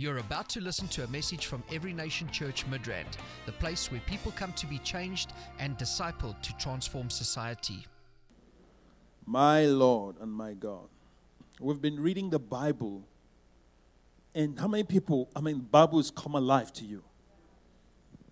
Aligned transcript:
You're 0.00 0.16
about 0.16 0.48
to 0.50 0.62
listen 0.62 0.88
to 0.88 1.04
a 1.04 1.08
message 1.08 1.44
from 1.44 1.62
Every 1.70 1.92
Nation 1.92 2.26
Church 2.30 2.64
Midrand, 2.70 3.18
the 3.44 3.52
place 3.52 3.92
where 3.92 4.00
people 4.06 4.32
come 4.32 4.54
to 4.54 4.66
be 4.66 4.78
changed 4.78 5.34
and 5.58 5.76
discipled 5.76 6.40
to 6.40 6.56
transform 6.56 7.10
society. 7.10 7.86
My 9.26 9.66
Lord 9.66 10.16
and 10.18 10.32
my 10.32 10.54
God. 10.54 10.88
We've 11.60 11.82
been 11.82 12.00
reading 12.00 12.30
the 12.30 12.38
Bible, 12.38 13.02
and 14.34 14.58
how 14.58 14.68
many 14.68 14.84
people, 14.84 15.28
I 15.36 15.42
mean, 15.42 15.68
Bibles 15.70 16.10
come 16.10 16.34
alive 16.34 16.72
to 16.72 16.86
you? 16.86 17.02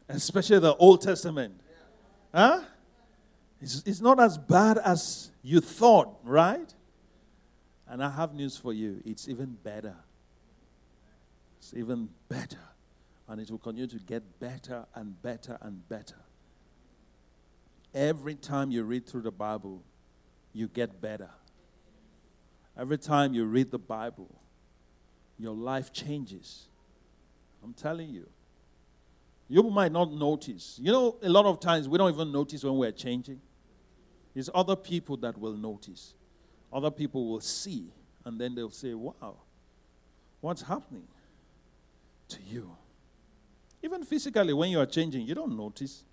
Especially 0.09 0.61
the 0.61 0.75
Old 0.77 1.03
Testament. 1.03 1.61
Huh? 2.35 2.63
It's, 3.61 3.83
it's 3.85 4.01
not 4.01 4.19
as 4.19 4.39
bad 4.39 4.79
as 4.79 5.33
you 5.43 5.61
thought, 5.61 6.17
right? 6.25 6.73
And 7.87 8.03
I 8.03 8.09
have 8.09 8.33
news 8.33 8.57
for 8.57 8.73
you 8.73 9.03
it's 9.05 9.29
even 9.29 9.59
better. 9.63 9.97
It's 11.69 11.77
even 11.77 12.09
better. 12.31 12.65
And 13.29 13.43
it 13.43 13.51
will 13.51 13.59
continue 13.59 13.89
to 13.89 13.99
get 13.99 14.41
better 14.41 14.87
and 14.95 15.21
better 15.21 15.59
and 15.61 15.87
better. 15.87 16.17
Every 17.95 18.37
time 18.37 18.71
you 18.71 18.85
read 18.85 19.07
through 19.07 19.21
the 19.23 19.31
Bible, 19.31 19.83
you 20.55 20.69
get 20.69 21.03
better. 21.03 21.29
Every 22.75 22.97
time 22.97 23.35
you 23.35 23.45
read 23.45 23.71
the 23.71 23.79
Bible, 23.79 24.35
your 25.39 25.55
life 25.55 25.93
changes. 25.93 26.69
I'm 27.63 27.75
telling 27.75 28.09
you. 28.09 28.27
You 29.47 29.65
might 29.65 29.93
not 29.93 30.11
notice. 30.11 30.79
You 30.81 30.93
know, 30.93 31.17
a 31.23 31.29
lot 31.29 31.45
of 31.45 31.61
times 31.61 31.87
we 31.87 31.99
don't 31.99 32.15
even 32.15 32.33
notice 32.33 32.65
when 32.65 32.79
we're 32.79 32.93
changing. 32.93 33.43
It's 34.35 34.49
other 34.55 34.77
people 34.77 35.19
that 35.19 35.37
will 35.37 35.57
notice. 35.57 36.15
Other 36.73 36.91
people 36.91 37.29
will 37.29 37.41
see, 37.41 37.93
and 38.25 38.41
then 38.41 38.55
they'll 38.55 38.71
say, 38.71 38.95
Wow, 38.95 39.37
what's 40.41 40.63
happening 40.63 41.05
to 42.29 42.39
you? 42.43 42.77
Even 43.83 44.05
physically, 44.05 44.53
when 44.53 44.71
you 44.71 44.81
are 44.81 44.87
changing, 44.87 45.27
you 45.27 45.35
don't 45.35 45.57
notice. 45.57 46.05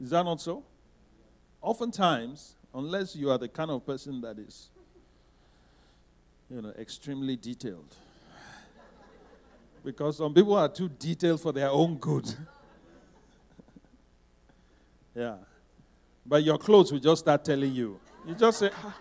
Is 0.00 0.10
that 0.10 0.24
not 0.24 0.40
so? 0.40 0.62
Oftentimes, 1.60 2.54
unless 2.74 3.14
you 3.14 3.30
are 3.30 3.38
the 3.38 3.48
kind 3.48 3.70
of 3.70 3.84
person 3.84 4.20
that 4.22 4.38
is, 4.38 4.70
you 6.48 6.62
know, 6.62 6.72
extremely 6.78 7.36
detailed. 7.36 7.94
because 9.84 10.16
some 10.16 10.32
people 10.32 10.54
are 10.54 10.68
too 10.68 10.88
detailed 10.88 11.40
for 11.40 11.52
their 11.52 11.68
own 11.68 11.96
good. 11.96 12.24
yeah. 15.14 15.36
But 16.24 16.42
your 16.42 16.56
clothes 16.56 16.92
will 16.92 17.00
just 17.00 17.20
start 17.20 17.44
telling 17.44 17.74
you. 17.74 18.00
You 18.26 18.34
just 18.34 18.60
say, 18.60 18.70
ah, 18.82 18.96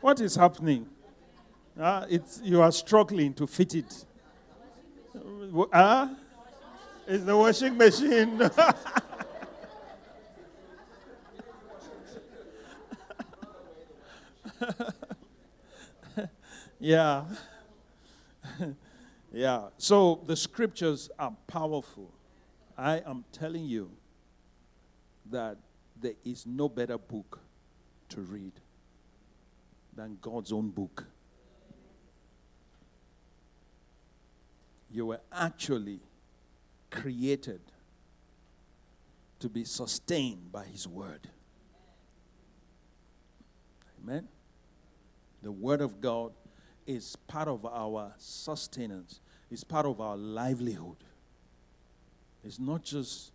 What 0.00 0.20
is 0.20 0.36
happening? 0.36 0.86
Uh, 1.78 2.06
it's, 2.08 2.40
you 2.42 2.62
are 2.62 2.72
struggling 2.72 3.34
to 3.34 3.46
fit 3.46 3.74
it. 3.74 4.04
Uh, 5.54 6.08
it's 7.06 7.24
the 7.24 7.36
washing 7.36 7.76
machine. 7.76 8.40
yeah. 16.80 17.24
yeah. 19.32 19.68
So 19.78 20.22
the 20.26 20.34
scriptures 20.36 21.10
are 21.18 21.36
powerful. 21.46 22.10
I 22.76 23.02
am 23.06 23.24
telling 23.32 23.64
you 23.66 23.90
that 25.30 25.58
there 26.00 26.14
is 26.24 26.46
no 26.46 26.68
better 26.68 26.98
book 26.98 27.40
to 28.10 28.20
read 28.20 28.52
than 29.94 30.18
God's 30.20 30.52
own 30.52 30.70
book. 30.70 31.04
You 34.96 35.04
were 35.04 35.20
actually 35.30 36.00
created 36.90 37.60
to 39.40 39.48
be 39.50 39.62
sustained 39.62 40.50
by 40.50 40.64
His 40.64 40.88
Word. 40.88 41.28
Amen. 44.02 44.26
The 45.42 45.52
Word 45.52 45.82
of 45.82 46.00
God 46.00 46.32
is 46.86 47.14
part 47.28 47.46
of 47.46 47.66
our 47.66 48.14
sustenance, 48.16 49.20
it's 49.50 49.64
part 49.64 49.84
of 49.84 50.00
our 50.00 50.16
livelihood. 50.16 51.04
It's 52.42 52.58
not 52.58 52.82
just 52.82 53.32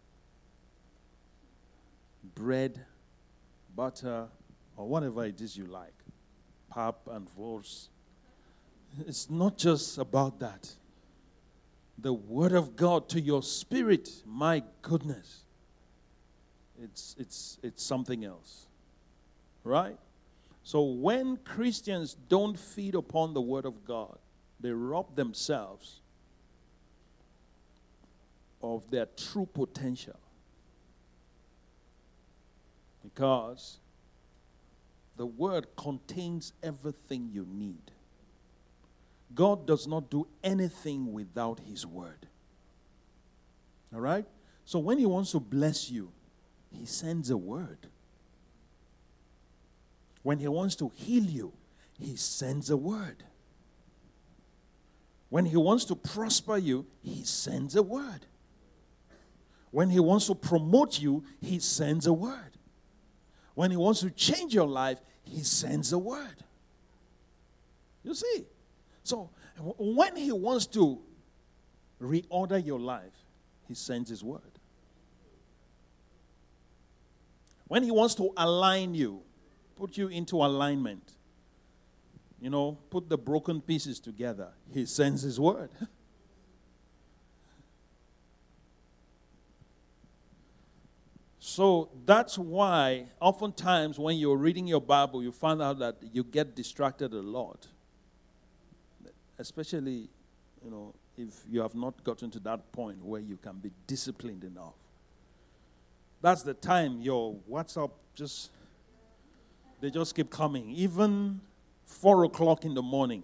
bread, 2.33 2.83
butter, 3.75 4.29
or 4.75 4.87
whatever 4.87 5.25
it 5.25 5.39
is 5.39 5.55
you 5.55 5.67
like, 5.67 5.93
pap 6.73 6.95
and 7.11 7.27
wors. 7.35 7.89
It's 9.05 9.29
not 9.29 9.59
just 9.59 9.99
about 9.99 10.39
that. 10.39 10.67
The 12.01 12.13
Word 12.13 12.53
of 12.53 12.75
God 12.75 13.09
to 13.09 13.21
your 13.21 13.43
spirit, 13.43 14.09
my 14.25 14.63
goodness, 14.81 15.43
it's, 16.81 17.15
it's, 17.19 17.59
it's 17.61 17.83
something 17.83 18.25
else. 18.25 18.65
Right? 19.63 19.97
So 20.63 20.81
when 20.81 21.37
Christians 21.37 22.15
don't 22.27 22.57
feed 22.57 22.95
upon 22.95 23.33
the 23.33 23.41
Word 23.41 23.65
of 23.65 23.85
God, 23.85 24.17
they 24.59 24.71
rob 24.71 25.15
themselves 25.15 26.01
of 28.63 28.89
their 28.91 29.07
true 29.17 29.47
potential. 29.51 30.19
Because 33.03 33.79
the 35.17 35.25
Word 35.25 35.67
contains 35.75 36.53
everything 36.63 37.29
you 37.31 37.45
need. 37.51 37.91
God 39.33 39.65
does 39.65 39.87
not 39.87 40.09
do 40.09 40.27
anything 40.43 41.13
without 41.13 41.59
His 41.59 41.85
Word. 41.85 42.27
All 43.93 44.01
right? 44.01 44.25
So 44.65 44.79
when 44.79 44.97
He 44.97 45.05
wants 45.05 45.31
to 45.31 45.39
bless 45.39 45.89
you, 45.89 46.11
He 46.71 46.85
sends 46.85 47.29
a 47.29 47.37
word. 47.37 47.87
When 50.23 50.39
He 50.39 50.47
wants 50.47 50.75
to 50.77 50.91
heal 50.95 51.23
you, 51.23 51.53
He 51.99 52.15
sends 52.15 52.69
a 52.69 52.77
word. 52.77 53.23
When 55.29 55.45
He 55.45 55.57
wants 55.57 55.85
to 55.85 55.95
prosper 55.95 56.57
you, 56.57 56.85
He 57.01 57.23
sends 57.23 57.75
a 57.75 57.83
word. 57.83 58.25
When 59.71 59.89
He 59.89 59.99
wants 59.99 60.27
to 60.27 60.35
promote 60.35 60.99
you, 60.99 61.23
He 61.39 61.59
sends 61.59 62.05
a 62.05 62.13
word. 62.13 62.57
When 63.55 63.71
He 63.71 63.77
wants 63.77 64.01
to 64.01 64.09
change 64.09 64.53
your 64.53 64.67
life, 64.67 64.99
He 65.23 65.41
sends 65.43 65.93
a 65.93 65.97
word. 65.97 66.43
You 68.03 68.13
see? 68.13 68.45
So, 69.03 69.29
when 69.57 70.15
He 70.15 70.31
wants 70.31 70.67
to 70.67 70.99
reorder 72.01 72.63
your 72.63 72.79
life, 72.79 73.13
He 73.67 73.73
sends 73.73 74.09
His 74.09 74.23
word. 74.23 74.41
When 77.67 77.83
He 77.83 77.91
wants 77.91 78.15
to 78.15 78.31
align 78.37 78.93
you, 78.95 79.21
put 79.75 79.97
you 79.97 80.07
into 80.07 80.37
alignment, 80.37 81.13
you 82.39 82.49
know, 82.49 82.77
put 82.89 83.09
the 83.09 83.17
broken 83.17 83.61
pieces 83.61 83.99
together, 83.99 84.49
He 84.73 84.85
sends 84.85 85.21
His 85.21 85.39
word. 85.39 85.69
So 91.43 91.89
that's 92.05 92.37
why 92.37 93.07
oftentimes 93.19 93.99
when 93.99 94.15
you're 94.17 94.37
reading 94.37 94.67
your 94.67 94.79
Bible, 94.79 95.21
you 95.21 95.31
find 95.33 95.61
out 95.61 95.79
that 95.79 95.97
you 96.13 96.23
get 96.23 96.55
distracted 96.55 97.11
a 97.13 97.19
lot. 97.19 97.67
Especially, 99.41 100.07
you 100.63 100.69
know, 100.69 100.93
if 101.17 101.41
you 101.49 101.61
have 101.61 101.73
not 101.73 102.03
gotten 102.03 102.29
to 102.29 102.39
that 102.41 102.71
point 102.71 103.03
where 103.03 103.19
you 103.19 103.37
can 103.37 103.57
be 103.57 103.71
disciplined 103.87 104.43
enough. 104.43 104.75
That's 106.21 106.43
the 106.43 106.53
time 106.53 107.01
your 107.01 107.35
WhatsApp 107.49 107.89
just, 108.13 108.51
they 109.81 109.89
just 109.89 110.15
keep 110.15 110.29
coming. 110.29 110.69
Even 110.69 111.41
four 111.85 112.23
o'clock 112.25 112.65
in 112.65 112.75
the 112.75 112.83
morning. 112.83 113.23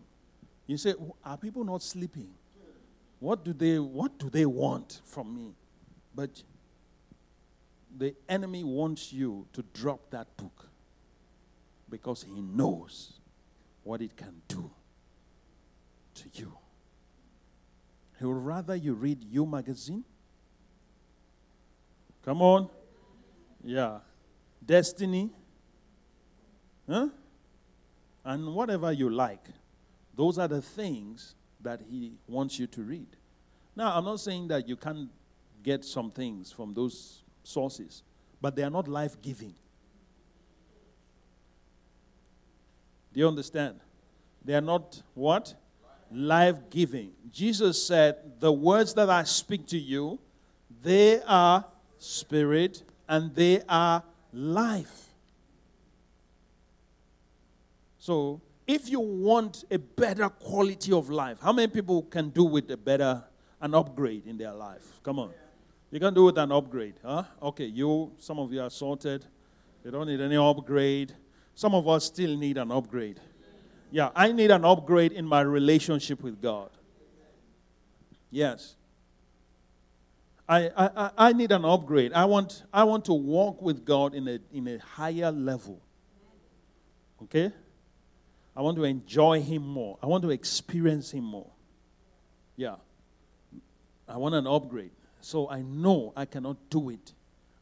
You 0.65 0.77
say, 0.77 0.95
are 1.23 1.37
people 1.37 1.63
not 1.63 1.83
sleeping? 1.83 2.29
What 3.19 3.45
do 3.45 3.53
they, 3.53 3.77
what 3.77 4.17
do 4.17 4.31
they 4.31 4.47
want 4.47 5.01
from 5.05 5.35
me? 5.35 5.53
But 6.15 6.41
the 7.95 8.15
enemy 8.27 8.63
wants 8.63 9.13
you 9.13 9.45
to 9.53 9.63
drop 9.71 10.09
that 10.09 10.35
book 10.35 10.67
because 11.91 12.23
he 12.23 12.41
knows 12.41 13.19
what 13.83 14.01
it 14.01 14.17
can 14.17 14.41
do 14.47 14.71
to 16.17 16.29
you. 16.33 16.51
He 18.19 18.25
would 18.25 18.45
rather 18.45 18.75
you 18.75 18.93
read 18.93 19.23
You 19.23 19.45
magazine. 19.45 20.03
Come 22.25 22.41
on. 22.41 22.69
Yeah. 23.63 23.99
Destiny. 24.65 25.29
Huh? 26.89 27.09
And 28.25 28.53
whatever 28.53 28.91
you 28.91 29.09
like. 29.09 29.45
Those 30.15 30.37
are 30.37 30.47
the 30.47 30.61
things 30.61 31.35
that 31.61 31.81
he 31.89 32.13
wants 32.27 32.59
you 32.59 32.67
to 32.67 32.81
read. 32.81 33.07
Now, 33.75 33.95
I'm 33.95 34.05
not 34.05 34.19
saying 34.19 34.47
that 34.47 34.67
you 34.67 34.75
can't 34.75 35.09
get 35.63 35.85
some 35.85 36.09
things 36.11 36.51
from 36.51 36.73
those 36.73 37.23
sources, 37.43 38.03
but 38.41 38.55
they 38.55 38.63
are 38.63 38.69
not 38.69 38.87
life 38.87 39.21
giving. 39.21 39.53
Do 43.13 43.19
you 43.19 43.27
understand? 43.27 43.79
They 44.43 44.55
are 44.55 44.61
not 44.61 45.01
what? 45.13 45.53
Life 46.11 46.57
giving. 46.69 47.11
Jesus 47.31 47.85
said, 47.85 48.39
The 48.39 48.51
words 48.51 48.93
that 48.95 49.09
I 49.09 49.23
speak 49.23 49.67
to 49.67 49.77
you, 49.77 50.19
they 50.81 51.21
are 51.23 51.65
spirit 51.97 52.83
and 53.07 53.33
they 53.35 53.61
are 53.67 54.03
life. 54.33 55.07
So, 57.97 58.41
if 58.65 58.89
you 58.89 58.99
want 58.99 59.63
a 59.71 59.79
better 59.79 60.29
quality 60.29 60.91
of 60.91 61.09
life, 61.09 61.39
how 61.41 61.53
many 61.53 61.67
people 61.67 62.03
can 62.03 62.29
do 62.29 62.43
with 62.43 62.69
a 62.71 62.77
better, 62.77 63.23
an 63.61 63.73
upgrade 63.73 64.25
in 64.25 64.37
their 64.37 64.53
life? 64.53 64.85
Come 65.03 65.19
on. 65.19 65.31
You 65.89 65.99
can 66.01 66.13
do 66.13 66.25
with 66.25 66.37
an 66.37 66.51
upgrade, 66.51 66.95
huh? 67.03 67.23
Okay, 67.41 67.65
you, 67.65 68.11
some 68.17 68.39
of 68.39 68.51
you 68.51 68.61
are 68.61 68.69
sorted. 68.69 69.25
You 69.85 69.91
don't 69.91 70.07
need 70.07 70.19
any 70.19 70.35
upgrade. 70.35 71.13
Some 71.55 71.73
of 71.73 71.87
us 71.87 72.05
still 72.05 72.35
need 72.35 72.57
an 72.57 72.71
upgrade. 72.71 73.21
Yeah, 73.91 74.09
I 74.15 74.31
need 74.31 74.51
an 74.51 74.65
upgrade 74.65 75.11
in 75.11 75.25
my 75.25 75.41
relationship 75.41 76.21
with 76.21 76.41
God. 76.41 76.69
Yes. 78.29 78.75
I, 80.49 80.69
I, 80.77 81.11
I 81.17 81.33
need 81.33 81.51
an 81.51 81.65
upgrade. 81.65 82.13
I 82.13 82.25
want, 82.25 82.63
I 82.73 82.83
want 82.83 83.05
to 83.05 83.13
walk 83.13 83.61
with 83.61 83.85
God 83.85 84.13
in 84.13 84.27
a, 84.27 84.39
in 84.53 84.67
a 84.67 84.77
higher 84.77 85.31
level. 85.31 85.81
Okay? 87.23 87.51
I 88.55 88.61
want 88.61 88.77
to 88.77 88.83
enjoy 88.85 89.41
Him 89.41 89.67
more. 89.67 89.97
I 90.01 90.07
want 90.07 90.23
to 90.23 90.31
experience 90.31 91.11
Him 91.11 91.25
more. 91.25 91.51
Yeah. 92.55 92.75
I 94.07 94.17
want 94.17 94.35
an 94.35 94.47
upgrade. 94.47 94.91
So 95.21 95.49
I 95.49 95.61
know 95.61 96.13
I 96.15 96.25
cannot 96.25 96.57
do 96.69 96.89
it 96.89 97.13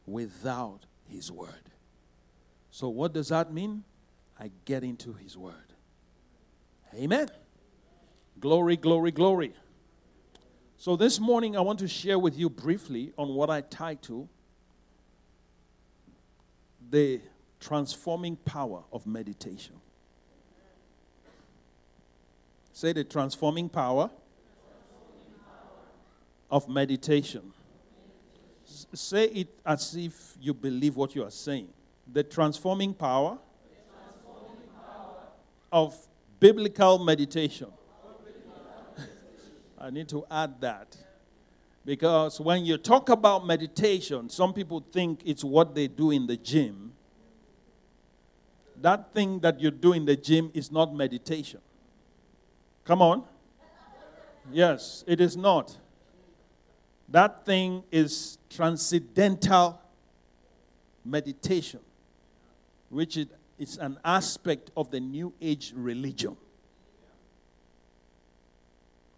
without 0.06 0.80
His 1.08 1.32
Word. 1.32 1.50
So, 2.70 2.88
what 2.88 3.12
does 3.12 3.28
that 3.28 3.52
mean? 3.52 3.84
I 4.38 4.50
get 4.64 4.84
into 4.84 5.14
His 5.14 5.36
Word. 5.36 5.65
Amen. 6.94 7.28
Glory, 8.38 8.76
glory, 8.76 9.10
glory. 9.10 9.52
So, 10.76 10.96
this 10.96 11.18
morning 11.18 11.56
I 11.56 11.60
want 11.60 11.78
to 11.80 11.88
share 11.88 12.18
with 12.18 12.38
you 12.38 12.50
briefly 12.50 13.12
on 13.16 13.34
what 13.34 13.50
I 13.50 13.62
title 13.62 14.28
the 16.90 17.20
transforming 17.60 18.36
power 18.36 18.82
of 18.92 19.06
meditation. 19.06 19.74
Say 22.72 22.92
the 22.92 23.04
transforming 23.04 23.68
power 23.68 24.10
of 26.50 26.68
meditation. 26.68 27.52
say 28.64 29.24
it 29.24 29.48
as 29.64 29.96
if 29.96 30.36
you 30.40 30.52
believe 30.52 30.96
what 30.96 31.14
you 31.14 31.24
are 31.24 31.30
saying. 31.30 31.68
The 32.12 32.22
transforming 32.22 32.94
power, 32.94 33.38
of 35.72 35.96
biblical 36.40 36.98
meditation. 36.98 37.68
I 39.78 39.90
need 39.90 40.08
to 40.08 40.24
add 40.30 40.60
that. 40.60 40.96
Because 41.84 42.40
when 42.40 42.64
you 42.64 42.78
talk 42.78 43.08
about 43.10 43.46
meditation, 43.46 44.28
some 44.28 44.52
people 44.52 44.84
think 44.92 45.20
it's 45.24 45.44
what 45.44 45.74
they 45.74 45.86
do 45.86 46.10
in 46.10 46.26
the 46.26 46.36
gym. 46.36 46.92
That 48.80 49.14
thing 49.14 49.38
that 49.40 49.60
you 49.60 49.70
do 49.70 49.92
in 49.92 50.04
the 50.04 50.16
gym 50.16 50.50
is 50.52 50.72
not 50.72 50.94
meditation. 50.94 51.60
Come 52.84 53.02
on. 53.02 53.24
Yes, 54.52 55.04
it 55.06 55.20
is 55.20 55.36
not. 55.36 55.76
That 57.08 57.44
thing 57.46 57.84
is 57.90 58.38
transcendental 58.50 59.80
meditation, 61.04 61.80
which 62.88 63.16
is 63.58 63.78
an 63.78 63.98
aspect 64.04 64.70
of 64.76 64.90
the 64.90 65.00
New 65.00 65.32
Age 65.40 65.72
religion. 65.74 66.36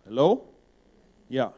Hello? 0.05 0.45
Yeah. 1.29 1.51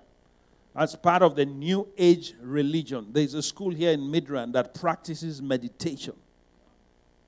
As 0.74 0.96
part 0.96 1.22
of 1.22 1.36
the 1.36 1.44
New 1.44 1.88
Age 1.98 2.34
religion, 2.40 3.08
there's 3.12 3.34
a 3.34 3.42
school 3.42 3.70
here 3.70 3.92
in 3.92 4.00
Midrand 4.00 4.52
that 4.52 4.74
practices 4.74 5.42
meditation. 5.42 6.14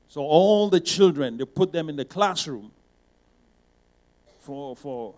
So 0.09 0.23
all 0.23 0.69
the 0.69 0.81
children, 0.81 1.37
they 1.37 1.45
put 1.45 1.73
them 1.73 1.89
in 1.89 1.97
the 1.97 2.05
classroom 2.05 2.71
for, 4.41 4.77
for 4.77 5.15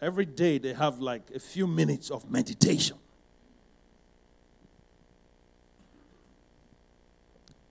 every 0.00 0.24
day 0.24 0.58
they 0.58 0.72
have 0.72 1.00
like 1.00 1.22
a 1.34 1.38
few 1.38 1.66
minutes 1.66 2.10
of 2.10 2.30
meditation. 2.30 2.96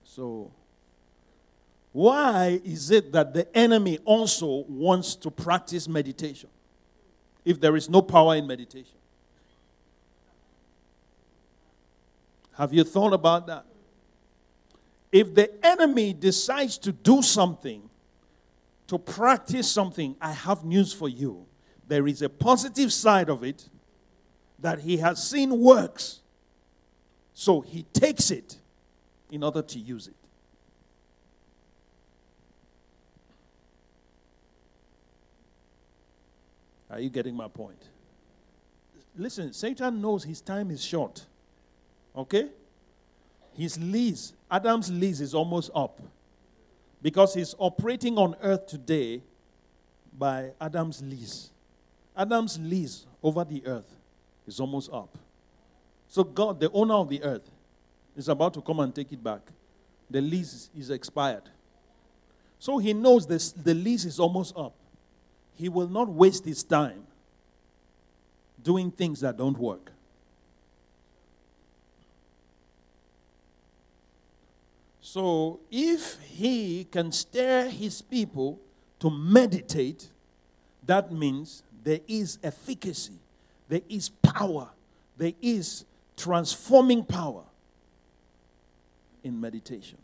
So, 0.04 0.52
why 1.92 2.60
is 2.64 2.90
it 2.90 3.12
that 3.12 3.34
the 3.34 3.56
enemy 3.56 3.98
also 4.04 4.64
wants 4.68 5.16
to 5.16 5.30
practice 5.30 5.88
meditation 5.88 6.48
if 7.44 7.60
there 7.60 7.74
is 7.76 7.88
no 7.88 8.00
power 8.00 8.36
in 8.36 8.46
meditation? 8.46 8.96
Have 12.56 12.72
you 12.72 12.84
thought 12.84 13.12
about 13.12 13.46
that? 13.46 13.64
If 15.10 15.34
the 15.34 15.50
enemy 15.66 16.12
decides 16.12 16.78
to 16.78 16.92
do 16.92 17.22
something 17.22 17.88
to 18.86 18.98
practice 18.98 19.70
something, 19.70 20.14
I 20.20 20.32
have 20.32 20.64
news 20.64 20.92
for 20.92 21.08
you. 21.08 21.46
There 21.88 22.06
is 22.06 22.22
a 22.22 22.28
positive 22.28 22.92
side 22.92 23.28
of 23.28 23.42
it 23.42 23.68
that 24.58 24.80
he 24.80 24.98
has 24.98 25.26
seen 25.26 25.58
works. 25.58 26.20
So 27.32 27.60
he 27.60 27.84
takes 27.92 28.30
it 28.30 28.58
in 29.30 29.42
order 29.42 29.62
to 29.62 29.78
use 29.78 30.06
it. 30.06 30.19
Are 36.90 37.00
you 37.00 37.08
getting 37.08 37.36
my 37.36 37.48
point? 37.48 37.82
Listen, 39.16 39.52
Satan 39.52 40.00
knows 40.00 40.24
his 40.24 40.40
time 40.40 40.70
is 40.70 40.82
short. 40.82 41.26
Okay? 42.16 42.48
His 43.56 43.78
lease, 43.78 44.32
Adam's 44.50 44.90
lease 44.90 45.20
is 45.20 45.34
almost 45.34 45.70
up 45.74 46.00
because 47.02 47.34
he's 47.34 47.54
operating 47.58 48.18
on 48.18 48.36
earth 48.42 48.66
today 48.66 49.22
by 50.16 50.50
Adam's 50.60 51.02
lease. 51.02 51.50
Adam's 52.16 52.58
lease 52.58 53.06
over 53.22 53.44
the 53.44 53.64
earth 53.66 53.96
is 54.46 54.60
almost 54.60 54.92
up. 54.92 55.16
So, 56.08 56.24
God, 56.24 56.58
the 56.58 56.70
owner 56.72 56.94
of 56.94 57.08
the 57.08 57.22
earth, 57.22 57.48
is 58.16 58.28
about 58.28 58.52
to 58.54 58.60
come 58.60 58.80
and 58.80 58.92
take 58.94 59.12
it 59.12 59.22
back. 59.22 59.40
The 60.10 60.20
lease 60.20 60.68
is 60.76 60.90
expired. 60.90 61.44
So, 62.58 62.78
he 62.78 62.92
knows 62.92 63.26
this, 63.26 63.52
the 63.52 63.74
lease 63.74 64.04
is 64.04 64.18
almost 64.18 64.56
up. 64.56 64.74
He 65.60 65.68
will 65.68 65.88
not 65.88 66.08
waste 66.08 66.46
his 66.46 66.62
time 66.62 67.02
doing 68.62 68.90
things 68.90 69.20
that 69.20 69.36
don't 69.36 69.58
work. 69.58 69.92
So, 75.02 75.60
if 75.70 76.18
he 76.20 76.84
can 76.84 77.12
stir 77.12 77.68
his 77.68 78.00
people 78.00 78.58
to 79.00 79.10
meditate, 79.10 80.08
that 80.86 81.12
means 81.12 81.62
there 81.84 82.00
is 82.08 82.38
efficacy, 82.42 83.18
there 83.68 83.82
is 83.86 84.08
power, 84.08 84.70
there 85.18 85.34
is 85.42 85.84
transforming 86.16 87.04
power 87.04 87.42
in 89.22 89.38
meditation. 89.38 89.98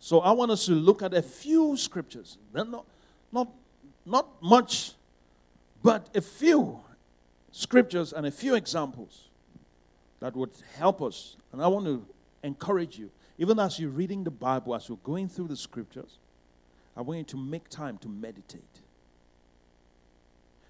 So, 0.00 0.18
I 0.18 0.32
want 0.32 0.50
us 0.50 0.66
to 0.66 0.72
look 0.72 1.00
at 1.02 1.14
a 1.14 1.22
few 1.22 1.76
scriptures. 1.76 2.38
They're 2.52 2.64
not, 2.64 2.86
not, 3.30 3.52
not 4.06 4.40
much, 4.42 4.92
but 5.82 6.08
a 6.14 6.20
few 6.20 6.80
scriptures 7.52 8.12
and 8.12 8.26
a 8.26 8.30
few 8.30 8.54
examples 8.54 9.28
that 10.20 10.34
would 10.34 10.52
help 10.76 11.02
us. 11.02 11.36
And 11.52 11.60
I 11.60 11.66
want 11.66 11.86
to 11.86 12.06
encourage 12.42 12.98
you 12.98 13.10
even 13.38 13.58
as 13.58 13.78
you're 13.78 13.90
reading 13.90 14.24
the 14.24 14.30
Bible, 14.30 14.74
as 14.74 14.88
you're 14.88 14.98
going 15.04 15.28
through 15.28 15.48
the 15.48 15.56
scriptures, 15.56 16.18
I 16.96 17.02
want 17.02 17.18
you 17.18 17.24
to 17.24 17.36
make 17.36 17.68
time 17.68 17.98
to 17.98 18.08
meditate. 18.08 18.62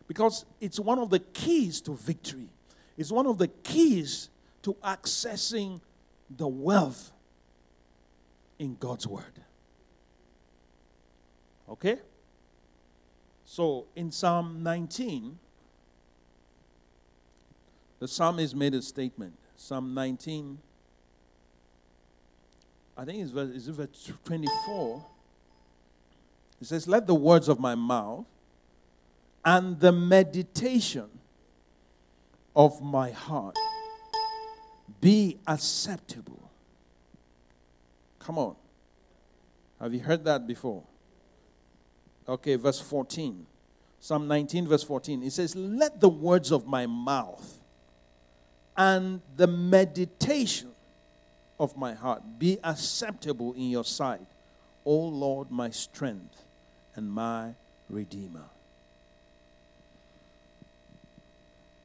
Because 0.08 0.44
it's 0.60 0.80
one 0.80 0.98
of 0.98 1.10
the 1.10 1.20
keys 1.20 1.80
to 1.82 1.94
victory, 1.94 2.48
it's 2.96 3.12
one 3.12 3.26
of 3.26 3.38
the 3.38 3.48
keys 3.48 4.30
to 4.62 4.74
accessing 4.84 5.80
the 6.28 6.48
wealth 6.48 7.12
in 8.58 8.76
God's 8.80 9.06
Word. 9.06 9.24
Okay? 11.68 11.98
So 13.46 13.86
in 13.94 14.10
Psalm 14.10 14.62
19, 14.62 15.38
the 18.00 18.08
psalmist 18.08 18.54
made 18.54 18.74
a 18.74 18.82
statement. 18.82 19.34
Psalm 19.56 19.94
19, 19.94 20.58
I 22.96 23.04
think 23.04 23.22
it's 23.22 23.30
verse, 23.30 23.66
verse 23.66 24.12
24. 24.24 25.04
It 26.60 26.66
says, 26.66 26.88
Let 26.88 27.06
the 27.06 27.14
words 27.14 27.48
of 27.48 27.60
my 27.60 27.76
mouth 27.76 28.26
and 29.44 29.78
the 29.78 29.92
meditation 29.92 31.08
of 32.54 32.82
my 32.82 33.10
heart 33.12 33.56
be 35.00 35.38
acceptable. 35.46 36.50
Come 38.18 38.38
on. 38.38 38.56
Have 39.80 39.94
you 39.94 40.00
heard 40.00 40.24
that 40.24 40.48
before? 40.48 40.82
Okay, 42.28 42.56
verse 42.56 42.80
14. 42.80 43.46
Psalm 44.00 44.28
19, 44.28 44.68
verse 44.68 44.82
14. 44.82 45.22
It 45.22 45.32
says, 45.32 45.54
Let 45.56 46.00
the 46.00 46.08
words 46.08 46.50
of 46.50 46.66
my 46.66 46.86
mouth 46.86 47.58
and 48.76 49.20
the 49.36 49.46
meditation 49.46 50.70
of 51.58 51.76
my 51.76 51.94
heart 51.94 52.22
be 52.38 52.58
acceptable 52.62 53.52
in 53.54 53.70
your 53.70 53.84
sight, 53.84 54.26
O 54.84 54.94
Lord, 54.94 55.50
my 55.50 55.70
strength 55.70 56.42
and 56.94 57.10
my 57.10 57.54
redeemer. 57.88 58.44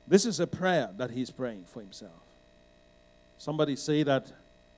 This 0.08 0.26
is 0.26 0.40
a 0.42 0.48
prayer 0.48 0.90
that 0.98 1.12
he's 1.12 1.30
praying 1.30 1.66
for 1.68 1.80
himself. 1.80 2.12
Somebody 3.38 3.76
say 3.76 4.04
that, 4.04 4.32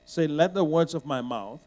say, 0.06 0.28
let 0.28 0.54
the 0.54 0.64
words 0.64 0.94
of 0.94 1.06
my 1.06 1.22
mouth 1.22 1.60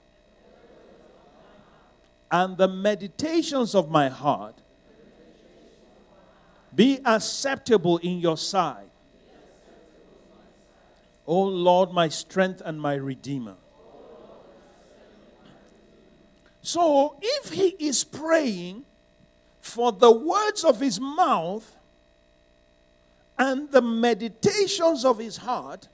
and 2.30 2.56
the 2.56 2.68
meditations 2.68 3.75
of 3.75 3.90
my 3.90 4.09
heart 4.09 4.54
be 6.75 7.00
acceptable 7.04 7.99
in 7.99 8.18
your 8.18 8.37
sight. 8.37 8.90
O 11.26 11.42
Lord, 11.42 11.92
my 11.92 12.09
strength 12.09 12.62
and 12.64 12.80
my 12.80 12.95
redeemer. 12.95 13.54
So, 16.62 17.16
if 17.23 17.52
he 17.52 17.76
is 17.78 18.04
praying 18.04 18.85
for 19.61 19.92
the 19.92 20.11
words 20.11 20.64
of 20.64 20.80
his 20.80 21.00
mouth 21.00 21.76
and 23.38 23.71
the 23.71 23.83
meditations 23.83 25.04
of 25.04 25.18
his 25.18 25.37
heart 25.37 25.88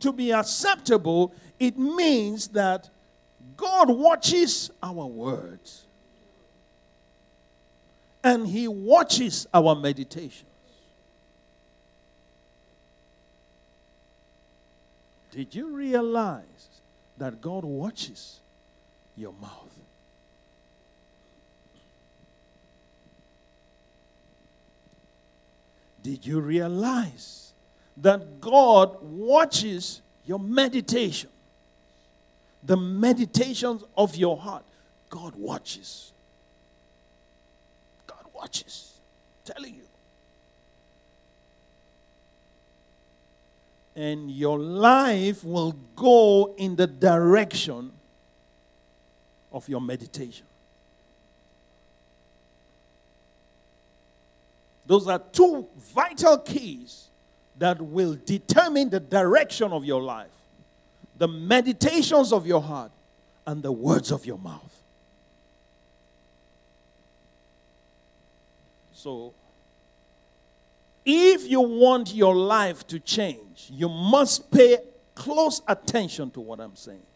to 0.00 0.12
be 0.12 0.32
acceptable, 0.32 1.34
it 1.58 1.78
means 1.78 2.48
that 2.48 2.88
God 3.56 3.90
watches 3.90 4.70
our 4.82 5.06
words 5.06 5.86
and 8.22 8.46
he 8.46 8.66
watches 8.66 9.46
our 9.54 9.74
meditations. 9.74 10.50
Did 15.30 15.54
you 15.54 15.68
realize 15.68 16.68
that 17.18 17.40
God 17.40 17.64
watches 17.64 18.40
your 19.16 19.32
mouth? 19.34 19.66
Did 26.02 26.24
you 26.24 26.40
realize 26.40 27.52
that 27.96 28.40
God 28.40 29.02
watches 29.02 30.02
your 30.24 30.38
meditation? 30.38 31.30
The 32.66 32.76
meditations 32.76 33.84
of 33.96 34.16
your 34.16 34.36
heart. 34.36 34.64
God 35.08 35.34
watches. 35.36 36.12
God 38.06 38.24
watches. 38.34 38.98
I'm 39.46 39.54
telling 39.54 39.74
you. 39.74 39.82
And 43.94 44.30
your 44.30 44.58
life 44.58 45.44
will 45.44 45.76
go 45.94 46.54
in 46.58 46.76
the 46.76 46.88
direction 46.88 47.92
of 49.52 49.68
your 49.68 49.80
meditation. 49.80 50.44
Those 54.86 55.08
are 55.08 55.18
two 55.18 55.66
vital 55.78 56.38
keys 56.38 57.08
that 57.58 57.80
will 57.80 58.18
determine 58.24 58.90
the 58.90 59.00
direction 59.00 59.72
of 59.72 59.84
your 59.84 60.02
life 60.02 60.35
the 61.18 61.28
meditations 61.28 62.32
of 62.32 62.46
your 62.46 62.60
heart 62.60 62.92
and 63.46 63.62
the 63.62 63.72
words 63.72 64.10
of 64.10 64.26
your 64.26 64.38
mouth. 64.38 64.82
So, 68.92 69.34
if 71.04 71.48
you 71.48 71.60
want 71.60 72.12
your 72.12 72.34
life 72.34 72.86
to 72.88 72.98
change, 72.98 73.68
you 73.70 73.88
must 73.88 74.50
pay 74.50 74.78
close 75.14 75.62
attention 75.68 76.30
to 76.32 76.40
what 76.40 76.60
I'm 76.60 76.74
saying. 76.74 77.06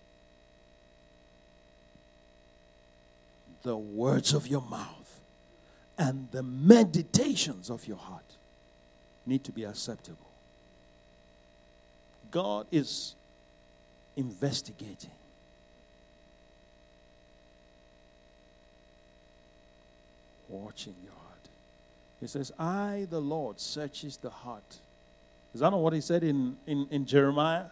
The 3.63 3.77
words 3.77 4.33
of 4.33 4.47
your 4.47 4.63
mouth 4.63 5.21
and 5.99 6.29
the 6.31 6.43
meditations 6.43 7.69
of 7.69 7.87
your 7.87 7.99
heart 7.99 8.25
need 9.27 9.45
to 9.45 9.53
be 9.53 9.65
acceptable. 9.65 10.31
God 12.31 12.67
is 12.71 13.17
investigating. 14.17 15.11
Watching 20.49 20.95
your 21.03 21.13
heart. 21.13 21.49
He 22.21 22.27
says, 22.27 22.53
I, 22.59 23.07
the 23.09 23.21
Lord, 23.21 23.61
searches 23.61 24.17
the 24.17 24.31
heart. 24.31 24.79
Is 25.55 25.61
that 25.61 25.71
not 25.71 25.81
what 25.81 25.93
he 25.93 26.01
said 26.01 26.23
in, 26.23 26.57
in, 26.67 26.87
in 26.91 27.07
Jeremiah? 27.07 27.67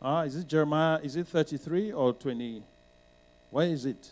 Ah, 0.00 0.22
is 0.22 0.36
it 0.36 0.46
Jeremiah? 0.46 1.00
Is 1.02 1.16
it 1.16 1.26
33 1.26 1.92
or 1.92 2.12
20? 2.12 2.62
Where 3.50 3.66
is 3.66 3.86
it? 3.86 4.10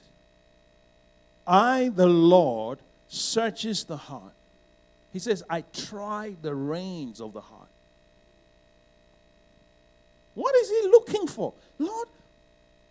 I, 1.47 1.90
the 1.95 2.07
Lord, 2.07 2.78
searches 3.09 3.85
the 3.85 3.97
heart. 3.97 4.33
He 5.12 5.19
says, 5.19 5.43
I 5.49 5.62
try 5.73 6.35
the 6.40 6.54
reins 6.54 7.21
of 7.21 7.33
the 7.33 7.40
heart. 7.40 7.69
What 10.35 10.55
is 10.57 10.71
he 10.71 10.83
looking 10.88 11.26
for? 11.26 11.53
Lord, 11.79 12.09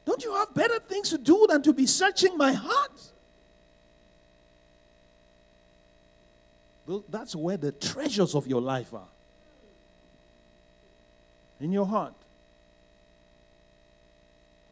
don't 0.06 0.24
you 0.24 0.34
have 0.36 0.54
better 0.54 0.80
things 0.80 1.10
to 1.10 1.18
do 1.18 1.46
than 1.50 1.62
to 1.64 1.74
be 1.74 1.86
searching 1.86 2.38
my 2.38 2.54
heart? 2.54 2.92
That's 7.10 7.36
where 7.36 7.58
the 7.58 7.72
treasures 7.72 8.36
of 8.36 8.48
your 8.48 8.62
life 8.62 8.94
are. 8.94 9.08
In 11.62 11.72
your 11.72 11.86
heart. 11.86 12.14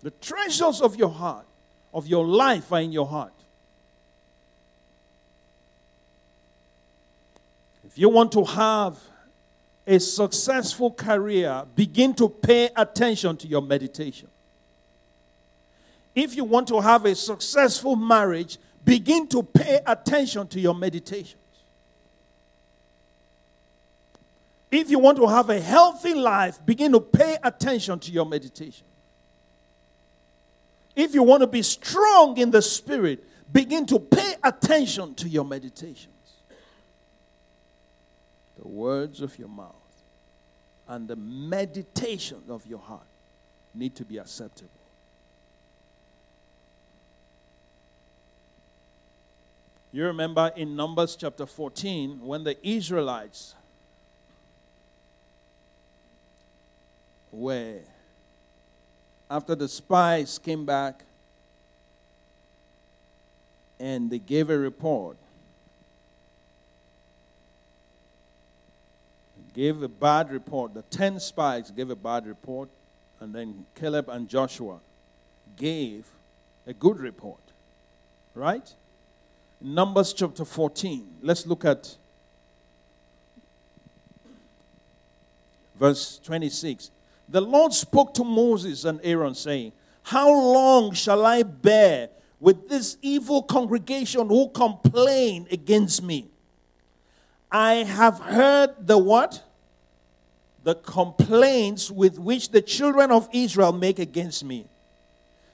The 0.01 0.11
treasures 0.11 0.81
of 0.81 0.95
your 0.95 1.09
heart, 1.09 1.45
of 1.93 2.07
your 2.07 2.25
life, 2.25 2.71
are 2.71 2.81
in 2.81 2.91
your 2.91 3.05
heart. 3.05 3.33
If 7.85 7.97
you 7.97 8.09
want 8.09 8.31
to 8.33 8.43
have 8.43 8.97
a 9.85 9.99
successful 9.99 10.91
career, 10.91 11.65
begin 11.75 12.13
to 12.15 12.29
pay 12.29 12.69
attention 12.75 13.35
to 13.37 13.47
your 13.47 13.61
meditation. 13.61 14.27
If 16.13 16.35
you 16.35 16.43
want 16.43 16.67
to 16.67 16.79
have 16.79 17.05
a 17.05 17.15
successful 17.15 17.95
marriage, 17.95 18.57
begin 18.83 19.27
to 19.27 19.43
pay 19.43 19.79
attention 19.85 20.47
to 20.49 20.59
your 20.59 20.75
meditations. 20.75 21.35
If 24.69 24.89
you 24.89 24.99
want 24.99 25.17
to 25.17 25.27
have 25.27 25.49
a 25.49 25.59
healthy 25.59 26.13
life, 26.13 26.65
begin 26.65 26.91
to 26.93 27.01
pay 27.01 27.37
attention 27.43 27.99
to 27.99 28.11
your 28.11 28.25
meditation. 28.25 28.85
If 30.95 31.13
you 31.13 31.23
want 31.23 31.41
to 31.41 31.47
be 31.47 31.61
strong 31.61 32.37
in 32.37 32.51
the 32.51 32.61
spirit, 32.61 33.23
begin 33.51 33.85
to 33.87 33.99
pay 33.99 34.35
attention 34.43 35.15
to 35.15 35.27
your 35.27 35.43
meditation 35.43 36.10
the 38.61 38.67
words 38.67 39.21
of 39.21 39.37
your 39.39 39.47
mouth 39.47 39.73
and 40.87 41.07
the 41.07 41.15
meditation 41.15 42.41
of 42.47 42.65
your 42.67 42.79
heart 42.79 43.01
need 43.73 43.95
to 43.95 44.05
be 44.05 44.17
acceptable. 44.17 44.69
You 49.91 50.05
remember 50.05 50.51
in 50.55 50.75
Numbers 50.75 51.15
chapter 51.15 51.45
14 51.45 52.21
when 52.21 52.43
the 52.43 52.55
Israelites 52.65 53.55
were, 57.31 57.79
after 59.29 59.55
the 59.55 59.67
spies 59.67 60.37
came 60.37 60.65
back 60.65 61.03
and 63.79 64.09
they 64.09 64.19
gave 64.19 64.49
a 64.49 64.57
report 64.57 65.17
gave 69.53 69.81
a 69.81 69.87
bad 69.87 70.31
report. 70.31 70.73
The 70.73 70.83
10 70.83 71.19
spies 71.19 71.71
gave 71.71 71.89
a 71.89 71.95
bad 71.95 72.25
report, 72.25 72.69
and 73.19 73.33
then 73.33 73.65
Caleb 73.75 74.09
and 74.09 74.27
Joshua 74.27 74.79
gave 75.57 76.05
a 76.65 76.73
good 76.73 76.99
report. 76.99 77.39
Right? 78.33 78.73
Numbers 79.59 80.13
chapter 80.13 80.45
14. 80.45 81.05
Let's 81.21 81.45
look 81.45 81.65
at 81.65 81.95
verse 85.77 86.19
26. 86.23 86.91
The 87.27 87.41
Lord 87.41 87.73
spoke 87.73 88.13
to 88.15 88.23
Moses 88.23 88.85
and 88.85 88.99
Aaron, 89.03 89.35
saying, 89.35 89.71
How 90.03 90.29
long 90.29 90.93
shall 90.93 91.25
I 91.25 91.43
bear 91.43 92.09
with 92.39 92.69
this 92.69 92.97
evil 93.01 93.43
congregation 93.43 94.27
who 94.27 94.49
complain 94.49 95.47
against 95.51 96.01
me? 96.01 96.30
I 97.51 97.83
have 97.83 98.19
heard 98.19 98.75
the 98.79 98.97
what? 98.97 99.43
The 100.63 100.75
complaints 100.75 101.91
with 101.91 102.17
which 102.17 102.49
the 102.49 102.61
children 102.61 103.11
of 103.11 103.27
Israel 103.33 103.73
make 103.73 103.99
against 103.99 104.43
me. 104.43 104.67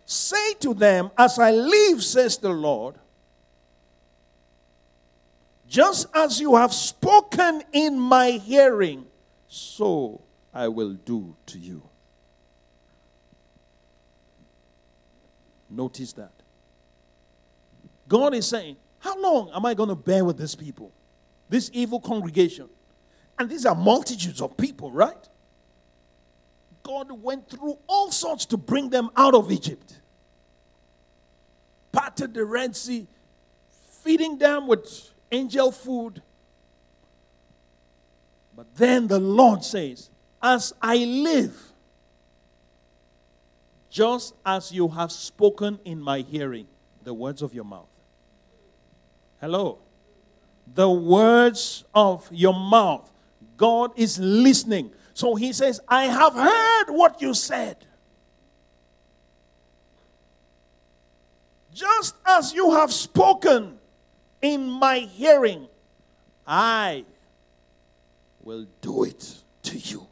Say 0.06 0.54
to 0.56 0.74
them, 0.74 1.12
As 1.18 1.40
I 1.40 1.52
live, 1.52 2.04
says 2.04 2.38
the 2.38 2.50
Lord, 2.50 2.96
Just 5.68 6.08
as 6.14 6.40
you 6.40 6.56
have 6.56 6.74
spoken 6.74 7.64
in 7.74 8.00
my 8.00 8.32
hearing, 8.32 9.06
so 9.48 10.22
I 10.54 10.68
will 10.68 10.94
do 10.94 11.36
to 11.48 11.58
you. 11.58 11.82
Notice 15.70 16.14
that. 16.14 16.32
God 18.08 18.34
is 18.34 18.48
saying, 18.48 18.78
How 19.00 19.20
long 19.20 19.52
am 19.54 19.66
I 19.66 19.74
going 19.74 19.90
to 19.90 19.96
bear 19.96 20.24
with 20.24 20.38
these 20.38 20.56
people? 20.56 20.92
This 21.50 21.70
evil 21.74 22.00
congregation. 22.00 22.70
And 23.40 23.50
these 23.50 23.66
are 23.66 23.76
multitudes 23.76 24.42
of 24.42 24.58
people, 24.58 24.92
right? 24.92 25.28
God 26.84 27.12
went 27.12 27.50
through 27.50 27.78
all 27.88 28.12
sorts 28.12 28.46
to 28.48 28.58
bring 28.58 28.90
them 28.90 29.10
out 29.16 29.36
of 29.36 29.52
Egypt. 29.52 30.00
Parted 31.92 32.34
the 32.34 32.46
Red 32.46 32.76
Sea, 32.76 33.08
feeding 34.02 34.38
them 34.38 34.68
with 34.68 35.12
angel 35.32 35.72
food. 35.72 36.22
But 38.56 38.76
then 38.76 39.08
the 39.08 39.20
Lord 39.20 39.64
says, 39.64 40.10
As 40.42 40.74
I 40.82 40.98
live, 40.98 41.56
just 43.90 44.34
as 44.46 44.72
you 44.72 44.88
have 44.88 45.12
spoken 45.12 45.80
in 45.86 46.02
my 46.02 46.20
hearing, 46.20 46.68
the 47.04 47.14
words 47.14 47.42
of 47.42 47.54
your 47.54 47.66
mouth. 47.66 47.90
Hello. 49.40 49.80
The 50.74 50.90
words 50.90 51.84
of 51.94 52.28
your 52.32 52.54
mouth. 52.54 53.12
God 53.56 53.92
is 53.96 54.20
listening. 54.20 54.92
So 55.14 55.36
he 55.36 55.52
says, 55.52 55.80
I 55.88 56.04
have 56.04 56.34
heard 56.34 56.90
what 56.90 57.22
you 57.22 57.34
said. 57.34 57.78
Just 61.74 62.16
as 62.26 62.54
you 62.54 62.72
have 62.72 62.92
spoken 62.92 63.78
in 64.42 64.70
my 64.70 65.00
hearing, 65.00 65.68
I 66.46 67.06
will 68.42 68.66
do 68.82 69.04
it 69.04 69.44
to 69.64 69.78
you. 69.78 70.08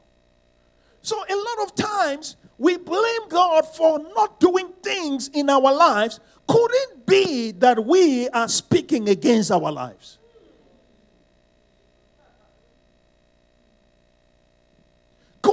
So, 1.02 1.16
a 1.18 1.36
lot 1.36 1.68
of 1.68 1.76
times, 1.76 2.36
we 2.58 2.78
blame 2.78 3.30
God 3.30 3.66
for 3.76 4.00
not 4.00 4.40
doing 4.40 4.74
things 4.82 5.28
in 5.30 5.50
our 5.50 5.74
lives. 5.74 6.20
Could 6.48 6.72
it 6.72 7.06
be 7.06 7.52
that 7.52 7.86
we 7.86 8.28
are 8.30 8.48
speaking 8.48 9.10
against 9.10 9.52
our 9.52 9.72
lives? 9.72 10.18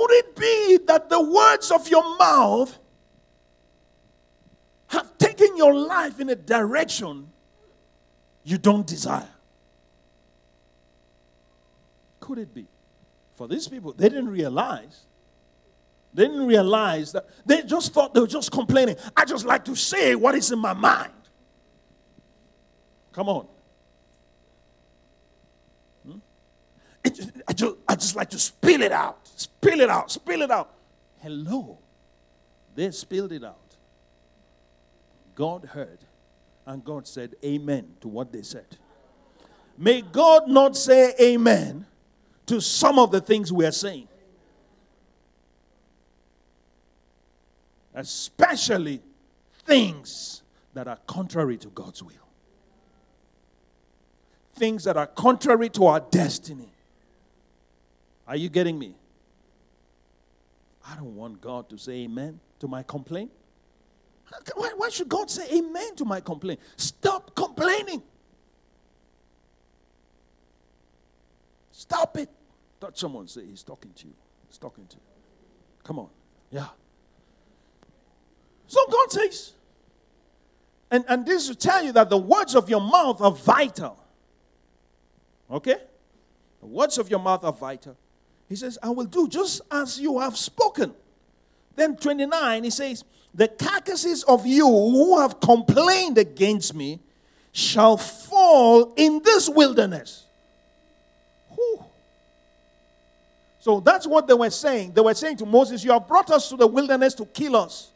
Could 0.02 0.10
it 0.10 0.34
be 0.34 0.78
that 0.88 1.08
the 1.08 1.22
words 1.22 1.70
of 1.70 1.88
your 1.88 2.16
mouth 2.16 2.76
have 4.88 5.16
taken 5.16 5.56
your 5.56 5.72
life 5.72 6.18
in 6.18 6.28
a 6.28 6.34
direction 6.34 7.30
you 8.42 8.58
don't 8.58 8.84
desire? 8.84 9.28
Could 12.18 12.38
it 12.38 12.52
be? 12.52 12.66
For 13.34 13.46
these 13.46 13.68
people, 13.68 13.92
they 13.92 14.08
didn't 14.08 14.30
realize. 14.30 15.02
They 16.12 16.24
didn't 16.24 16.48
realize 16.48 17.12
that. 17.12 17.28
They 17.46 17.62
just 17.62 17.92
thought 17.92 18.12
they 18.12 18.20
were 18.20 18.26
just 18.26 18.50
complaining. 18.50 18.96
I 19.16 19.24
just 19.24 19.44
like 19.44 19.64
to 19.66 19.76
say 19.76 20.16
what 20.16 20.34
is 20.34 20.50
in 20.50 20.58
my 20.58 20.72
mind. 20.72 21.12
Come 23.12 23.28
on. 23.28 23.46
I 27.88 27.91
just, 28.02 28.16
like 28.16 28.30
to 28.30 28.38
spill 28.38 28.82
it 28.82 28.92
out. 28.92 29.28
Spill 29.36 29.80
it 29.80 29.90
out. 29.90 30.10
Spill 30.10 30.42
it 30.42 30.50
out. 30.50 30.74
Hello. 31.20 31.78
They 32.74 32.90
spilled 32.90 33.32
it 33.32 33.44
out. 33.44 33.76
God 35.34 35.64
heard, 35.64 35.98
and 36.66 36.84
God 36.84 37.06
said 37.06 37.36
amen 37.44 37.94
to 38.00 38.08
what 38.08 38.32
they 38.32 38.42
said. 38.42 38.76
May 39.78 40.02
God 40.02 40.48
not 40.48 40.76
say 40.76 41.14
amen 41.20 41.86
to 42.46 42.60
some 42.60 42.98
of 42.98 43.10
the 43.10 43.20
things 43.20 43.52
we 43.52 43.64
are 43.64 43.72
saying. 43.72 44.08
Especially 47.94 49.02
things 49.64 50.42
that 50.74 50.88
are 50.88 50.98
contrary 51.06 51.56
to 51.58 51.68
God's 51.68 52.02
will. 52.02 52.14
Things 54.54 54.84
that 54.84 54.96
are 54.96 55.06
contrary 55.06 55.68
to 55.70 55.86
our 55.86 56.00
destiny. 56.00 56.72
Are 58.32 58.36
you 58.36 58.48
getting 58.48 58.78
me? 58.78 58.94
I 60.88 60.96
don't 60.96 61.14
want 61.14 61.42
God 61.42 61.68
to 61.68 61.76
say 61.76 62.04
amen 62.04 62.40
to 62.60 62.66
my 62.66 62.82
complaint. 62.82 63.30
Why, 64.54 64.72
why 64.74 64.88
should 64.88 65.10
God 65.10 65.30
say 65.30 65.58
amen 65.58 65.96
to 65.96 66.06
my 66.06 66.18
complaint? 66.20 66.58
Stop 66.78 67.34
complaining. 67.34 68.02
Stop 71.72 72.16
it. 72.16 72.30
Touch 72.80 73.00
someone, 73.00 73.28
say 73.28 73.44
he's 73.44 73.62
talking 73.62 73.92
to 73.96 74.06
you. 74.06 74.14
He's 74.48 74.56
talking 74.56 74.86
to 74.86 74.96
you. 74.96 75.02
Come 75.84 75.98
on. 75.98 76.08
Yeah. 76.50 76.68
So 78.66 78.80
God 78.90 79.12
says, 79.12 79.52
and, 80.90 81.04
and 81.06 81.26
this 81.26 81.48
will 81.48 81.54
tell 81.54 81.84
you 81.84 81.92
that 81.92 82.08
the 82.08 82.16
words 82.16 82.54
of 82.54 82.70
your 82.70 82.80
mouth 82.80 83.20
are 83.20 83.32
vital. 83.32 84.02
Okay? 85.50 85.76
The 86.60 86.66
words 86.66 86.96
of 86.96 87.10
your 87.10 87.20
mouth 87.20 87.44
are 87.44 87.52
vital. 87.52 87.98
He 88.52 88.56
says, 88.56 88.78
I 88.82 88.90
will 88.90 89.06
do 89.06 89.26
just 89.28 89.62
as 89.70 89.98
you 89.98 90.18
have 90.18 90.36
spoken. 90.36 90.92
Then 91.74 91.96
29, 91.96 92.64
he 92.64 92.68
says, 92.68 93.02
The 93.32 93.48
carcasses 93.48 94.24
of 94.24 94.46
you 94.46 94.66
who 94.66 95.18
have 95.20 95.40
complained 95.40 96.18
against 96.18 96.74
me 96.74 97.00
shall 97.50 97.96
fall 97.96 98.92
in 98.94 99.22
this 99.24 99.48
wilderness. 99.48 100.26
Whew. 101.48 101.82
So 103.58 103.80
that's 103.80 104.06
what 104.06 104.26
they 104.26 104.34
were 104.34 104.50
saying. 104.50 104.92
They 104.92 105.00
were 105.00 105.14
saying 105.14 105.38
to 105.38 105.46
Moses, 105.46 105.82
You 105.82 105.92
have 105.92 106.06
brought 106.06 106.30
us 106.30 106.50
to 106.50 106.56
the 106.58 106.66
wilderness 106.66 107.14
to 107.14 107.24
kill 107.24 107.56
us. 107.56 107.90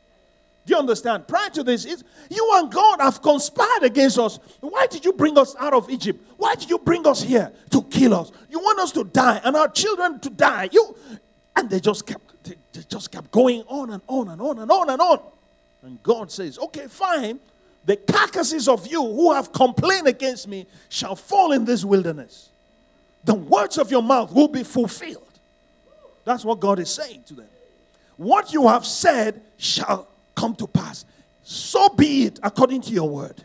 Do 0.66 0.74
you 0.74 0.80
understand? 0.80 1.28
Prior 1.28 1.48
to 1.50 1.62
this, 1.62 1.86
you 2.28 2.50
and 2.54 2.72
God 2.72 3.00
have 3.00 3.22
conspired 3.22 3.84
against 3.84 4.18
us. 4.18 4.40
Why 4.60 4.88
did 4.88 5.04
you 5.04 5.12
bring 5.12 5.38
us 5.38 5.54
out 5.60 5.72
of 5.72 5.88
Egypt? 5.88 6.20
Why 6.36 6.56
did 6.56 6.68
you 6.68 6.78
bring 6.78 7.06
us 7.06 7.22
here 7.22 7.52
to 7.70 7.82
kill 7.84 8.14
us? 8.14 8.32
You 8.50 8.58
want 8.58 8.80
us 8.80 8.90
to 8.92 9.04
die 9.04 9.40
and 9.44 9.54
our 9.54 9.68
children 9.68 10.18
to 10.20 10.28
die. 10.28 10.68
You 10.72 10.96
and 11.54 11.70
they 11.70 11.78
just 11.78 12.04
kept 12.04 12.42
they, 12.42 12.56
they 12.72 12.82
just 12.88 13.12
kept 13.12 13.30
going 13.30 13.62
on 13.68 13.90
and 13.90 14.02
on 14.08 14.28
and 14.28 14.40
on 14.42 14.58
and 14.58 14.68
on 14.68 14.90
and 14.90 15.00
on. 15.00 15.20
And 15.82 16.02
God 16.02 16.32
says, 16.32 16.58
"Okay, 16.58 16.88
fine. 16.88 17.38
The 17.84 17.94
carcasses 17.94 18.66
of 18.66 18.88
you 18.88 19.00
who 19.00 19.32
have 19.34 19.52
complained 19.52 20.08
against 20.08 20.48
me 20.48 20.66
shall 20.88 21.14
fall 21.14 21.52
in 21.52 21.64
this 21.64 21.84
wilderness. 21.84 22.50
The 23.24 23.34
words 23.34 23.78
of 23.78 23.92
your 23.92 24.02
mouth 24.02 24.32
will 24.32 24.48
be 24.48 24.64
fulfilled." 24.64 25.22
That's 26.24 26.44
what 26.44 26.58
God 26.58 26.80
is 26.80 26.90
saying 26.90 27.22
to 27.28 27.34
them. 27.34 27.48
What 28.16 28.52
you 28.52 28.66
have 28.66 28.84
said 28.84 29.40
shall 29.58 30.08
come 30.36 30.54
to 30.54 30.68
pass. 30.68 31.04
So 31.42 31.88
be 31.88 32.26
it 32.26 32.38
according 32.42 32.82
to 32.82 32.92
your 32.92 33.08
word. 33.08 33.42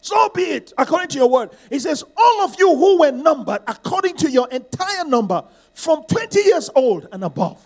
So 0.00 0.28
be 0.28 0.42
it 0.42 0.72
according 0.78 1.08
to 1.08 1.18
your 1.18 1.28
word. 1.28 1.50
He 1.68 1.80
says, 1.80 2.04
All 2.16 2.44
of 2.44 2.54
you 2.60 2.76
who 2.76 3.00
were 3.00 3.10
numbered 3.10 3.62
according 3.66 4.16
to 4.18 4.30
your 4.30 4.48
entire 4.50 5.04
number 5.04 5.42
from 5.74 6.04
20 6.04 6.40
years 6.42 6.70
old 6.76 7.08
and 7.10 7.24
above, 7.24 7.60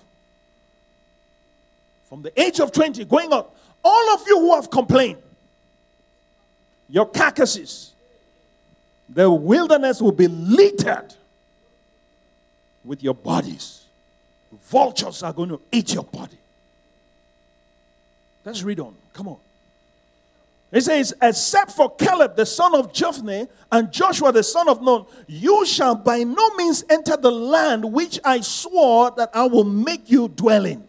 from 2.09 2.22
the 2.22 2.40
age 2.40 2.61
of 2.61 2.72
20 2.72 3.05
going 3.05 3.31
up, 3.31 3.55
all 3.85 4.14
of 4.14 4.26
you 4.26 4.40
who 4.40 4.55
have 4.55 4.70
complained, 4.70 5.18
your 6.88 7.07
carcasses, 7.07 7.92
the 9.09 9.31
wilderness 9.31 10.00
will 10.00 10.12
be 10.12 10.29
littered 10.29 11.14
with 12.85 13.03
your 13.03 13.14
bodies. 13.14 13.80
Vultures 14.52 15.22
are 15.22 15.32
going 15.32 15.50
to 15.50 15.60
eat 15.70 15.94
your 15.94 16.04
body. 16.04 16.38
Let's 18.44 18.62
read 18.62 18.80
on. 18.80 18.94
Come 19.12 19.28
on. 19.28 19.36
It 20.72 20.82
says, 20.82 21.14
Except 21.20 21.72
for 21.72 21.94
Caleb, 21.96 22.36
the 22.36 22.46
son 22.46 22.74
of 22.74 22.92
Jephunneh, 22.92 23.48
and 23.72 23.92
Joshua, 23.92 24.32
the 24.32 24.42
son 24.42 24.68
of 24.68 24.80
Nun, 24.82 25.04
you 25.26 25.66
shall 25.66 25.94
by 25.94 26.22
no 26.22 26.50
means 26.56 26.84
enter 26.88 27.16
the 27.16 27.30
land 27.30 27.84
which 27.84 28.18
I 28.24 28.40
swore 28.40 29.10
that 29.16 29.30
I 29.34 29.46
will 29.46 29.64
make 29.64 30.10
you 30.10 30.28
dwell 30.28 30.64
in. 30.64 30.86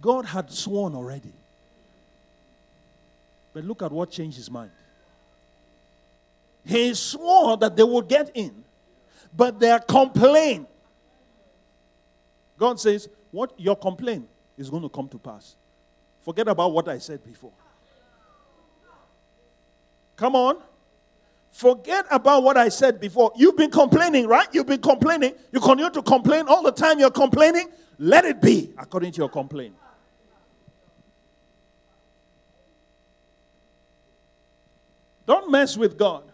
God 0.00 0.24
had 0.24 0.50
sworn 0.50 0.94
already. 0.94 1.32
But 3.52 3.64
look 3.64 3.82
at 3.82 3.90
what 3.90 4.10
changed 4.10 4.36
his 4.36 4.50
mind. 4.50 4.70
He 6.64 6.94
swore 6.94 7.56
that 7.56 7.76
they 7.76 7.82
would 7.82 8.08
get 8.08 8.30
in, 8.34 8.64
but 9.36 9.58
their 9.58 9.80
complaint 9.80 10.68
God 12.60 12.78
says, 12.78 13.08
What 13.30 13.54
your 13.58 13.74
complaint 13.74 14.28
is 14.58 14.68
going 14.68 14.82
to 14.82 14.90
come 14.90 15.08
to 15.08 15.18
pass. 15.18 15.56
Forget 16.20 16.46
about 16.46 16.72
what 16.72 16.88
I 16.88 16.98
said 16.98 17.24
before. 17.24 17.52
Come 20.14 20.36
on. 20.36 20.58
Forget 21.50 22.04
about 22.10 22.42
what 22.42 22.58
I 22.58 22.68
said 22.68 23.00
before. 23.00 23.32
You've 23.34 23.56
been 23.56 23.70
complaining, 23.70 24.26
right? 24.26 24.46
You've 24.52 24.66
been 24.66 24.82
complaining. 24.82 25.32
You 25.50 25.58
continue 25.58 25.90
to 25.90 26.02
complain 26.02 26.44
all 26.48 26.62
the 26.62 26.70
time 26.70 27.00
you're 27.00 27.10
complaining. 27.10 27.68
Let 27.98 28.26
it 28.26 28.42
be 28.42 28.74
according 28.78 29.12
to 29.12 29.18
your 29.18 29.30
complaint. 29.30 29.74
Don't 35.26 35.50
mess 35.50 35.78
with 35.78 35.96
God. 35.96 36.24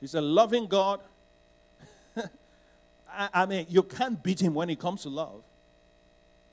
He's 0.00 0.14
a 0.14 0.20
loving 0.20 0.66
God. 0.66 1.00
I, 3.16 3.42
I 3.42 3.46
mean, 3.46 3.66
you 3.68 3.82
can't 3.82 4.22
beat 4.22 4.40
him 4.40 4.54
when 4.54 4.70
it 4.70 4.78
comes 4.78 5.02
to 5.02 5.08
love. 5.08 5.42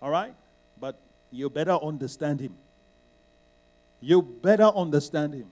All 0.01 0.09
right? 0.09 0.33
But 0.79 0.99
you 1.31 1.49
better 1.49 1.73
understand 1.73 2.39
him. 2.39 2.55
You 3.99 4.21
better 4.21 4.63
understand 4.63 5.33
him. 5.33 5.51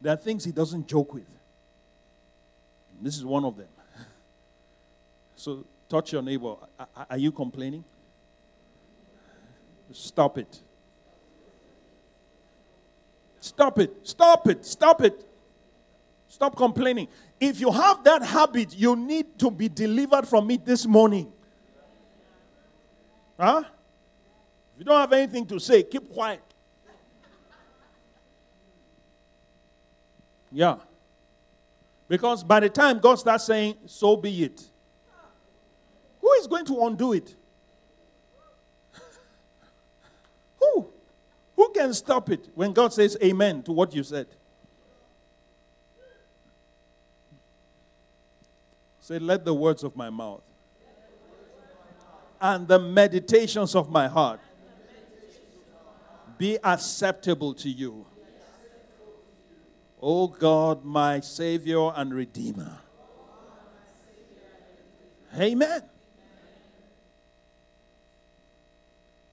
There 0.00 0.12
are 0.12 0.16
things 0.16 0.44
he 0.44 0.52
doesn't 0.52 0.86
joke 0.86 1.14
with. 1.14 1.26
This 3.00 3.16
is 3.16 3.24
one 3.24 3.44
of 3.44 3.56
them. 3.56 3.68
So 5.36 5.64
touch 5.88 6.12
your 6.12 6.20
neighbor. 6.22 6.56
Are 7.08 7.16
you 7.16 7.30
complaining? 7.30 7.84
Stop 9.92 10.36
it. 10.36 10.60
Stop 13.38 13.78
it. 13.78 13.92
Stop 14.02 14.48
it. 14.48 14.66
Stop 14.66 15.02
it. 15.02 15.24
Stop 16.28 16.54
complaining. 16.56 17.08
If 17.40 17.58
you 17.60 17.72
have 17.72 18.04
that 18.04 18.22
habit, 18.22 18.76
you 18.76 18.94
need 18.94 19.38
to 19.38 19.50
be 19.50 19.68
delivered 19.68 20.28
from 20.28 20.50
it 20.50 20.64
this 20.64 20.86
morning. 20.86 21.32
Huh? 23.40 23.62
If 24.74 24.80
you 24.80 24.84
don't 24.84 25.00
have 25.00 25.12
anything 25.12 25.46
to 25.46 25.58
say, 25.58 25.82
keep 25.82 26.12
quiet. 26.12 26.42
Yeah. 30.52 30.76
Because 32.08 32.44
by 32.44 32.60
the 32.60 32.68
time 32.68 32.98
God 32.98 33.16
starts 33.16 33.44
saying, 33.44 33.76
so 33.86 34.16
be 34.16 34.44
it, 34.44 34.62
who 36.20 36.32
is 36.34 36.46
going 36.46 36.64
to 36.66 36.80
undo 36.84 37.14
it? 37.14 37.34
who? 40.60 40.90
Who 41.56 41.70
can 41.70 41.92
stop 41.94 42.30
it 42.30 42.48
when 42.54 42.72
God 42.72 42.92
says 42.92 43.16
amen 43.22 43.62
to 43.64 43.72
what 43.72 43.94
you 43.94 44.02
said? 44.02 44.26
Say, 49.08 49.18
let 49.18 49.42
the 49.42 49.54
words 49.54 49.84
of 49.84 49.96
my 49.96 50.10
mouth 50.10 50.42
and 52.38 52.68
the 52.68 52.78
meditations 52.78 53.74
of 53.74 53.90
my 53.90 54.06
heart 54.06 54.38
be 56.36 56.58
acceptable 56.62 57.54
to 57.54 57.70
you. 57.70 58.04
O 60.02 60.26
God, 60.26 60.84
my 60.84 61.20
Savior 61.20 61.90
and 61.96 62.12
Redeemer. 62.12 62.80
Amen. 65.38 65.82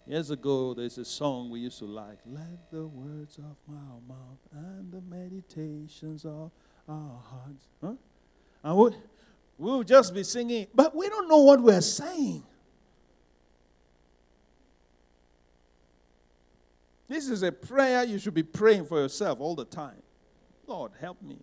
Years 0.08 0.30
ago, 0.30 0.74
there's 0.74 0.98
a 0.98 1.04
song 1.04 1.50
we 1.50 1.60
used 1.60 1.80
to 1.80 1.86
like. 1.86 2.20
Let 2.26 2.72
the 2.72 2.88
words 2.88 3.40
of 3.40 3.58
my 3.68 3.76
mouth 4.08 4.40
and 4.54 4.90
the 4.90 5.02
meditations 5.02 6.24
of 6.24 6.52
our 6.88 7.22
hearts. 7.30 7.68
Huh? 7.84 7.96
And 8.64 8.78
we, 8.78 8.92
we'll 9.58 9.84
just 9.84 10.14
be 10.14 10.24
singing, 10.24 10.68
but 10.74 10.96
we 10.96 11.10
don't 11.10 11.28
know 11.28 11.42
what 11.42 11.62
we're 11.62 11.82
saying. 11.82 12.44
This 17.08 17.30
is 17.30 17.44
a 17.44 17.52
prayer 17.52 18.04
you 18.04 18.18
should 18.18 18.34
be 18.34 18.44
praying 18.44 18.86
for 18.86 19.00
yourself 19.00 19.40
all 19.40 19.56
the 19.56 19.66
time. 19.66 20.02
Lord, 20.66 20.94
help 21.00 21.22
me. 21.22 21.38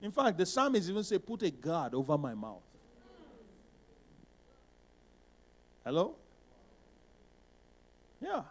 In 0.00 0.10
fact, 0.10 0.38
the 0.38 0.46
psalmist 0.46 0.88
even 0.88 1.02
say, 1.02 1.18
Put 1.18 1.42
a 1.42 1.50
guard 1.50 1.94
over 1.94 2.16
my 2.16 2.34
mouth. 2.34 2.62
Hello? 5.84 6.16
Yeah. 8.20 8.42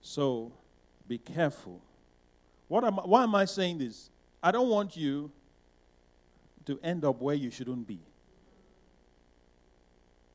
So 0.00 0.52
be 1.12 1.18
careful. 1.18 1.78
What 2.68 2.84
am, 2.84 2.94
why 2.94 3.24
am 3.24 3.34
I 3.34 3.44
saying 3.44 3.76
this? 3.76 4.08
I 4.42 4.50
don't 4.50 4.70
want 4.70 4.96
you 4.96 5.30
to 6.64 6.80
end 6.82 7.04
up 7.04 7.20
where 7.20 7.34
you 7.34 7.50
shouldn't 7.50 7.86
be 7.86 7.98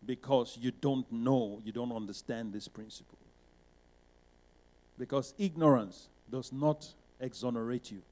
because 0.06 0.56
you 0.62 0.70
don't 0.70 1.12
know, 1.12 1.60
you 1.66 1.72
don't 1.72 1.92
understand 1.92 2.54
this 2.54 2.68
principle. 2.68 3.18
Because 5.00 5.34
ignorance 5.40 6.10
does 6.30 6.54
not 6.54 6.86
exonerate 7.20 7.92
you. 7.92 8.04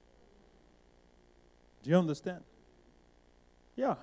Do 1.84 1.92
you 1.92 1.98
understand? 1.98 2.42
Yeah. 3.76 3.94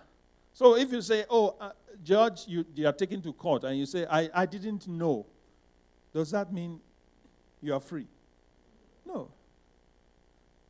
So 0.55 0.77
if 0.77 0.93
you 0.93 1.03
say, 1.03 1.25
oh, 1.29 1.57
uh, 1.61 1.73
judge, 2.05 2.47
you, 2.47 2.65
you 2.77 2.87
are 2.87 2.93
taken 2.93 3.21
to 3.23 3.33
court, 3.33 3.65
and 3.65 3.77
you 3.77 3.87
say, 3.87 4.07
I, 4.09 4.31
I 4.33 4.47
didn't 4.47 4.87
know, 4.87 5.27
does 6.15 6.31
that 6.31 6.53
mean 6.53 6.79
you 7.61 7.75
are 7.75 7.81
free? 7.81 8.07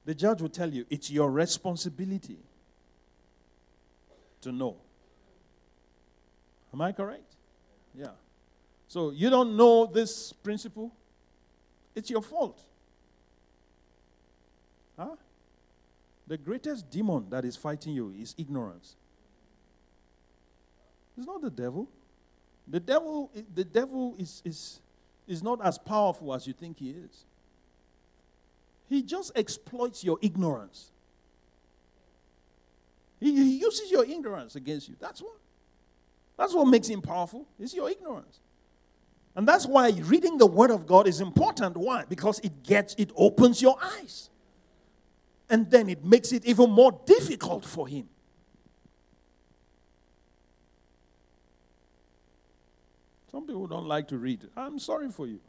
The 0.05 0.15
judge 0.15 0.43
will 0.43 0.49
tell 0.49 0.73
you 0.73 0.85
it's 0.91 1.11
your 1.11 1.31
responsibility 1.31 2.39
to 4.41 4.51
know. 4.51 4.77
Am 6.75 6.81
I 6.81 6.93
correct? 6.93 7.37
Yeah. 7.95 8.09
So 8.89 9.11
you 9.11 9.31
don't 9.31 9.57
know 9.57 9.87
this 9.87 10.33
principle? 10.33 10.93
It's 11.95 12.11
your 12.11 12.23
fault. 12.23 12.61
Huh? 14.99 15.17
The 16.27 16.37
greatest 16.37 16.91
demon 16.91 17.27
that 17.31 17.45
is 17.45 17.57
fighting 17.57 17.95
you 17.95 18.15
is 18.19 18.35
ignorance. 18.39 18.97
It's 21.17 21.27
not 21.27 21.43
the 21.43 21.51
devil. 21.51 21.89
The 22.67 22.81
devil, 22.81 23.31
the 23.55 23.65
devil 23.65 24.15
is, 24.19 24.41
is, 24.45 24.81
is 25.27 25.43
not 25.43 25.65
as 25.65 25.79
powerful 25.79 26.33
as 26.35 26.47
you 26.47 26.53
think 26.53 26.79
he 26.79 26.91
is. 26.91 27.25
He 28.93 29.03
just 29.03 29.33
exploits 29.35 30.05
your 30.05 30.19
ignorance. 30.21 30.91
He, 33.19 33.35
he 33.35 33.57
uses 33.57 33.91
your 33.91 34.05
ignorance 34.05 34.55
against 34.55 34.87
you. 34.87 34.97
That's 35.01 35.23
what. 35.23 35.33
That's 36.37 36.53
what 36.53 36.67
makes 36.67 36.89
him 36.89 37.01
powerful. 37.01 37.47
It's 37.59 37.73
your 37.73 37.89
ignorance. 37.89 38.41
And 39.35 39.49
that's 39.49 39.65
why 39.65 39.89
reading 39.89 40.37
the 40.37 40.45
word 40.45 40.71
of 40.71 40.87
God 40.87 41.09
is 41.09 41.23
important. 41.23 41.75
Why? 41.75 42.05
Because 42.07 42.39
it 42.41 42.63
gets 42.65 42.95
it 42.99 43.11
opens 43.17 43.63
your 43.63 43.79
eyes. 43.83 44.29
And 45.49 45.71
then 45.71 45.89
it 45.89 46.05
makes 46.05 46.31
it 46.31 46.45
even 46.45 46.71
more 46.71 46.93
difficult 47.07 47.65
for 47.65 47.89
him. 47.89 48.11
Some 53.31 53.47
people 53.47 53.67
don't 53.67 53.87
like 53.87 54.09
to 54.09 54.19
read. 54.19 54.47
I'm 54.55 54.79
sorry 54.79 55.09
for 55.09 55.27
you. 55.27 55.41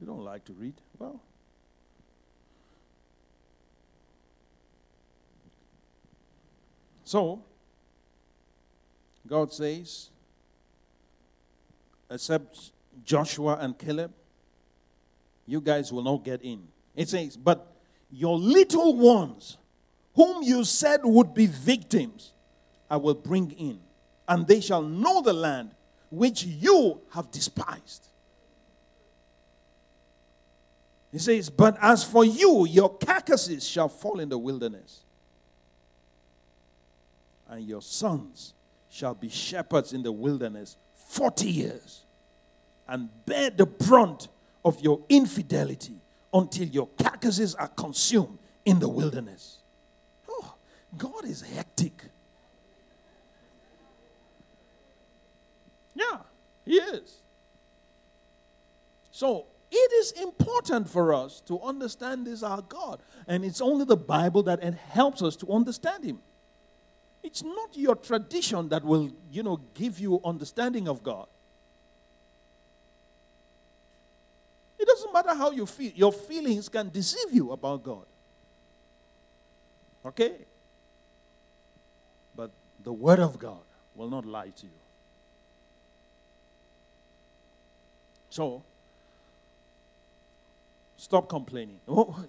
You 0.00 0.06
don't 0.06 0.24
like 0.24 0.46
to 0.46 0.54
read. 0.54 0.74
Well, 0.98 1.20
so 7.08 7.42
God 9.26 9.50
says, 9.50 10.10
except 12.10 12.72
Joshua 13.02 13.56
and 13.60 13.78
Caleb, 13.78 14.12
you 15.46 15.62
guys 15.62 15.90
will 15.90 16.02
not 16.02 16.22
get 16.22 16.42
in. 16.42 16.68
It 16.94 17.08
says, 17.08 17.34
but 17.34 17.72
your 18.10 18.36
little 18.38 18.94
ones, 18.94 19.56
whom 20.14 20.42
you 20.42 20.64
said 20.64 21.00
would 21.02 21.32
be 21.32 21.46
victims, 21.46 22.34
I 22.90 22.98
will 22.98 23.14
bring 23.14 23.52
in, 23.52 23.80
and 24.28 24.46
they 24.46 24.60
shall 24.60 24.82
know 24.82 25.22
the 25.22 25.32
land 25.32 25.70
which 26.10 26.44
you 26.44 27.00
have 27.14 27.30
despised. 27.30 28.06
He 31.10 31.18
says, 31.18 31.48
But 31.48 31.78
as 31.80 32.04
for 32.04 32.22
you, 32.22 32.66
your 32.66 32.94
carcasses 32.98 33.66
shall 33.66 33.88
fall 33.88 34.20
in 34.20 34.28
the 34.28 34.36
wilderness, 34.36 35.04
and 37.48 37.64
your 37.64 37.82
sons 37.82 38.54
shall 38.90 39.14
be 39.14 39.28
shepherds 39.28 39.92
in 39.92 40.02
the 40.02 40.12
wilderness 40.12 40.76
40 40.94 41.48
years 41.50 42.02
and 42.86 43.08
bear 43.26 43.50
the 43.50 43.66
brunt 43.66 44.28
of 44.64 44.80
your 44.80 45.00
infidelity 45.08 46.00
until 46.32 46.66
your 46.66 46.88
carcasses 47.02 47.54
are 47.54 47.68
consumed 47.68 48.38
in 48.64 48.78
the 48.78 48.88
wilderness. 48.88 49.58
Oh, 50.28 50.54
God 50.96 51.24
is 51.24 51.42
hectic. 51.42 52.04
Yeah, 55.94 56.18
He 56.64 56.74
is. 56.74 57.16
So 59.10 59.46
it 59.70 59.92
is 59.92 60.12
important 60.12 60.88
for 60.88 61.12
us 61.12 61.40
to 61.46 61.60
understand 61.60 62.26
this 62.26 62.42
our 62.42 62.62
God. 62.62 63.00
And 63.26 63.44
it's 63.44 63.60
only 63.60 63.84
the 63.84 63.96
Bible 63.96 64.42
that 64.44 64.62
helps 64.62 65.22
us 65.22 65.36
to 65.36 65.52
understand 65.52 66.04
Him. 66.04 66.20
It's 67.28 67.44
not 67.44 67.76
your 67.76 67.94
tradition 67.94 68.70
that 68.70 68.82
will, 68.82 69.10
you 69.30 69.42
know, 69.42 69.60
give 69.74 70.00
you 70.00 70.18
understanding 70.24 70.88
of 70.88 71.02
God. 71.02 71.26
It 74.78 74.88
doesn't 74.88 75.12
matter 75.12 75.34
how 75.34 75.50
you 75.50 75.66
feel. 75.66 75.92
Your 75.94 76.10
feelings 76.10 76.70
can 76.70 76.88
deceive 76.88 77.30
you 77.30 77.52
about 77.52 77.82
God. 77.82 78.06
Okay? 80.06 80.36
But 82.34 82.50
the 82.82 82.94
Word 82.94 83.18
of 83.18 83.38
God 83.38 83.60
will 83.94 84.08
not 84.08 84.24
lie 84.24 84.48
to 84.48 84.64
you. 84.64 84.80
So, 88.30 88.62
stop 90.96 91.28
complaining. 91.28 91.78
Oh, 91.86 92.24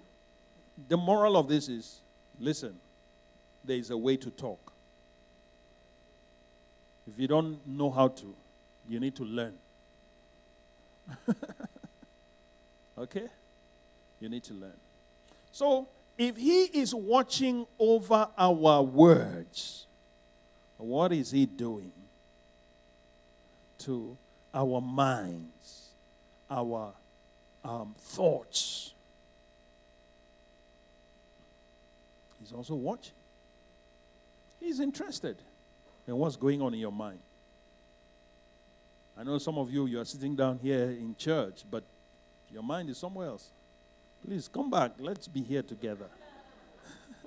the 0.90 0.98
moral 0.98 1.38
of 1.38 1.48
this 1.48 1.70
is 1.70 2.02
listen, 2.38 2.76
there 3.64 3.78
is 3.78 3.92
a 3.92 3.98
way 3.98 4.18
to 4.18 4.30
talk. 4.32 4.60
If 7.14 7.20
you 7.20 7.28
don't 7.28 7.66
know 7.68 7.90
how 7.90 8.10
to, 8.10 8.36
you 8.88 9.00
need 9.00 9.16
to 9.16 9.24
learn. 9.24 9.54
okay? 12.98 13.28
You 14.20 14.30
need 14.30 14.44
to 14.44 14.54
learn. 14.54 14.74
So, 15.52 15.88
if 16.18 16.38
He 16.38 16.64
is 16.66 16.94
watching 16.94 17.66
over 17.80 18.28
our 18.38 18.84
words, 18.84 19.88
what 20.78 21.12
is 21.12 21.32
He 21.32 21.46
doing 21.46 21.92
to 23.80 24.16
our 24.54 24.82
minds, 24.82 25.90
our 26.50 26.94
um, 27.64 27.96
thoughts? 27.98 28.94
He's 32.40 32.52
also 32.52 32.76
watching. 32.76 33.14
He's 34.60 34.80
interested 34.80 35.38
in 36.10 36.18
what's 36.18 36.36
going 36.36 36.60
on 36.62 36.74
in 36.74 36.80
your 36.80 36.92
mind. 36.92 37.20
I 39.16 39.24
know 39.24 39.38
some 39.38 39.58
of 39.58 39.72
you, 39.72 39.86
you 39.86 40.00
are 40.00 40.06
sitting 40.06 40.36
down 40.36 40.58
here 40.58 40.86
in 40.86 41.16
church, 41.16 41.64
but 41.70 41.84
your 42.52 42.64
mind 42.64 42.90
is 42.90 42.98
somewhere 42.98 43.28
else. 43.28 43.52
Please 44.26 44.48
come 44.48 44.72
back. 44.72 44.94
Let's 44.98 45.28
be 45.28 45.42
here 45.42 45.62
together. 45.62 46.08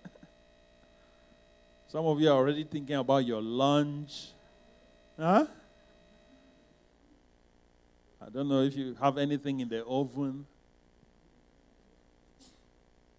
some 1.89 2.05
of 2.07 2.21
you 2.21 2.29
are 2.29 2.37
already 2.37 2.65
thinking 2.65 2.97
about 2.97 3.25
your 3.25 3.41
lunch. 3.41 4.31
Huh? 5.17 5.47
I 8.21 8.29
don't 8.31 8.49
know 8.49 8.63
if 8.63 8.77
you 8.77 8.97
have 9.01 9.17
anything 9.17 9.61
in 9.61 9.69
the 9.69 9.85
oven. 9.85 10.45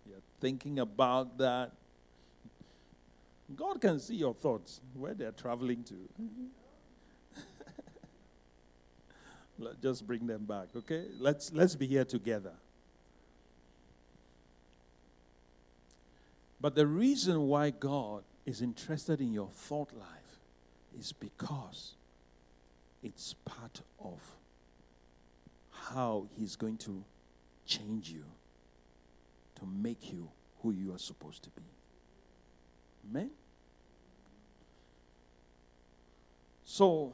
You're 0.06 0.24
thinking 0.42 0.80
about 0.80 1.38
that. 1.38 1.72
God 3.56 3.82
can 3.82 4.00
see 4.00 4.16
your 4.16 4.34
thoughts, 4.34 4.82
where 4.94 5.14
they're 5.14 5.32
traveling 5.32 5.84
to. 5.86 5.94
Mm-hmm. 6.22 6.46
Just 9.82 10.06
bring 10.08 10.28
them 10.28 10.46
back, 10.46 10.68
okay? 10.76 11.06
Let's, 11.20 11.52
let's 11.54 11.76
be 11.76 11.88
here 11.88 12.06
together. 12.06 12.54
But 16.60 16.76
the 16.76 16.88
reason 16.88 17.48
why 17.48 17.72
God 17.72 18.24
is 18.46 18.62
interested 18.62 19.20
in 19.20 19.34
your 19.34 19.50
thought 19.50 19.92
life 19.94 20.40
is 20.98 21.12
because 21.12 21.96
it's 23.04 23.36
part 23.46 23.82
of 24.00 24.22
how 25.72 26.28
He's 26.38 26.56
going 26.56 26.78
to 26.78 27.04
change 27.66 28.10
you 28.10 28.24
to 29.56 29.66
make 29.66 30.12
you 30.12 30.30
who 30.62 30.72
you 30.72 30.94
are 30.94 31.00
supposed 31.00 31.44
to 31.44 31.50
be. 31.50 31.64
Amen? 33.10 33.30
So, 36.74 37.14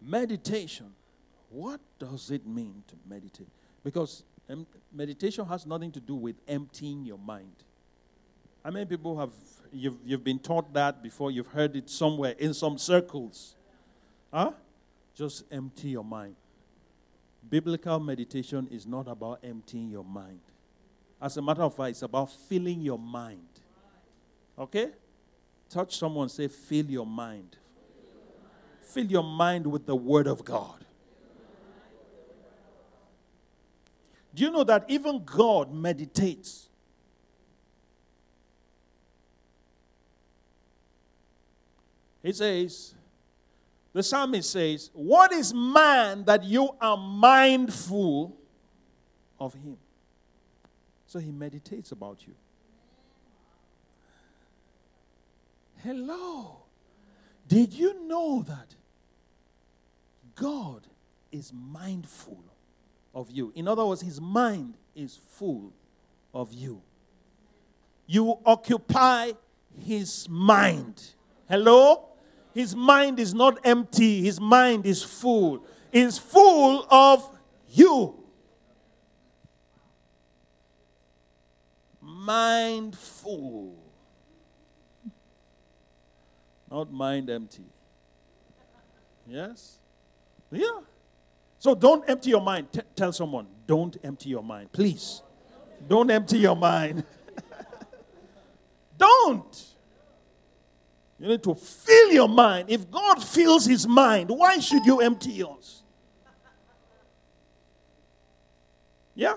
meditation, 0.00 0.92
what 1.50 1.80
does 1.98 2.30
it 2.30 2.46
mean 2.46 2.84
to 2.86 2.94
meditate? 3.08 3.48
Because 3.82 4.22
meditation 4.92 5.44
has 5.46 5.66
nothing 5.66 5.90
to 5.90 5.98
do 5.98 6.14
with 6.14 6.36
emptying 6.46 7.04
your 7.04 7.18
mind. 7.18 7.56
How 8.62 8.70
many 8.70 8.84
people 8.84 9.18
have, 9.18 9.32
you've, 9.72 9.96
you've 10.04 10.22
been 10.22 10.38
taught 10.38 10.72
that 10.74 11.02
before? 11.02 11.32
You've 11.32 11.48
heard 11.48 11.74
it 11.74 11.90
somewhere 11.90 12.36
in 12.38 12.54
some 12.54 12.78
circles. 12.78 13.56
Huh? 14.32 14.52
Just 15.16 15.42
empty 15.50 15.88
your 15.88 16.04
mind. 16.04 16.36
Biblical 17.50 17.98
meditation 17.98 18.68
is 18.70 18.86
not 18.86 19.08
about 19.08 19.40
emptying 19.42 19.90
your 19.90 20.04
mind. 20.04 20.38
As 21.20 21.36
a 21.36 21.42
matter 21.42 21.62
of 21.62 21.74
fact, 21.74 21.90
it's 21.90 22.02
about 22.02 22.30
filling 22.30 22.80
your 22.80 23.00
mind. 23.00 23.48
Okay? 24.56 24.90
Touch 25.74 25.98
someone, 25.98 26.28
say, 26.28 26.46
fill 26.46 26.86
your 26.86 27.04
mind. 27.04 27.56
Fill 28.80 29.06
your 29.06 29.24
mind 29.24 29.66
with 29.66 29.86
the 29.86 29.96
Word 29.96 30.28
of 30.28 30.44
God. 30.44 30.84
Do 34.32 34.44
you 34.44 34.52
know 34.52 34.62
that 34.62 34.84
even 34.86 35.24
God 35.24 35.74
meditates? 35.74 36.68
He 42.22 42.32
says, 42.32 42.94
the 43.92 44.04
psalmist 44.04 44.52
says, 44.52 44.90
What 44.92 45.32
is 45.32 45.52
man 45.52 46.24
that 46.26 46.44
you 46.44 46.68
are 46.80 46.96
mindful 46.96 48.36
of 49.40 49.54
him? 49.54 49.78
So 51.08 51.18
he 51.18 51.32
meditates 51.32 51.90
about 51.90 52.18
you. 52.28 52.34
Hello. 55.84 56.62
Did 57.46 57.74
you 57.74 58.08
know 58.08 58.42
that 58.48 58.74
God 60.34 60.86
is 61.30 61.52
mindful 61.52 62.42
of 63.14 63.30
you? 63.30 63.52
In 63.54 63.68
other 63.68 63.84
words, 63.84 64.00
his 64.00 64.18
mind 64.18 64.78
is 64.94 65.20
full 65.32 65.74
of 66.32 66.54
you. 66.54 66.80
You 68.06 68.38
occupy 68.46 69.32
his 69.78 70.26
mind. 70.26 71.02
Hello? 71.50 72.08
His 72.54 72.74
mind 72.74 73.20
is 73.20 73.34
not 73.34 73.58
empty, 73.62 74.22
his 74.22 74.40
mind 74.40 74.86
is 74.86 75.02
full. 75.02 75.66
Is 75.92 76.16
full 76.16 76.86
of 76.90 77.30
you. 77.68 78.24
Mindful. 82.00 83.83
Not 86.74 86.92
mind 86.92 87.30
empty. 87.30 87.62
Yes? 89.28 89.78
Yeah. 90.50 90.80
So 91.60 91.72
don't 91.72 92.02
empty 92.10 92.30
your 92.30 92.40
mind. 92.40 92.72
T- 92.72 92.80
tell 92.96 93.12
someone, 93.12 93.46
don't 93.64 93.96
empty 94.02 94.30
your 94.30 94.42
mind. 94.42 94.72
Please. 94.72 95.22
Don't 95.88 96.10
empty 96.10 96.38
your 96.38 96.56
mind. 96.56 97.04
don't. 98.98 99.66
You 101.20 101.28
need 101.28 101.44
to 101.44 101.54
fill 101.54 102.10
your 102.10 102.28
mind. 102.28 102.68
If 102.68 102.90
God 102.90 103.22
fills 103.22 103.66
his 103.66 103.86
mind, 103.86 104.28
why 104.30 104.58
should 104.58 104.84
you 104.84 105.00
empty 105.00 105.30
yours? 105.30 105.84
Yeah? 109.14 109.36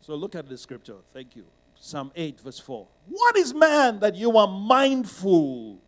So 0.00 0.14
look 0.14 0.34
at 0.34 0.48
the 0.48 0.56
scripture. 0.56 0.96
Thank 1.12 1.36
you. 1.36 1.44
Psalm 1.86 2.10
8, 2.16 2.40
verse 2.40 2.58
4. 2.58 2.84
What 3.06 3.36
is 3.36 3.54
man 3.54 4.00
that 4.00 4.16
you 4.16 4.36
are 4.36 4.48
mindful 4.48 5.78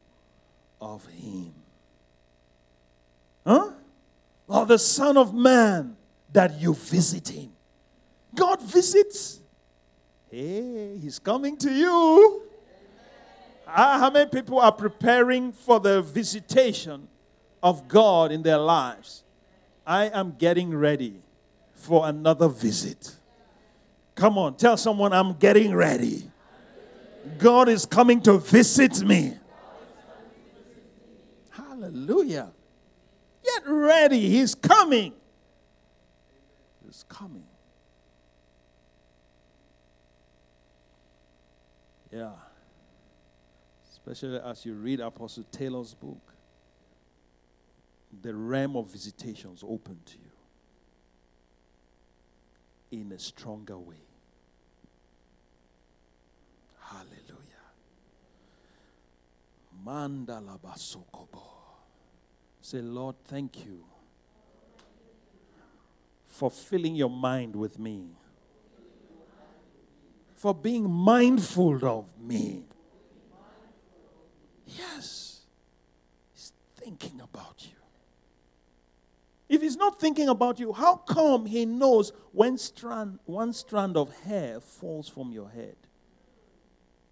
of 0.81 1.05
him? 1.09 1.53
Huh? 3.45 3.73
Or 4.47 4.65
the 4.65 4.79
Son 4.79 5.17
of 5.17 5.35
Man 5.35 5.97
that 6.33 6.61
you 6.61 6.75
visit 6.75 7.29
him? 7.29 7.51
God 8.33 8.63
visits. 8.63 9.41
Hey, 10.31 10.99
he's 10.99 11.19
coming 11.19 11.57
to 11.57 11.73
you. 11.73 12.43
Ah, 13.67 13.99
how 13.99 14.11
many 14.11 14.31
people 14.31 14.61
are 14.61 14.71
preparing 14.71 15.51
for 15.51 15.81
the 15.81 16.01
visitation 16.01 17.09
of 17.61 17.89
God 17.89 18.31
in 18.31 18.43
their 18.43 18.59
lives? 18.59 19.25
I 19.85 20.05
am 20.11 20.37
getting 20.39 20.73
ready 20.73 21.23
for 21.75 22.07
another 22.07 22.47
visit. 22.47 23.18
Come 24.19 24.37
on, 24.37 24.57
tell 24.57 24.77
someone 24.77 25.13
I'm 25.13 25.35
getting 25.35 25.75
ready. 25.75 26.31
God 27.39 27.69
is 27.69 27.87
coming 27.87 28.21
to 28.23 28.39
visit 28.39 29.01
me. 29.03 29.35
Hallelujah. 31.51 32.51
Get 33.45 33.63
ready. 33.67 34.29
He's 34.29 34.55
coming. 34.55 35.13
He's 36.85 37.05
coming. 37.09 37.45
Yeah 42.13 42.31
especially 44.09 44.41
as 44.41 44.65
you 44.65 44.75
read 44.75 45.01
Apostle 45.01 45.45
Taylor's 45.51 45.93
book, 45.95 46.33
the 48.23 48.35
realm 48.35 48.77
of 48.77 48.91
visitations 48.91 49.63
open 49.67 49.99
to 50.07 50.15
you 52.91 53.01
in 53.01 53.13
a 53.13 53.19
stronger 53.19 53.77
way. 53.79 53.97
Hallelujah. 56.81 57.15
Mandala 59.89 60.59
basokobo. 60.61 61.41
Say, 62.61 62.83
Lord, 62.83 63.17
thank 63.25 63.65
you 63.65 63.85
for 66.25 66.51
filling 66.51 66.95
your 66.95 67.09
mind 67.09 67.57
with 67.57 67.79
me, 67.79 68.11
for 70.37 70.55
being 70.55 70.91
mindful 70.91 71.83
of 71.87 72.05
me. 72.21 72.67
Yes. 74.67 75.41
He's 76.35 76.53
thinking 76.77 77.23
about 77.23 77.57
you? 77.65 77.77
If 79.49 79.63
he's 79.63 79.79
not 79.79 79.99
thinking 79.99 80.29
about 80.29 80.61
you, 80.61 80.75
how 80.75 80.97
come 80.97 81.47
he 81.47 81.65
knows 81.65 82.13
when 82.33 82.59
strand, 82.59 83.21
one 83.25 83.55
strand 83.55 83.97
of 83.97 84.15
hair 84.25 84.61
falls 84.61 85.09
from 85.09 85.33
your 85.33 85.49
head? 85.49 85.77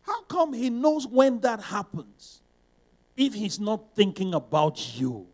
How 0.02 0.24
come 0.24 0.52
he 0.52 0.68
knows 0.68 1.06
when 1.06 1.40
that 1.40 1.62
happens 1.62 2.42
if 3.16 3.34
he's 3.34 3.58
not 3.58 3.94
thinking 3.94 4.34
about 4.34 4.98
you? 4.98 5.26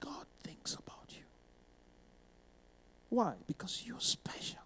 God 0.00 0.26
thinks 0.42 0.74
about 0.74 1.06
you. 1.08 1.24
Why? 3.08 3.34
Because 3.46 3.82
you're 3.86 4.00
special. 4.00 4.58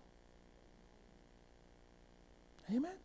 Amen. 2.72 2.96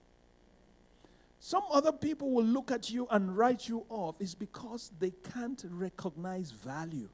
Some 1.40 1.64
other 1.72 1.92
people 1.92 2.32
will 2.32 2.46
look 2.46 2.72
at 2.72 2.90
you 2.90 3.08
and 3.12 3.38
write 3.38 3.68
you 3.68 3.86
off 3.90 4.22
is 4.22 4.34
because 4.34 4.92
they 5.00 5.12
can't 5.34 5.64
recognize 5.70 6.52
value. 6.52 7.10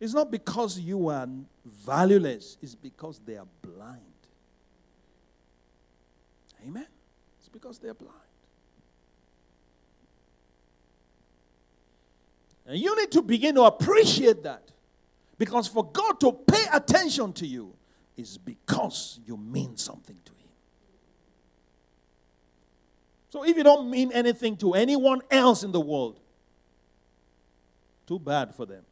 It's 0.00 0.14
not 0.14 0.30
because 0.30 0.78
you 0.78 1.08
are 1.08 1.26
valueless, 1.64 2.56
it's 2.62 2.74
because 2.74 3.20
they 3.26 3.36
are 3.36 3.48
blind. 3.62 4.02
Amen? 6.66 6.86
It's 7.40 7.48
because 7.48 7.78
they're 7.78 7.94
blind. 7.94 8.27
And 12.68 12.78
you 12.78 12.94
need 13.00 13.10
to 13.12 13.22
begin 13.22 13.54
to 13.54 13.62
appreciate 13.62 14.42
that. 14.42 14.62
Because 15.38 15.66
for 15.66 15.90
God 15.90 16.20
to 16.20 16.32
pay 16.32 16.66
attention 16.70 17.32
to 17.32 17.46
you 17.46 17.72
is 18.14 18.36
because 18.36 19.18
you 19.26 19.38
mean 19.38 19.78
something 19.78 20.16
to 20.22 20.32
Him. 20.32 20.48
So 23.30 23.44
if 23.44 23.56
you 23.56 23.62
don't 23.62 23.90
mean 23.90 24.12
anything 24.12 24.54
to 24.58 24.74
anyone 24.74 25.22
else 25.30 25.62
in 25.62 25.72
the 25.72 25.80
world, 25.80 26.20
too 28.06 28.18
bad 28.18 28.54
for 28.54 28.66
them. 28.66 28.82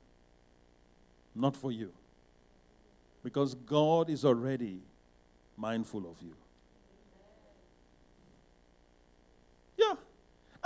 Not 1.35 1.55
for 1.55 1.71
you. 1.71 1.93
Because 3.23 3.55
God 3.55 4.09
is 4.09 4.25
already 4.25 4.81
mindful 5.55 6.11
of 6.11 6.23
you. 6.23 6.35
Yeah. 9.77 9.95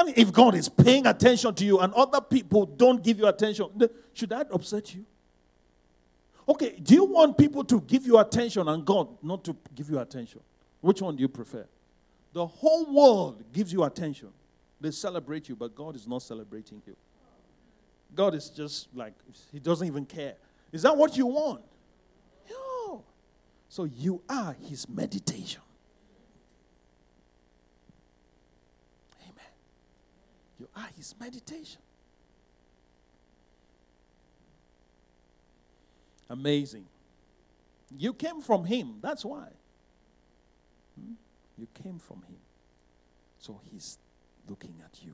I 0.00 0.04
mean, 0.04 0.14
if 0.16 0.32
God 0.32 0.54
is 0.54 0.66
paying 0.66 1.06
attention 1.06 1.54
to 1.56 1.62
you 1.62 1.78
and 1.80 1.92
other 1.92 2.22
people 2.22 2.64
don't 2.64 3.04
give 3.04 3.18
you 3.18 3.26
attention, 3.26 3.66
should 4.14 4.30
that 4.30 4.48
upset 4.50 4.94
you? 4.94 5.04
Okay, 6.48 6.74
do 6.82 6.94
you 6.94 7.04
want 7.04 7.36
people 7.36 7.62
to 7.64 7.82
give 7.82 8.06
you 8.06 8.18
attention 8.18 8.66
and 8.66 8.82
God 8.82 9.08
not 9.22 9.44
to 9.44 9.54
give 9.74 9.90
you 9.90 9.98
attention? 9.98 10.40
Which 10.80 11.02
one 11.02 11.16
do 11.16 11.20
you 11.20 11.28
prefer? 11.28 11.66
The 12.32 12.46
whole 12.46 12.90
world 12.90 13.44
gives 13.52 13.74
you 13.74 13.84
attention. 13.84 14.30
They 14.80 14.90
celebrate 14.90 15.50
you, 15.50 15.54
but 15.54 15.74
God 15.74 15.94
is 15.94 16.08
not 16.08 16.22
celebrating 16.22 16.80
you. 16.86 16.96
God 18.14 18.34
is 18.34 18.48
just 18.48 18.88
like, 18.94 19.12
He 19.52 19.58
doesn't 19.58 19.86
even 19.86 20.06
care. 20.06 20.36
Is 20.72 20.80
that 20.80 20.96
what 20.96 21.14
you 21.14 21.26
want? 21.26 21.60
No. 22.48 23.04
So 23.68 23.84
you 23.84 24.22
are 24.30 24.56
His 24.66 24.88
meditation. 24.88 25.60
Amen. 29.22 29.34
You 30.60 30.68
are 30.76 30.88
His 30.94 31.14
meditation. 31.18 31.80
Amazing. 36.28 36.84
You 37.96 38.12
came 38.12 38.42
from 38.42 38.66
Him. 38.66 38.98
That's 39.00 39.24
why. 39.24 39.48
Hmm? 41.00 41.14
You 41.56 41.66
came 41.82 41.98
from 41.98 42.22
Him. 42.28 42.36
So 43.38 43.58
He's 43.72 43.98
looking 44.46 44.74
at 44.84 45.02
you, 45.02 45.12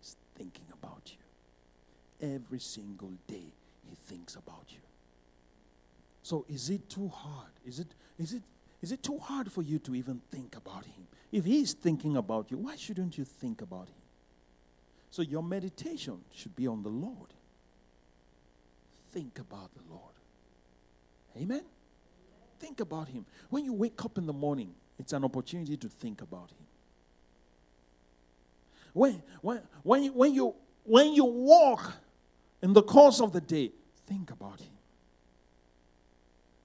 He's 0.00 0.16
thinking 0.34 0.66
about 0.72 1.12
you. 1.12 2.34
Every 2.34 2.58
single 2.58 3.12
day, 3.26 3.52
He 3.86 3.94
thinks 4.06 4.34
about 4.34 4.64
you. 4.70 4.80
So 6.22 6.46
is 6.48 6.70
it 6.70 6.88
too 6.88 7.08
hard? 7.08 7.52
Is 7.66 7.80
it, 7.80 7.88
is 8.18 8.32
it, 8.32 8.42
is 8.80 8.92
it 8.92 9.02
too 9.02 9.18
hard 9.18 9.52
for 9.52 9.60
you 9.60 9.78
to 9.80 9.94
even 9.94 10.22
think 10.30 10.56
about 10.56 10.86
Him? 10.86 11.06
If 11.30 11.44
He's 11.44 11.74
thinking 11.74 12.16
about 12.16 12.50
you, 12.50 12.56
why 12.56 12.76
shouldn't 12.76 13.18
you 13.18 13.24
think 13.26 13.60
about 13.60 13.88
Him? 13.88 14.05
So 15.16 15.22
your 15.22 15.42
meditation 15.42 16.18
should 16.30 16.54
be 16.54 16.66
on 16.66 16.82
the 16.82 16.90
Lord. 16.90 17.32
Think 19.12 19.38
about 19.38 19.70
the 19.74 19.80
Lord. 19.90 20.12
Amen? 21.38 21.62
Think 22.60 22.80
about 22.80 23.08
Him. 23.08 23.24
When 23.48 23.64
you 23.64 23.72
wake 23.72 24.04
up 24.04 24.18
in 24.18 24.26
the 24.26 24.34
morning, 24.34 24.74
it's 24.98 25.14
an 25.14 25.24
opportunity 25.24 25.78
to 25.78 25.88
think 25.88 26.20
about 26.20 26.50
Him. 26.50 26.66
When, 28.92 29.22
when, 29.40 29.62
when, 29.84 30.02
you, 30.02 30.12
when, 30.12 30.34
you, 30.34 30.54
when 30.84 31.14
you 31.14 31.24
walk 31.24 31.94
in 32.60 32.74
the 32.74 32.82
course 32.82 33.18
of 33.18 33.32
the 33.32 33.40
day, 33.40 33.72
think 34.06 34.30
about 34.30 34.60
Him. 34.60 34.76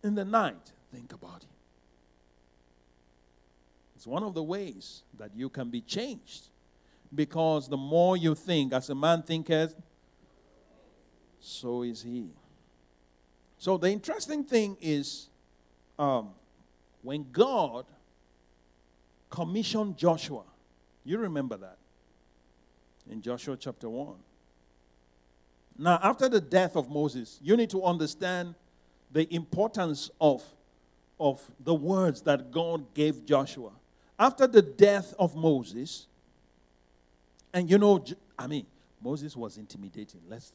In 0.03 0.13
the 0.13 0.25
night, 0.25 0.73
think 0.93 1.13
about 1.13 1.41
Him. 1.41 1.55
It's 3.95 4.05
one 4.05 4.23
of 4.23 4.33
the 4.33 4.43
ways 4.43 5.03
that 5.17 5.31
you 5.33 5.47
can 5.47 5.69
be 5.69 5.79
changed. 5.79 6.50
Because 7.13 7.67
the 7.67 7.77
more 7.77 8.15
you 8.15 8.35
think, 8.35 8.73
as 8.73 8.89
a 8.89 8.95
man 8.95 9.23
thinketh, 9.23 9.75
so 11.39 11.83
is 11.83 12.01
he. 12.03 12.29
So 13.57 13.77
the 13.77 13.89
interesting 13.89 14.43
thing 14.43 14.77
is 14.79 15.27
um, 15.99 16.29
when 17.01 17.27
God 17.31 17.85
commissioned 19.29 19.97
Joshua. 19.97 20.43
You 21.03 21.17
remember 21.17 21.57
that 21.57 21.77
in 23.09 23.21
Joshua 23.21 23.57
chapter 23.57 23.89
1. 23.89 24.15
Now, 25.77 25.99
after 26.03 26.29
the 26.29 26.41
death 26.41 26.75
of 26.75 26.89
Moses, 26.89 27.39
you 27.41 27.57
need 27.57 27.69
to 27.71 27.83
understand 27.83 28.55
the 29.11 29.33
importance 29.33 30.11
of, 30.19 30.43
of 31.19 31.41
the 31.59 31.73
words 31.73 32.21
that 32.23 32.51
God 32.51 32.93
gave 32.93 33.25
Joshua. 33.25 33.71
After 34.19 34.45
the 34.45 34.61
death 34.61 35.15
of 35.17 35.35
Moses, 35.35 36.07
and 37.53 37.69
you 37.69 37.77
know, 37.77 38.03
I 38.37 38.47
mean, 38.47 38.65
Moses 39.01 39.35
was 39.35 39.57
intimidating. 39.57 40.21
Let's, 40.29 40.53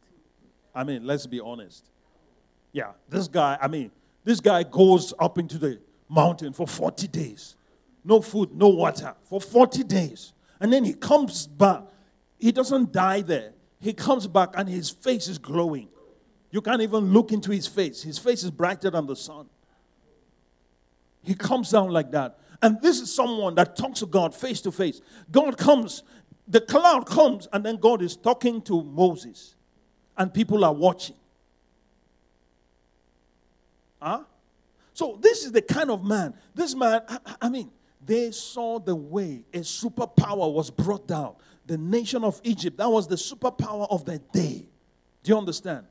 I 0.74 0.84
mean, 0.84 1.06
let's 1.06 1.26
be 1.26 1.40
honest. 1.40 1.90
Yeah, 2.72 2.92
this 3.08 3.28
guy, 3.28 3.58
I 3.60 3.68
mean, 3.68 3.90
this 4.24 4.40
guy 4.40 4.62
goes 4.62 5.14
up 5.18 5.38
into 5.38 5.58
the 5.58 5.80
mountain 6.08 6.52
for 6.52 6.66
40 6.66 7.08
days 7.08 7.56
no 8.06 8.20
food, 8.22 8.56
no 8.56 8.68
water 8.68 9.14
for 9.24 9.40
40 9.40 9.82
days. 9.82 10.32
And 10.60 10.72
then 10.72 10.84
he 10.84 10.94
comes 10.94 11.46
back. 11.46 11.82
He 12.38 12.52
doesn't 12.52 12.92
die 12.92 13.20
there. 13.20 13.52
He 13.80 13.92
comes 13.92 14.28
back 14.28 14.50
and 14.54 14.68
his 14.68 14.90
face 14.90 15.26
is 15.26 15.38
glowing. 15.38 15.88
You 16.50 16.62
can't 16.62 16.80
even 16.80 17.12
look 17.12 17.32
into 17.32 17.50
his 17.50 17.66
face. 17.66 18.02
His 18.02 18.16
face 18.16 18.44
is 18.44 18.50
brighter 18.52 18.90
than 18.90 19.06
the 19.06 19.16
sun. 19.16 19.46
He 21.22 21.34
comes 21.34 21.70
down 21.70 21.90
like 21.90 22.12
that. 22.12 22.38
And 22.62 22.80
this 22.80 23.00
is 23.00 23.12
someone 23.12 23.56
that 23.56 23.76
talks 23.76 23.98
to 24.00 24.06
God 24.06 24.34
face 24.34 24.60
to 24.62 24.72
face. 24.72 25.00
God 25.30 25.58
comes, 25.58 26.04
the 26.48 26.60
cloud 26.60 27.06
comes, 27.06 27.48
and 27.52 27.64
then 27.64 27.76
God 27.76 28.02
is 28.02 28.16
talking 28.16 28.62
to 28.62 28.82
Moses. 28.82 29.54
And 30.16 30.32
people 30.32 30.64
are 30.64 30.72
watching. 30.72 31.16
Huh? 34.00 34.22
So, 34.94 35.18
this 35.20 35.44
is 35.44 35.52
the 35.52 35.60
kind 35.60 35.90
of 35.90 36.04
man. 36.04 36.34
This 36.54 36.74
man, 36.74 37.02
I, 37.08 37.18
I 37.42 37.48
mean, 37.48 37.70
they 38.04 38.30
saw 38.30 38.78
the 38.78 38.94
way 38.94 39.44
a 39.52 39.58
superpower 39.58 40.52
was 40.52 40.70
brought 40.70 41.06
down. 41.06 41.34
The 41.66 41.76
nation 41.76 42.22
of 42.22 42.40
Egypt, 42.44 42.78
that 42.78 42.88
was 42.88 43.08
the 43.08 43.16
superpower 43.16 43.86
of 43.90 44.04
the 44.04 44.18
day. 44.18 44.66
Do 45.22 45.32
you 45.32 45.38
understand? 45.38 45.86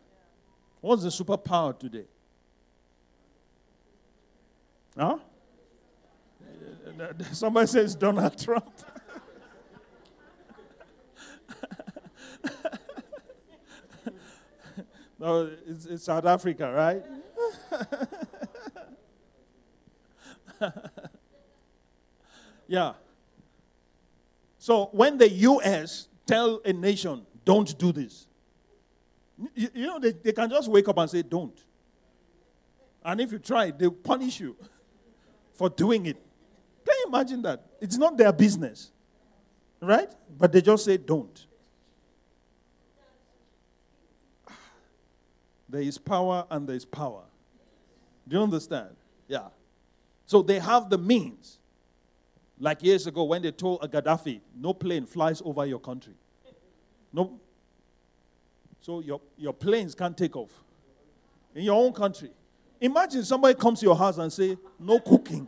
What's 0.80 1.04
the 1.04 1.10
superpower 1.10 1.78
today? 1.78 2.06
Huh? 4.98 5.18
Somebody 7.34 7.68
says 7.68 7.95
Donald 7.95 8.38
Trump. 8.41 8.72
No, 15.26 15.49
it's, 15.67 15.86
it's 15.86 16.03
South 16.03 16.26
Africa, 16.26 16.71
right? 16.71 17.03
Yeah. 22.67 22.93
So 24.57 24.89
when 24.91 25.17
the 25.17 25.30
U.S. 25.30 26.07
tell 26.26 26.61
a 26.65 26.73
nation, 26.73 27.26
don't 27.43 27.78
do 27.78 27.91
this, 27.91 28.28
you, 29.53 29.69
you 29.73 29.86
know, 29.86 29.99
they, 29.99 30.11
they 30.11 30.32
can 30.32 30.49
just 30.49 30.67
wake 30.69 30.88
up 30.88 30.97
and 30.97 31.09
say, 31.09 31.21
don't. 31.21 31.57
And 33.03 33.21
if 33.21 33.32
you 33.32 33.39
try, 33.39 33.69
they'll 33.69 33.91
punish 33.91 34.39
you 34.39 34.55
for 35.53 35.69
doing 35.69 36.07
it. 36.07 36.17
Can 36.86 36.95
you 36.99 37.05
imagine 37.07 37.41
that? 37.43 37.63
It's 37.80 37.97
not 37.97 38.17
their 38.17 38.34
business, 38.34 38.91
right? 39.80 40.11
But 40.38 40.51
they 40.51 40.61
just 40.61 40.86
say, 40.86 40.97
don't. 40.97 41.45
There 45.68 45.82
is 45.82 45.97
power 45.97 46.45
and 46.49 46.68
there 46.68 46.76
is 46.76 46.86
power. 46.86 47.24
Do 48.28 48.38
you 48.38 48.43
understand? 48.43 48.95
Yeah. 49.28 49.47
So 50.26 50.41
they 50.41 50.59
have 50.59 50.89
the 50.89 50.97
means. 50.97 51.59
Like 52.59 52.84
years 52.84 53.05
ago 53.05 53.24
when 53.24 53.41
they 53.41 53.51
told 53.51 53.84
a 53.84 53.88
Gaddafi, 53.88 54.39
no 54.55 54.74
plane 54.74 55.05
flies 55.05 55.41
over 55.43 55.66
your 55.66 55.80
country. 55.80 56.13
No. 57.11 57.39
So 58.82 59.01
your, 59.01 59.20
your 59.38 59.53
planes 59.53 59.93
can't 59.95 60.18
take 60.18 60.36
off 60.36 60.51
in 61.53 61.63
your 61.63 61.76
own 61.76 61.93
country. 61.93 62.30
Imagine 62.80 63.24
somebody 63.24 63.55
comes 63.55 63.80
to 63.80 63.86
your 63.86 63.95
house 63.95 64.18
and 64.18 64.32
say, 64.32 64.57
"No 64.78 64.99
cooking, 64.99 65.47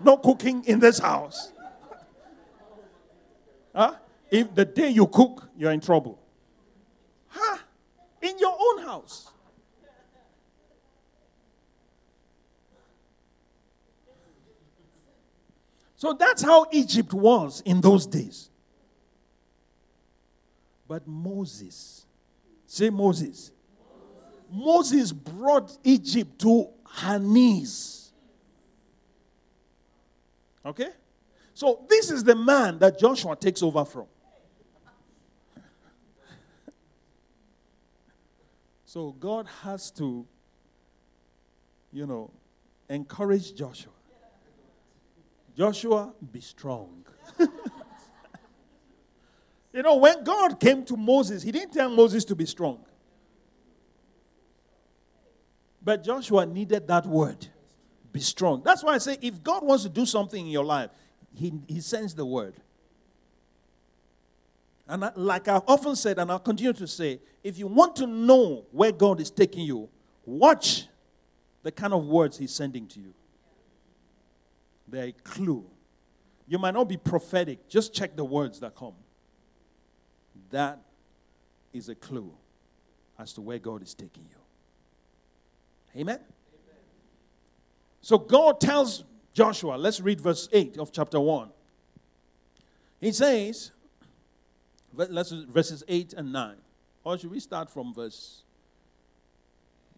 no 0.00 0.16
cooking 0.16 0.64
in 0.64 0.78
this 0.78 0.98
house." 0.98 1.52
huh? 3.74 3.96
If 4.30 4.54
the 4.54 4.64
day 4.64 4.88
you 4.88 5.06
cook, 5.08 5.48
you're 5.58 5.72
in 5.72 5.80
trouble. 5.80 6.18
In 8.22 8.38
your 8.38 8.56
own 8.58 8.84
house. 8.84 9.28
So 15.96 16.14
that's 16.14 16.42
how 16.42 16.66
Egypt 16.72 17.12
was 17.12 17.60
in 17.60 17.80
those 17.80 18.06
days. 18.06 18.50
But 20.88 21.06
Moses, 21.06 22.04
say 22.66 22.90
Moses. 22.90 23.52
Moses 24.50 25.12
brought 25.12 25.76
Egypt 25.84 26.40
to 26.40 26.68
her 26.94 27.18
knees. 27.18 28.10
Okay? 30.66 30.90
So 31.54 31.84
this 31.88 32.10
is 32.10 32.24
the 32.24 32.34
man 32.34 32.78
that 32.78 32.98
Joshua 32.98 33.36
takes 33.36 33.62
over 33.62 33.84
from. 33.84 34.06
So 38.92 39.12
God 39.12 39.46
has 39.62 39.90
to, 39.92 40.26
you 41.90 42.06
know, 42.06 42.30
encourage 42.90 43.54
Joshua. 43.54 43.94
Joshua, 45.56 46.12
be 46.30 46.42
strong. 46.42 47.02
you 47.38 47.48
know, 49.82 49.96
when 49.96 50.22
God 50.22 50.60
came 50.60 50.84
to 50.84 50.98
Moses, 50.98 51.42
he 51.42 51.50
didn't 51.50 51.72
tell 51.72 51.88
Moses 51.88 52.22
to 52.26 52.34
be 52.34 52.44
strong. 52.44 52.84
But 55.82 56.04
Joshua 56.04 56.44
needed 56.44 56.86
that 56.88 57.06
word 57.06 57.46
be 58.12 58.20
strong. 58.20 58.60
That's 58.62 58.84
why 58.84 58.92
I 58.92 58.98
say 58.98 59.16
if 59.22 59.42
God 59.42 59.64
wants 59.64 59.84
to 59.84 59.88
do 59.88 60.04
something 60.04 60.44
in 60.44 60.52
your 60.52 60.66
life, 60.66 60.90
he, 61.34 61.50
he 61.66 61.80
sends 61.80 62.14
the 62.14 62.26
word. 62.26 62.56
And 64.88 65.04
I, 65.04 65.12
like 65.14 65.48
I've 65.48 65.62
often 65.66 65.96
said, 65.96 66.18
and 66.18 66.30
I'll 66.30 66.38
continue 66.38 66.72
to 66.72 66.86
say, 66.86 67.20
if 67.42 67.58
you 67.58 67.66
want 67.66 67.96
to 67.96 68.06
know 68.06 68.66
where 68.72 68.92
God 68.92 69.20
is 69.20 69.30
taking 69.30 69.64
you, 69.64 69.88
watch 70.24 70.86
the 71.62 71.70
kind 71.72 71.92
of 71.92 72.06
words 72.06 72.38
He's 72.38 72.52
sending 72.52 72.86
to 72.88 73.00
you. 73.00 73.14
They're 74.88 75.06
a 75.06 75.12
clue. 75.12 75.64
You 76.46 76.58
might 76.58 76.74
not 76.74 76.88
be 76.88 76.96
prophetic, 76.96 77.68
just 77.68 77.94
check 77.94 78.16
the 78.16 78.24
words 78.24 78.60
that 78.60 78.74
come. 78.74 78.94
That 80.50 80.80
is 81.72 81.88
a 81.88 81.94
clue 81.94 82.32
as 83.18 83.32
to 83.34 83.40
where 83.40 83.58
God 83.58 83.82
is 83.82 83.94
taking 83.94 84.24
you. 84.28 84.36
Amen? 86.00 86.16
Amen. 86.16 86.26
So 88.00 88.18
God 88.18 88.60
tells 88.60 89.04
Joshua, 89.32 89.76
let's 89.76 90.00
read 90.00 90.20
verse 90.20 90.48
8 90.52 90.76
of 90.78 90.92
chapter 90.92 91.18
1. 91.20 91.48
He 93.00 93.12
says, 93.12 93.72
let's, 94.94 95.30
verses 95.30 95.84
8 95.88 96.14
and 96.14 96.32
9. 96.32 96.56
Or 97.04 97.18
should 97.18 97.30
we 97.30 97.40
start 97.40 97.70
from 97.70 97.92
verse? 97.94 98.42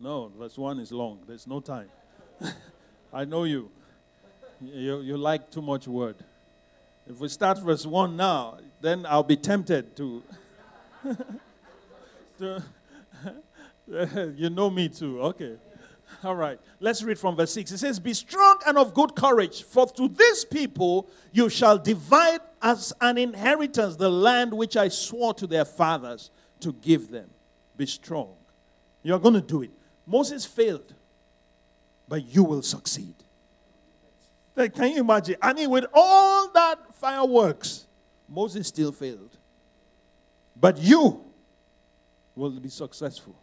No, 0.00 0.30
verse 0.38 0.56
1 0.56 0.80
is 0.80 0.92
long. 0.92 1.20
There's 1.26 1.46
no 1.46 1.60
time. 1.60 1.88
I 3.12 3.24
know 3.24 3.44
you. 3.44 3.70
You, 4.60 5.00
you 5.00 5.16
like 5.16 5.50
too 5.50 5.62
much 5.62 5.86
word. 5.86 6.16
If 7.06 7.18
we 7.18 7.28
start 7.28 7.58
verse 7.58 7.84
1 7.84 8.16
now, 8.16 8.58
then 8.80 9.04
I'll 9.06 9.22
be 9.22 9.36
tempted 9.36 9.96
to. 9.96 10.22
to 12.38 12.62
you 14.36 14.50
know 14.50 14.70
me 14.70 14.88
too. 14.88 15.20
Okay. 15.20 15.56
All 16.22 16.34
right. 16.34 16.58
Let's 16.80 17.02
read 17.02 17.18
from 17.18 17.36
verse 17.36 17.52
6. 17.52 17.72
It 17.72 17.78
says, 17.78 17.98
Be 18.00 18.14
strong 18.14 18.58
and 18.66 18.78
of 18.78 18.94
good 18.94 19.14
courage, 19.14 19.62
for 19.64 19.86
to 19.86 20.08
this 20.08 20.44
people 20.44 21.08
you 21.32 21.48
shall 21.48 21.78
divide 21.78 22.40
as 22.62 22.92
an 23.00 23.18
inheritance 23.18 23.96
the 23.96 24.10
land 24.10 24.52
which 24.52 24.76
I 24.76 24.88
swore 24.88 25.34
to 25.34 25.46
their 25.46 25.64
fathers 25.64 26.30
to 26.60 26.72
give 26.72 27.10
them. 27.10 27.28
Be 27.76 27.86
strong. 27.86 28.34
You're 29.02 29.18
going 29.18 29.34
to 29.34 29.40
do 29.40 29.62
it. 29.62 29.70
Moses 30.06 30.44
failed, 30.46 30.94
but 32.08 32.24
you 32.24 32.44
will 32.44 32.62
succeed. 32.62 33.14
Can 34.56 34.92
you 34.92 35.00
imagine? 35.00 35.36
I 35.42 35.52
mean, 35.52 35.68
with 35.68 35.86
all 35.92 36.48
that 36.52 36.94
fireworks, 36.94 37.86
Moses 38.28 38.68
still 38.68 38.92
failed. 38.92 39.36
But 40.56 40.78
you 40.78 41.24
will 42.34 42.50
be 42.50 42.68
successful. 42.68 43.34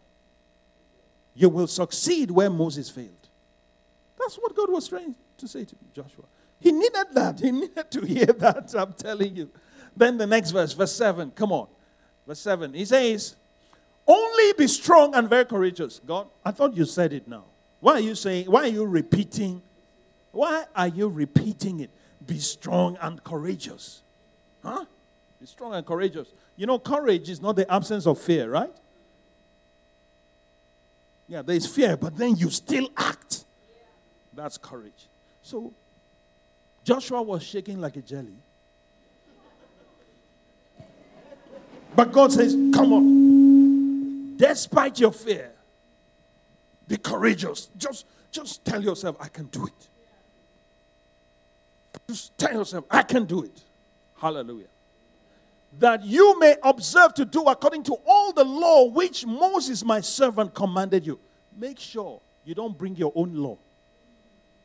You 1.34 1.48
will 1.48 1.66
succeed 1.66 2.30
where 2.30 2.50
Moses 2.50 2.90
failed. 2.90 3.10
That's 4.18 4.36
what 4.36 4.54
God 4.54 4.70
was 4.70 4.88
trying 4.88 5.14
to 5.38 5.48
say 5.48 5.64
to 5.64 5.74
Joshua. 5.94 6.24
He 6.60 6.72
needed 6.72 7.06
that. 7.12 7.40
He 7.40 7.50
needed 7.50 7.90
to 7.90 8.06
hear 8.06 8.26
that, 8.38 8.74
I'm 8.76 8.92
telling 8.92 9.34
you. 9.36 9.50
Then 9.96 10.18
the 10.18 10.26
next 10.26 10.50
verse, 10.52 10.72
verse 10.72 10.92
7. 10.92 11.32
Come 11.32 11.52
on. 11.52 11.66
Verse 12.26 12.38
7. 12.40 12.72
He 12.74 12.84
says, 12.84 13.36
Only 14.06 14.52
be 14.54 14.66
strong 14.68 15.14
and 15.14 15.28
very 15.28 15.44
courageous. 15.44 16.00
God, 16.06 16.28
I 16.44 16.50
thought 16.50 16.76
you 16.76 16.84
said 16.84 17.12
it 17.12 17.26
now. 17.26 17.44
Why 17.80 17.94
are 17.94 18.00
you 18.00 18.14
saying, 18.14 18.46
why 18.46 18.62
are 18.62 18.68
you 18.68 18.84
repeating 18.84 19.62
why 20.32 20.64
are 20.74 20.88
you 20.88 21.08
repeating 21.08 21.80
it? 21.80 21.90
Be 22.26 22.38
strong 22.38 22.96
and 23.00 23.22
courageous. 23.22 24.02
Huh? 24.62 24.86
Be 25.38 25.46
strong 25.46 25.74
and 25.74 25.86
courageous. 25.86 26.28
You 26.56 26.66
know, 26.66 26.78
courage 26.78 27.28
is 27.28 27.40
not 27.40 27.56
the 27.56 27.70
absence 27.72 28.06
of 28.06 28.18
fear, 28.18 28.50
right? 28.50 28.72
Yeah, 31.32 31.40
there 31.40 31.56
is 31.56 31.66
fear, 31.66 31.96
but 31.96 32.14
then 32.14 32.36
you 32.36 32.50
still 32.50 32.90
act. 32.94 33.46
That's 34.34 34.58
courage. 34.58 35.08
So, 35.40 35.72
Joshua 36.84 37.22
was 37.22 37.42
shaking 37.42 37.80
like 37.80 37.96
a 37.96 38.02
jelly. 38.02 38.36
But 41.96 42.12
God 42.12 42.32
says, 42.32 42.52
Come 42.74 42.92
on. 42.92 44.36
Despite 44.36 45.00
your 45.00 45.10
fear, 45.10 45.52
be 46.86 46.98
courageous. 46.98 47.70
Just, 47.78 48.04
just 48.30 48.62
tell 48.66 48.82
yourself, 48.82 49.16
I 49.18 49.28
can 49.28 49.46
do 49.46 49.64
it. 49.64 49.88
Just 52.08 52.36
tell 52.36 52.52
yourself, 52.52 52.84
I 52.90 53.04
can 53.04 53.24
do 53.24 53.44
it. 53.44 53.58
Hallelujah. 54.18 54.66
That 55.78 56.04
you 56.04 56.38
may 56.38 56.56
observe 56.62 57.14
to 57.14 57.24
do 57.24 57.44
according 57.44 57.84
to 57.84 57.96
all 58.06 58.32
the 58.32 58.44
law 58.44 58.84
which 58.84 59.24
Moses, 59.26 59.84
my 59.84 60.00
servant, 60.00 60.54
commanded 60.54 61.06
you. 61.06 61.18
Make 61.58 61.78
sure 61.78 62.20
you 62.44 62.54
don't 62.54 62.76
bring 62.76 62.96
your 62.96 63.12
own 63.14 63.34
law. 63.34 63.56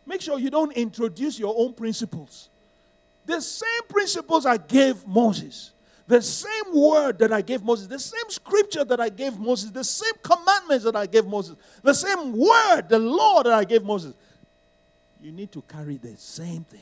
Make 0.06 0.22
sure 0.22 0.40
you 0.40 0.50
don't 0.50 0.72
introduce 0.74 1.38
your 1.38 1.54
own 1.58 1.74
principles. 1.74 2.50
The 3.26 3.42
same 3.42 3.84
principles 3.90 4.46
I 4.46 4.56
gave 4.56 5.06
Moses, 5.06 5.72
the 6.08 6.22
same 6.22 6.74
word 6.74 7.20
that 7.20 7.34
I 7.34 7.42
gave 7.42 7.62
Moses, 7.62 7.88
the 7.88 8.00
same 8.00 8.30
scripture 8.30 8.86
that 8.86 9.02
I 9.02 9.10
gave 9.10 9.38
Moses, 9.38 9.70
the 9.70 9.84
same 9.84 10.14
commandments 10.24 10.86
that 10.86 10.96
I 10.96 11.06
gave 11.06 11.26
Moses, 11.26 11.58
the 11.84 11.94
same 11.94 12.32
word, 12.32 12.84
the 12.88 13.00
law 13.00 13.44
that 13.44 13.52
I 13.52 13.66
gave 13.66 13.84
Moses. 13.84 14.14
You 15.22 15.34
need 15.34 15.52
to 15.52 15.62
carry 15.64 15.98
the 15.98 16.16
same 16.16 16.64
thing. 16.64 16.80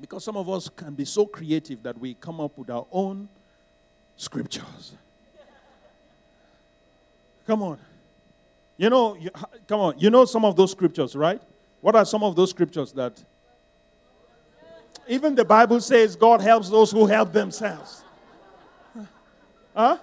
Because 0.00 0.24
some 0.24 0.36
of 0.36 0.48
us 0.48 0.68
can 0.68 0.94
be 0.94 1.04
so 1.04 1.26
creative 1.26 1.82
that 1.82 1.98
we 1.98 2.14
come 2.14 2.40
up 2.40 2.56
with 2.56 2.70
our 2.70 2.86
own 2.90 3.28
scriptures. 4.16 4.94
Come 7.46 7.62
on. 7.62 7.78
You 8.76 8.88
know, 8.88 9.14
you, 9.14 9.30
come 9.68 9.80
on. 9.80 9.98
You 9.98 10.08
know 10.08 10.24
some 10.24 10.44
of 10.44 10.56
those 10.56 10.70
scriptures, 10.70 11.14
right? 11.14 11.42
What 11.80 11.96
are 11.96 12.04
some 12.04 12.22
of 12.22 12.34
those 12.34 12.50
scriptures 12.50 12.92
that 12.92 13.22
even 15.08 15.34
the 15.34 15.44
Bible 15.44 15.80
says 15.80 16.16
God 16.16 16.40
helps 16.40 16.70
those 16.70 16.90
who 16.90 17.06
help 17.06 17.32
themselves? 17.32 18.04
Huh? 19.74 19.98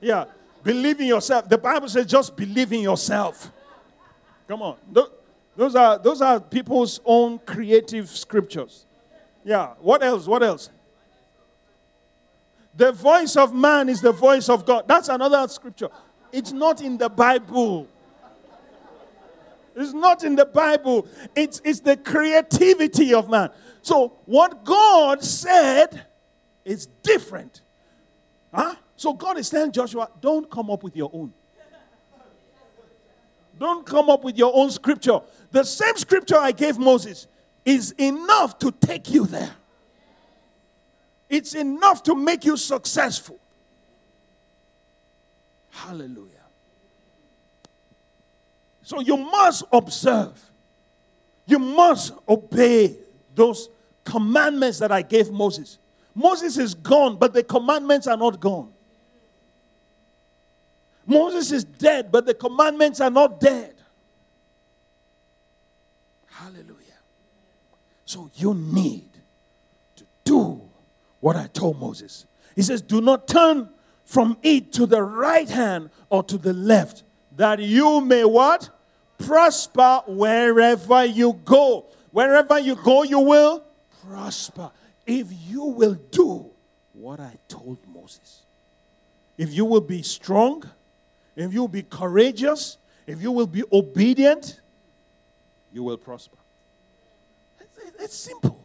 Yeah. 0.00 0.24
Believe 0.62 1.00
in 1.00 1.06
yourself. 1.06 1.48
The 1.48 1.58
Bible 1.58 1.88
says 1.88 2.06
just 2.06 2.36
believe 2.36 2.72
in 2.72 2.80
yourself. 2.80 3.50
Come 4.48 4.62
on. 4.62 4.76
Those 5.60 5.74
are, 5.74 5.98
those 5.98 6.22
are 6.22 6.40
people's 6.40 7.00
own 7.04 7.38
creative 7.40 8.08
scriptures. 8.08 8.86
Yeah. 9.44 9.74
What 9.80 10.02
else? 10.02 10.26
What 10.26 10.42
else? 10.42 10.70
The 12.74 12.92
voice 12.92 13.36
of 13.36 13.52
man 13.52 13.90
is 13.90 14.00
the 14.00 14.12
voice 14.12 14.48
of 14.48 14.64
God. 14.64 14.88
That's 14.88 15.10
another 15.10 15.46
scripture. 15.48 15.90
It's 16.32 16.50
not 16.50 16.80
in 16.80 16.96
the 16.96 17.10
Bible. 17.10 17.86
It's 19.76 19.92
not 19.92 20.24
in 20.24 20.34
the 20.34 20.46
Bible. 20.46 21.06
It's, 21.36 21.60
it's 21.62 21.80
the 21.80 21.98
creativity 21.98 23.12
of 23.12 23.28
man. 23.28 23.50
So, 23.82 24.16
what 24.24 24.64
God 24.64 25.22
said 25.22 26.06
is 26.64 26.86
different. 27.02 27.60
Huh? 28.50 28.76
So, 28.96 29.12
God 29.12 29.36
is 29.36 29.50
telling 29.50 29.72
Joshua, 29.72 30.08
don't 30.22 30.50
come 30.50 30.70
up 30.70 30.82
with 30.82 30.96
your 30.96 31.10
own. 31.12 31.34
Don't 33.60 33.84
come 33.84 34.08
up 34.08 34.24
with 34.24 34.38
your 34.38 34.52
own 34.54 34.70
scripture. 34.70 35.20
The 35.50 35.64
same 35.64 35.96
scripture 35.96 36.38
I 36.38 36.52
gave 36.52 36.78
Moses 36.78 37.26
is 37.64 37.92
enough 37.92 38.58
to 38.60 38.70
take 38.70 39.10
you 39.10 39.26
there. 39.26 39.52
it's 41.28 41.54
enough 41.54 42.02
to 42.02 42.14
make 42.14 42.44
you 42.44 42.56
successful. 42.56 43.38
Hallelujah. 45.70 46.26
So 48.82 49.00
you 49.00 49.16
must 49.16 49.62
observe, 49.72 50.32
you 51.46 51.60
must 51.60 52.12
obey 52.28 52.96
those 53.34 53.68
commandments 54.04 54.80
that 54.80 54.90
I 54.90 55.02
gave 55.02 55.30
Moses. 55.30 55.78
Moses 56.14 56.58
is 56.58 56.74
gone, 56.74 57.16
but 57.16 57.32
the 57.32 57.44
commandments 57.44 58.08
are 58.08 58.16
not 58.16 58.40
gone. 58.40 58.72
Moses 61.06 61.52
is 61.52 61.62
dead, 61.64 62.10
but 62.10 62.26
the 62.26 62.34
commandments 62.34 63.00
are 63.00 63.10
not 63.10 63.40
dead. 63.40 63.74
Hallelujah. 66.42 66.76
So 68.06 68.30
you 68.34 68.54
need 68.54 69.08
to 69.96 70.04
do 70.24 70.60
what 71.20 71.36
I 71.36 71.48
told 71.48 71.78
Moses. 71.78 72.24
He 72.56 72.62
says, 72.62 72.80
Do 72.80 73.00
not 73.00 73.28
turn 73.28 73.68
from 74.04 74.38
it 74.42 74.72
to 74.72 74.86
the 74.86 75.02
right 75.02 75.48
hand 75.48 75.90
or 76.08 76.22
to 76.24 76.38
the 76.38 76.52
left, 76.52 77.02
that 77.36 77.58
you 77.58 78.00
may 78.00 78.24
what? 78.24 78.70
Prosper 79.18 80.00
wherever 80.06 81.04
you 81.04 81.38
go. 81.44 81.84
Wherever 82.10 82.58
you 82.58 82.74
go, 82.74 83.02
you 83.02 83.20
will 83.20 83.62
prosper. 84.02 84.70
If 85.06 85.28
you 85.46 85.64
will 85.64 85.94
do 86.10 86.50
what 86.94 87.20
I 87.20 87.36
told 87.48 87.78
Moses, 87.92 88.42
if 89.36 89.52
you 89.52 89.64
will 89.66 89.80
be 89.80 90.02
strong, 90.02 90.64
if 91.36 91.52
you 91.52 91.60
will 91.60 91.68
be 91.68 91.82
courageous, 91.82 92.78
if 93.06 93.20
you 93.20 93.30
will 93.30 93.46
be 93.46 93.62
obedient, 93.72 94.59
you 95.72 95.82
will 95.82 95.96
prosper. 95.96 96.36
It's, 97.60 98.00
it's 98.00 98.14
simple. 98.14 98.58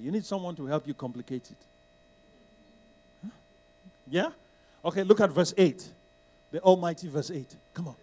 You 0.00 0.12
need 0.12 0.24
someone 0.24 0.54
to 0.56 0.66
help 0.66 0.86
you 0.86 0.94
complicate 0.94 1.50
it. 1.50 1.56
Huh? 3.24 3.30
Yeah? 4.08 4.30
Okay, 4.84 5.02
look 5.02 5.20
at 5.20 5.30
verse 5.30 5.52
8. 5.56 5.88
The 6.52 6.60
Almighty 6.60 7.08
verse 7.08 7.30
8. 7.30 7.46
Come 7.74 7.88
on. 7.88 7.94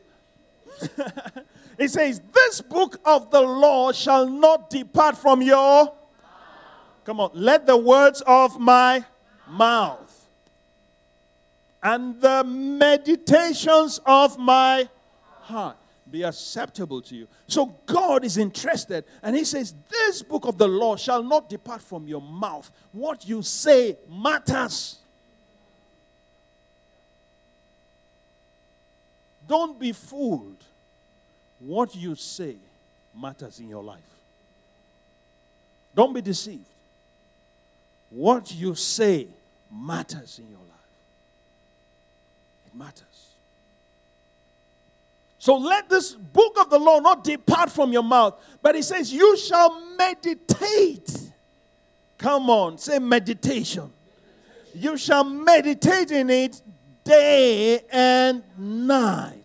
it 1.78 1.90
says, 1.90 2.22
This 2.34 2.62
book 2.62 3.00
of 3.06 3.32
the 3.32 3.42
law 3.42 3.92
shall 3.92 4.28
not 4.28 4.70
depart 4.70 5.18
from 5.18 5.42
your. 5.42 5.94
Come 7.06 7.20
on, 7.20 7.32
let 7.34 7.66
the 7.66 7.78
words 7.78 8.22
of 8.26 8.60
my 8.60 9.06
mouth 9.48 10.26
and 11.82 12.20
the 12.20 12.44
meditations 12.44 14.02
of 14.06 14.40
my 14.40 14.90
heart 15.42 15.78
be 16.10 16.24
acceptable 16.24 17.02
to 17.02 17.16
you. 17.16 17.28
So 17.48 17.76
God 17.86 18.24
is 18.24 18.38
interested, 18.38 19.06
and 19.24 19.36
He 19.36 19.44
says, 19.44 19.74
This 19.90 20.22
book 20.22 20.46
of 20.46 20.58
the 20.58 20.68
law 20.68 20.96
shall 20.96 21.24
not 21.24 21.50
depart 21.50 21.82
from 21.82 22.08
your 22.08 22.22
mouth. 22.22 22.70
What 22.92 23.28
you 23.28 23.42
say 23.42 23.98
matters. 24.10 25.00
Don't 29.48 29.80
be 29.80 29.92
fooled. 29.92 30.64
What 31.60 31.96
you 31.96 32.16
say 32.16 32.56
matters 33.20 33.60
in 33.60 33.70
your 33.70 33.84
life. 33.84 34.00
Don't 35.96 36.14
be 36.14 36.22
deceived. 36.22 36.66
What 38.10 38.54
you 38.54 38.76
say 38.76 39.28
matters 39.72 40.40
in 40.40 40.50
your 40.50 40.60
life. 40.60 40.70
It 42.68 42.76
matters. 42.76 43.15
So 45.46 45.58
let 45.58 45.90
this 45.90 46.14
book 46.14 46.58
of 46.60 46.72
the 46.72 46.80
law 46.80 46.98
not 46.98 47.24
depart 47.24 47.72
from 47.72 47.94
your 47.94 48.02
mouth, 48.02 48.34
but 48.64 48.74
he 48.74 48.82
says, 48.82 49.14
You 49.14 49.38
shall 49.38 49.80
meditate. 49.96 51.20
Come 52.18 52.50
on, 52.50 52.80
say 52.80 52.98
meditation. 52.98 53.94
You 54.74 54.98
shall 54.98 55.24
meditate 55.24 56.10
in 56.10 56.32
it 56.32 56.60
day 57.04 57.80
and 57.92 58.42
night 58.58 59.36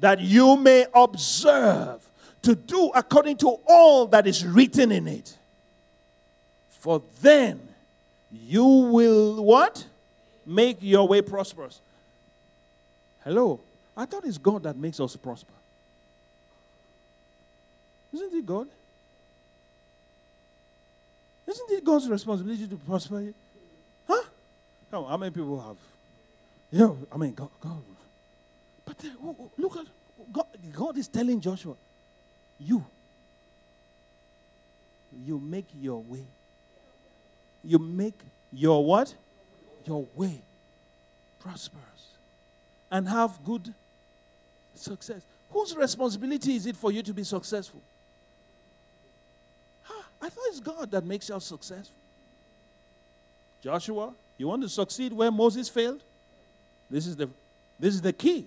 that 0.00 0.18
you 0.18 0.56
may 0.56 0.86
observe 0.92 2.04
to 2.42 2.56
do 2.56 2.90
according 2.92 3.36
to 3.36 3.60
all 3.68 4.08
that 4.08 4.26
is 4.26 4.44
written 4.44 4.90
in 4.90 5.06
it. 5.06 5.38
For 6.80 7.00
then 7.22 7.60
you 8.32 8.64
will 8.64 9.44
what? 9.44 9.86
Make 10.44 10.78
your 10.80 11.06
way 11.06 11.22
prosperous. 11.22 11.80
Hello. 13.22 13.60
I 13.96 14.04
thought 14.04 14.24
it's 14.24 14.38
God 14.38 14.62
that 14.64 14.76
makes 14.76 15.00
us 15.00 15.16
prosper. 15.16 15.52
Isn't 18.12 18.34
it 18.34 18.46
God? 18.46 18.68
Isn't 21.46 21.70
it 21.70 21.84
God's 21.84 22.08
responsibility 22.08 22.66
to 22.66 22.76
prosper 22.76 23.20
you? 23.20 23.34
Huh? 24.08 24.22
How 24.90 25.16
many 25.16 25.30
people 25.30 25.60
have? 25.60 25.76
You 26.70 26.78
know, 26.78 26.98
I 27.12 27.16
mean, 27.16 27.32
God, 27.34 27.48
God 27.60 27.82
but 28.86 28.96
uh, 29.04 29.32
look 29.58 29.76
at 29.76 29.86
God, 30.32 30.46
God 30.72 30.96
is 30.96 31.08
telling 31.08 31.40
Joshua, 31.40 31.74
you, 32.60 32.84
you 35.26 35.38
make 35.40 35.66
your 35.80 36.00
way. 36.02 36.24
You 37.64 37.80
make 37.80 38.18
your 38.52 38.84
what? 38.84 39.12
Your 39.84 40.06
way 40.14 40.40
prosperous 41.40 41.82
and 42.90 43.08
have 43.08 43.44
good 43.44 43.74
success. 44.78 45.22
Whose 45.50 45.74
responsibility 45.76 46.56
is 46.56 46.66
it 46.66 46.76
for 46.76 46.92
you 46.92 47.02
to 47.02 47.14
be 47.14 47.24
successful? 47.24 47.80
I 50.20 50.28
thought 50.28 50.44
it's 50.48 50.60
God 50.60 50.90
that 50.90 51.04
makes 51.04 51.30
us 51.30 51.44
successful. 51.44 51.94
Joshua, 53.62 54.12
you 54.38 54.48
want 54.48 54.62
to 54.62 54.68
succeed 54.68 55.12
where 55.12 55.30
Moses 55.30 55.68
failed? 55.68 56.02
This 56.90 57.06
is 57.06 57.16
the, 57.16 57.28
this 57.78 57.94
is 57.94 58.00
the 58.00 58.12
key. 58.12 58.46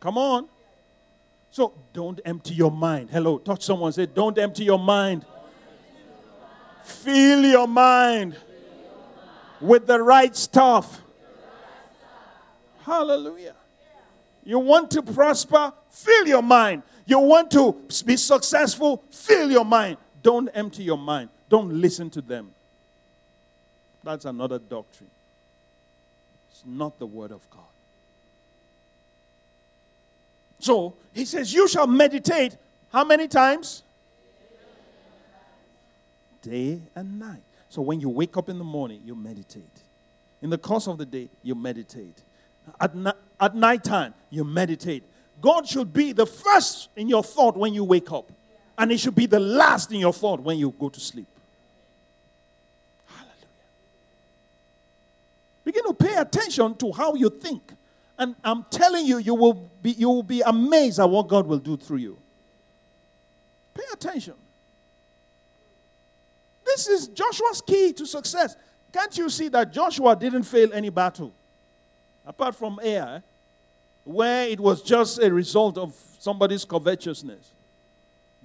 Come 0.00 0.18
on. 0.18 0.48
So 1.50 1.72
don't 1.92 2.20
empty 2.24 2.54
your 2.54 2.70
mind. 2.70 3.10
Hello, 3.10 3.38
touch 3.38 3.64
someone. 3.64 3.92
Say, 3.92 4.06
don't 4.06 4.36
empty 4.38 4.64
your 4.64 4.78
mind. 4.78 5.24
Fill 6.84 7.44
your 7.44 7.66
mind 7.66 8.36
with 9.60 9.86
the 9.86 10.00
right 10.00 10.34
stuff. 10.36 11.00
Hallelujah. 12.84 13.54
You 14.46 14.60
want 14.60 14.92
to 14.92 15.02
prosper? 15.02 15.72
Fill 15.90 16.28
your 16.28 16.42
mind. 16.42 16.84
You 17.04 17.18
want 17.18 17.50
to 17.50 17.72
be 18.04 18.16
successful? 18.16 19.02
Fill 19.10 19.50
your 19.50 19.64
mind. 19.64 19.96
Don't 20.22 20.48
empty 20.54 20.84
your 20.84 20.96
mind. 20.96 21.30
Don't 21.48 21.72
listen 21.74 22.08
to 22.10 22.20
them. 22.20 22.52
That's 24.04 24.24
another 24.24 24.60
doctrine. 24.60 25.10
It's 26.50 26.62
not 26.64 26.96
the 27.00 27.06
word 27.06 27.32
of 27.32 27.40
God. 27.50 27.60
So 30.60 30.94
he 31.12 31.24
says, 31.24 31.52
You 31.52 31.66
shall 31.66 31.88
meditate 31.88 32.56
how 32.92 33.04
many 33.04 33.26
times? 33.26 33.82
Day 36.42 36.80
and 36.94 37.18
night. 37.18 37.42
So 37.68 37.82
when 37.82 38.00
you 38.00 38.08
wake 38.08 38.36
up 38.36 38.48
in 38.48 38.58
the 38.58 38.64
morning, 38.64 39.02
you 39.04 39.16
meditate. 39.16 39.64
In 40.40 40.50
the 40.50 40.58
course 40.58 40.86
of 40.86 40.98
the 40.98 41.04
day, 41.04 41.28
you 41.42 41.56
meditate. 41.56 42.22
At, 42.80 42.94
na- 42.94 43.12
at 43.40 43.54
night 43.54 43.84
time, 43.84 44.14
you 44.30 44.44
meditate. 44.44 45.02
God 45.40 45.66
should 45.68 45.92
be 45.92 46.12
the 46.12 46.26
first 46.26 46.88
in 46.96 47.08
your 47.08 47.22
thought 47.22 47.56
when 47.56 47.74
you 47.74 47.84
wake 47.84 48.10
up, 48.10 48.32
and 48.78 48.90
it 48.90 48.98
should 48.98 49.14
be 49.14 49.26
the 49.26 49.40
last 49.40 49.92
in 49.92 50.00
your 50.00 50.12
thought 50.12 50.40
when 50.40 50.58
you 50.58 50.74
go 50.78 50.88
to 50.88 51.00
sleep. 51.00 51.26
Hallelujah. 53.06 53.34
Begin 55.64 55.84
to 55.84 55.94
pay 55.94 56.16
attention 56.16 56.74
to 56.76 56.92
how 56.92 57.14
you 57.14 57.30
think. 57.30 57.62
And 58.18 58.34
I'm 58.42 58.64
telling 58.70 59.04
you, 59.04 59.18
you 59.18 59.34
will 59.34 59.68
be, 59.82 59.90
you 59.90 60.08
will 60.08 60.22
be 60.22 60.40
amazed 60.40 60.98
at 60.98 61.08
what 61.08 61.28
God 61.28 61.46
will 61.46 61.58
do 61.58 61.76
through 61.76 61.98
you. 61.98 62.18
Pay 63.74 63.84
attention. 63.92 64.34
This 66.64 66.88
is 66.88 67.08
Joshua's 67.08 67.60
key 67.60 67.92
to 67.92 68.06
success. 68.06 68.56
Can't 68.92 69.16
you 69.18 69.28
see 69.28 69.48
that 69.48 69.72
Joshua 69.72 70.16
didn't 70.16 70.44
fail 70.44 70.72
any 70.72 70.88
battle? 70.88 71.32
Apart 72.26 72.56
from 72.56 72.80
Ai, 72.82 73.22
where 74.04 74.48
it 74.48 74.60
was 74.60 74.82
just 74.82 75.18
a 75.20 75.32
result 75.32 75.78
of 75.78 75.94
somebody's 76.18 76.64
covetousness. 76.64 77.52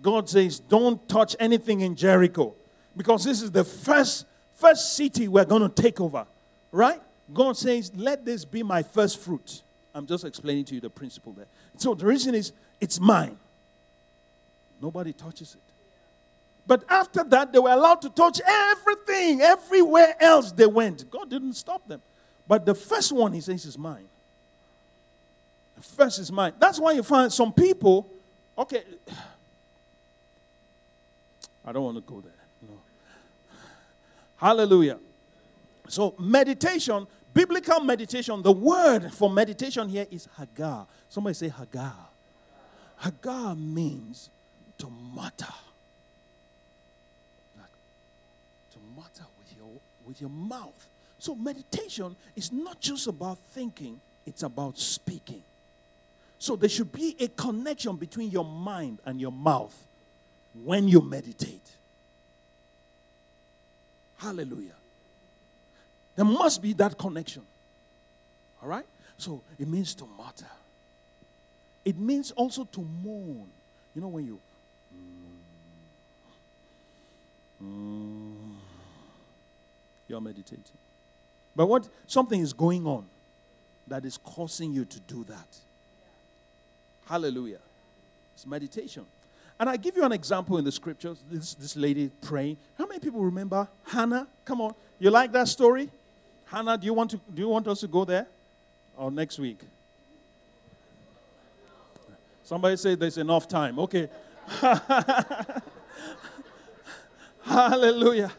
God 0.01 0.29
says, 0.29 0.59
Don't 0.59 1.07
touch 1.07 1.36
anything 1.39 1.82
in 1.82 1.95
Jericho 1.95 2.53
because 2.95 3.23
this 3.23 3.41
is 3.41 3.51
the 3.51 3.63
first, 3.63 4.25
first 4.55 4.95
city 4.95 5.27
we're 5.27 5.45
going 5.45 5.61
to 5.61 5.82
take 5.82 6.01
over. 6.01 6.25
Right? 6.71 7.01
God 7.34 7.57
says, 7.57 7.91
Let 7.95 8.25
this 8.25 8.45
be 8.45 8.63
my 8.63 8.84
first 8.84 9.19
fruit. 9.19 9.61
I'm 9.93 10.07
just 10.07 10.25
explaining 10.25 10.65
to 10.65 10.75
you 10.75 10.82
the 10.82 10.89
principle 10.89 11.34
there. 11.34 11.47
So 11.77 11.93
the 11.93 12.05
reason 12.05 12.34
is, 12.34 12.53
it's 12.79 12.99
mine. 12.99 13.38
Nobody 14.82 15.13
touches 15.13 15.55
it. 15.55 15.61
But 16.65 16.84
after 16.89 17.23
that, 17.25 17.51
they 17.51 17.59
were 17.59 17.71
allowed 17.71 18.01
to 18.03 18.09
touch 18.09 18.39
everything, 18.45 19.41
everywhere 19.41 20.15
else 20.19 20.51
they 20.51 20.65
went. 20.65 21.09
God 21.11 21.29
didn't 21.29 21.53
stop 21.53 21.88
them. 21.88 22.01
But 22.52 22.66
the 22.66 22.76
first 22.76 23.14
one, 23.14 23.32
he 23.32 23.39
says, 23.39 23.64
is 23.64 23.78
mine. 23.78 24.10
The 25.78 25.84
first 25.84 26.20
is 26.20 26.34
mine. 26.34 26.52
That's 26.60 26.82
why 26.82 26.91
you 26.91 27.02
find 27.02 27.32
some 27.32 27.54
people, 27.54 28.10
okay, 28.58 28.84
I 31.66 31.72
don't 31.72 31.86
want 31.86 31.95
to 31.95 32.02
go 32.02 32.20
there. 32.20 32.34
No. 32.64 32.74
Hallelujah. 34.36 34.99
So, 35.88 36.14
meditation, 36.20 37.08
biblical 37.34 37.80
meditation, 37.80 38.41
the 38.41 38.52
word 38.52 39.14
for 39.14 39.30
meditation 39.30 39.88
here 39.88 40.08
is 40.12 40.28
hagah. 40.38 40.88
Somebody 41.08 41.36
say 41.36 41.47
hagah. 41.47 41.93
hagah 43.02 43.58
means 43.58 44.30
to 44.78 44.89
mutter. 44.89 45.54
Like, 47.58 47.72
to 48.74 48.78
mutter 48.93 49.24
with 49.39 49.58
your, 49.58 49.70
with 50.06 50.20
your 50.20 50.30
mouth. 50.30 50.89
So, 51.22 51.36
meditation 51.36 52.15
is 52.36 52.51
not 52.51 52.80
just 52.80 53.05
about 53.05 53.38
thinking, 53.51 54.01
it's 54.26 54.41
about 54.41 54.80
speaking. 54.80 55.43
So, 56.39 56.55
there 56.55 56.67
should 56.67 56.91
be 56.91 57.15
a 57.19 57.28
connection 57.28 57.95
between 57.95 58.32
your 58.32 58.43
mind 58.43 58.97
and 59.05 59.22
your 59.22 59.32
mouth 59.32 59.76
when 60.65 60.88
you 60.88 60.99
meditate. 60.99 61.61
Hallelujah. 64.17 64.74
There 66.15 66.26
must 66.26 66.59
be 66.59 66.74
that 66.74 66.97
connection. 66.97 67.43
All 68.63 68.69
right? 68.69 68.86
So 69.19 69.43
it 69.59 69.67
means 69.67 69.93
to 69.93 70.07
mutter. 70.17 70.49
It 71.86 71.99
means 71.99 72.32
also 72.32 72.63
to 72.63 72.80
moan. 73.03 73.47
You 73.93 74.01
know, 74.01 74.07
when 74.07 74.26
you. 74.26 74.39
Mm, 77.63 78.55
you're 80.07 80.19
meditating. 80.19 80.63
But 81.56 81.68
what 81.68 81.88
something 82.08 82.39
is 82.39 82.54
going 82.54 82.86
on 82.88 83.06
that 83.88 84.06
is 84.06 84.18
causing 84.18 84.72
you 84.74 84.86
to 84.86 84.99
do 85.02 85.24
that. 85.26 85.58
Hallelujah. 87.06 87.60
It's 88.34 88.45
meditation. 88.45 89.06
And 89.60 89.70
I 89.70 89.78
give 89.78 89.95
you 89.95 90.04
an 90.04 90.12
example 90.12 90.58
in 90.58 90.66
the 90.66 90.72
scriptures. 90.72 91.20
This, 91.30 91.54
this 91.54 91.76
lady 91.76 92.10
praying. 92.22 92.58
How 92.78 92.88
many 92.88 92.99
people 92.99 93.22
remember 93.22 93.68
Hannah? 93.86 94.28
Come 94.45 94.62
on. 94.62 94.74
You 94.97 95.12
like 95.12 95.32
that 95.34 95.47
story? 95.47 95.89
Hannah, 96.45 96.78
do 96.78 96.86
you 96.86 96.93
want, 96.93 97.12
to, 97.12 97.20
do 97.34 97.41
you 97.41 97.47
want 97.47 97.68
us 97.68 97.82
to 97.82 97.88
go 97.88 98.06
there? 98.06 98.28
Or 98.97 99.12
next 99.12 99.38
week? 99.39 99.60
Somebody 102.43 102.78
say 102.78 102.95
there's 102.95 103.18
enough 103.18 103.47
time. 103.47 103.78
Okay. 103.80 104.10
Hallelujah. 107.43 108.32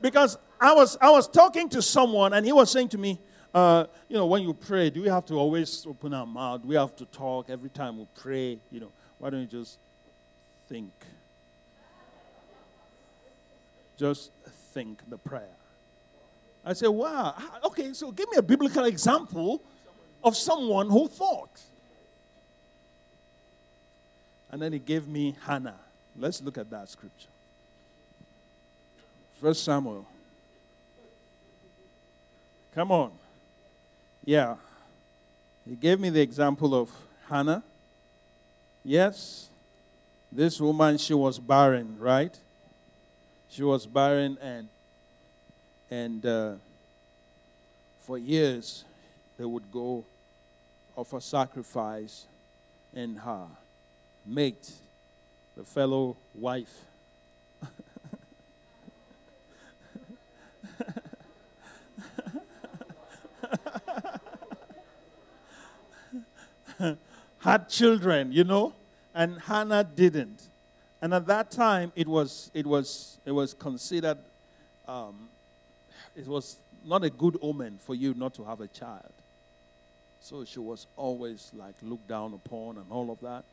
Because 0.00 0.38
I 0.62 0.72
was, 0.74 0.96
I 1.00 1.10
was 1.10 1.26
talking 1.26 1.68
to 1.70 1.82
someone 1.82 2.32
and 2.34 2.46
he 2.46 2.52
was 2.52 2.70
saying 2.70 2.90
to 2.90 2.98
me, 2.98 3.18
uh, 3.52 3.86
you 4.08 4.16
know, 4.16 4.26
when 4.26 4.42
you 4.42 4.54
pray, 4.54 4.90
do 4.90 5.02
we 5.02 5.08
have 5.08 5.26
to 5.26 5.34
always 5.34 5.84
open 5.88 6.14
our 6.14 6.24
mouth? 6.24 6.62
Do 6.62 6.68
we 6.68 6.76
have 6.76 6.94
to 6.96 7.04
talk 7.06 7.50
every 7.50 7.68
time 7.68 7.98
we 7.98 8.06
pray? 8.14 8.58
You 8.70 8.80
know, 8.80 8.92
why 9.18 9.30
don't 9.30 9.40
you 9.40 9.46
just 9.46 9.78
think. 10.68 10.92
Just 13.98 14.30
think 14.72 15.00
the 15.10 15.18
prayer. 15.18 15.56
I 16.64 16.74
said, 16.74 16.90
wow, 16.90 17.34
okay, 17.64 17.92
so 17.92 18.12
give 18.12 18.30
me 18.30 18.36
a 18.36 18.42
biblical 18.42 18.84
example 18.84 19.60
of 20.22 20.36
someone 20.36 20.88
who 20.88 21.08
thought. 21.08 21.60
And 24.52 24.62
then 24.62 24.72
he 24.72 24.78
gave 24.78 25.08
me 25.08 25.34
Hannah. 25.44 25.80
Let's 26.16 26.40
look 26.40 26.56
at 26.56 26.70
that 26.70 26.88
scripture. 26.88 27.28
First 29.40 29.64
Samuel. 29.64 30.06
Come 32.74 32.90
on. 32.90 33.12
Yeah. 34.24 34.56
He 35.68 35.74
gave 35.74 36.00
me 36.00 36.08
the 36.10 36.20
example 36.20 36.74
of 36.74 36.90
Hannah. 37.28 37.62
Yes. 38.84 39.48
This 40.30 40.58
woman, 40.60 40.96
she 40.96 41.12
was 41.12 41.38
barren, 41.38 41.96
right? 41.98 42.36
She 43.50 43.62
was 43.62 43.84
barren, 43.84 44.38
and 44.40 44.68
and 45.90 46.24
uh, 46.24 46.52
for 48.00 48.16
years 48.16 48.84
they 49.38 49.44
would 49.44 49.70
go 49.70 50.04
offer 50.96 51.20
sacrifice, 51.20 52.24
and 52.94 53.18
her 53.18 53.46
mate, 54.24 54.72
the 55.54 55.64
fellow 55.64 56.16
wife, 56.34 56.86
had 67.38 67.68
children, 67.68 68.32
you 68.32 68.44
know 68.44 68.74
and 69.14 69.38
Hannah 69.40 69.84
didn't. 69.84 70.48
And 71.00 71.12
at 71.14 71.26
that 71.26 71.50
time, 71.50 71.92
it 71.96 72.06
was, 72.06 72.50
it 72.54 72.66
was, 72.66 73.18
it 73.24 73.32
was 73.32 73.54
considered, 73.54 74.18
um, 74.86 75.28
it 76.16 76.26
was 76.26 76.56
not 76.84 77.04
a 77.04 77.10
good 77.10 77.38
omen 77.42 77.78
for 77.84 77.94
you 77.94 78.14
not 78.14 78.34
to 78.34 78.44
have 78.44 78.60
a 78.60 78.68
child. 78.68 79.12
So 80.20 80.44
she 80.44 80.60
was 80.60 80.86
always 80.96 81.50
like 81.54 81.74
looked 81.82 82.08
down 82.08 82.32
upon 82.34 82.76
and 82.76 82.86
all 82.90 83.10
of 83.10 83.20
that. 83.20 83.44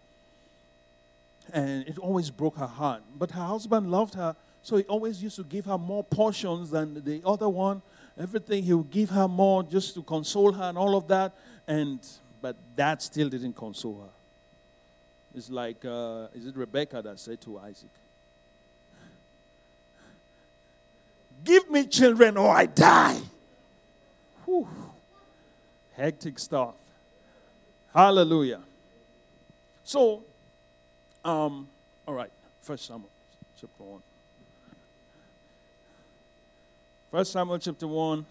And 1.51 1.87
it 1.87 1.97
always 1.97 2.29
broke 2.29 2.57
her 2.57 2.67
heart. 2.67 3.01
But 3.17 3.31
her 3.31 3.43
husband 3.43 3.89
loved 3.89 4.13
her, 4.13 4.35
so 4.61 4.77
he 4.77 4.83
always 4.83 5.23
used 5.23 5.37
to 5.37 5.43
give 5.43 5.65
her 5.65 5.79
more 5.79 6.03
portions 6.03 6.69
than 6.69 7.03
the 7.03 7.21
other 7.25 7.49
one. 7.49 7.81
Everything 8.19 8.63
he 8.63 8.73
would 8.73 8.91
give 8.91 9.09
her 9.09 9.27
more 9.27 9.63
just 9.63 9.95
to 9.95 10.03
console 10.03 10.51
her 10.51 10.65
and 10.65 10.77
all 10.77 10.95
of 10.95 11.07
that. 11.07 11.33
And 11.67 11.99
but 12.41 12.55
that 12.75 13.01
still 13.01 13.29
didn't 13.29 13.53
console 13.53 14.01
her. 14.01 14.09
It's 15.35 15.49
like, 15.49 15.85
uh, 15.85 16.27
is 16.33 16.47
it 16.47 16.55
Rebecca 16.55 17.01
that 17.01 17.19
said 17.19 17.39
to 17.41 17.59
Isaac, 17.59 17.89
Give 21.43 21.69
me 21.69 21.85
children 21.85 22.37
or 22.37 22.49
I 22.49 22.65
die. 22.65 23.19
Whew. 24.45 24.67
Hectic 25.95 26.37
stuff. 26.37 26.75
Hallelujah. 27.93 28.61
So, 29.83 30.23
um, 31.23 31.67
all 32.07 32.13
right, 32.13 32.31
First 32.61 32.85
Samuel 32.85 33.09
chapter 33.59 33.83
1. 33.83 34.01
First 37.11 37.31
Samuel 37.31 37.59
chapter 37.59 37.87
1. 37.87 38.25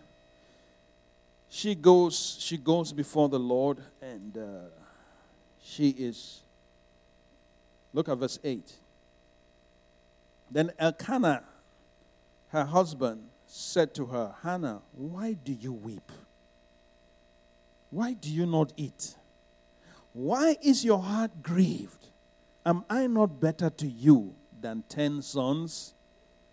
She 1.49 1.75
goes, 1.75 2.37
she 2.41 2.57
goes 2.57 2.93
before 2.93 3.29
the 3.29 3.39
Lord 3.39 3.79
and 4.03 4.37
uh, 4.37 4.71
she 5.63 5.91
is 5.91 6.43
Look 7.93 8.09
at 8.09 8.19
verse 8.19 8.39
8. 8.45 8.73
Then 10.51 10.73
Elkanah, 10.79 11.43
her 12.49 12.65
husband, 12.65 13.25
said 13.47 13.95
to 13.95 14.07
her, 14.07 14.35
Hannah, 14.43 14.83
why 14.93 15.33
do 15.33 15.53
you 15.53 15.73
weep? 15.73 16.13
Why 17.91 18.13
do 18.13 18.31
you 18.31 18.47
not 18.47 18.73
eat? 18.77 19.15
Why 20.13 20.57
is 20.63 20.85
your 20.85 21.01
heart 21.01 21.43
grieved? 21.43 22.09
Am 22.65 22.85
I 22.91 23.07
not 23.07 23.41
better 23.41 23.71
to 23.71 23.87
you 23.87 24.35
than 24.61 24.85
ten 24.89 25.23
sons? 25.23 25.95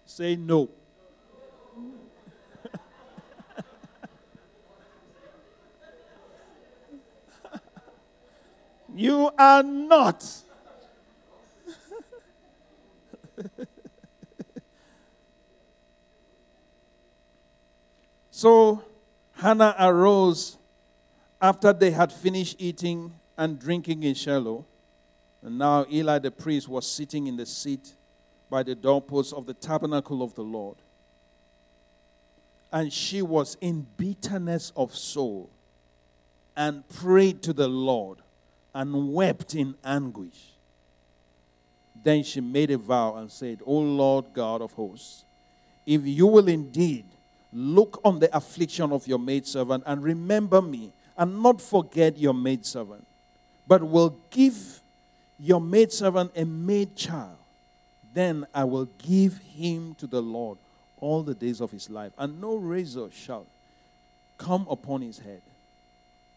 Say 0.05 0.35
no. 0.35 0.69
You 8.95 9.29
are 9.37 9.61
not. 9.61 10.25
so 18.31 18.81
Hannah 19.33 19.75
arose 19.77 20.57
after 21.41 21.73
they 21.73 21.91
had 21.91 22.13
finished 22.13 22.55
eating 22.57 23.13
and 23.37 23.59
drinking 23.59 24.03
in 24.03 24.13
Shiloh. 24.15 24.65
And 25.41 25.57
now 25.57 25.85
Eli 25.91 26.19
the 26.19 26.31
priest 26.31 26.69
was 26.69 26.89
sitting 26.89 27.27
in 27.27 27.35
the 27.35 27.45
seat 27.45 27.95
by 28.49 28.63
the 28.63 28.75
doorpost 28.75 29.33
of 29.33 29.45
the 29.45 29.53
tabernacle 29.53 30.23
of 30.23 30.33
the 30.35 30.41
Lord. 30.41 30.77
And 32.71 32.93
she 32.93 33.21
was 33.21 33.57
in 33.59 33.85
bitterness 33.97 34.71
of 34.75 34.95
soul 34.95 35.49
and 36.55 36.87
prayed 36.87 37.43
to 37.43 37.51
the 37.51 37.67
Lord 37.67 38.19
and 38.75 39.13
wept 39.13 39.55
in 39.55 39.73
anguish. 39.85 40.51
Then 42.03 42.23
she 42.23 42.41
made 42.41 42.69
a 42.69 42.77
vow 42.77 43.15
and 43.15 43.31
said, 43.31 43.61
O 43.65 43.73
Lord 43.73 44.25
God 44.33 44.61
of 44.61 44.73
hosts, 44.73 45.23
if 45.85 46.05
you 46.05 46.27
will 46.27 46.49
indeed 46.49 47.05
look 47.53 48.01
on 48.03 48.19
the 48.19 48.35
affliction 48.35 48.91
of 48.91 49.07
your 49.07 49.17
maidservant 49.17 49.83
and 49.87 50.03
remember 50.03 50.61
me 50.61 50.91
and 51.17 51.41
not 51.41 51.61
forget 51.61 52.17
your 52.17 52.33
maidservant, 52.33 53.07
but 53.65 53.81
will 53.81 54.17
give 54.29 54.81
your 55.39 55.61
maidservant 55.61 56.31
a 56.35 56.43
maid 56.43 56.97
child, 56.97 57.37
then 58.13 58.45
I 58.53 58.65
will 58.65 58.89
give 58.97 59.37
him 59.37 59.95
to 59.95 60.07
the 60.07 60.21
Lord 60.21 60.57
all 60.99 61.23
the 61.23 61.33
days 61.33 61.61
of 61.61 61.71
his 61.71 61.89
life, 61.89 62.11
and 62.17 62.41
no 62.41 62.55
razor 62.55 63.09
shall 63.11 63.45
come 64.37 64.67
upon 64.69 65.01
his 65.01 65.19
head. 65.19 65.41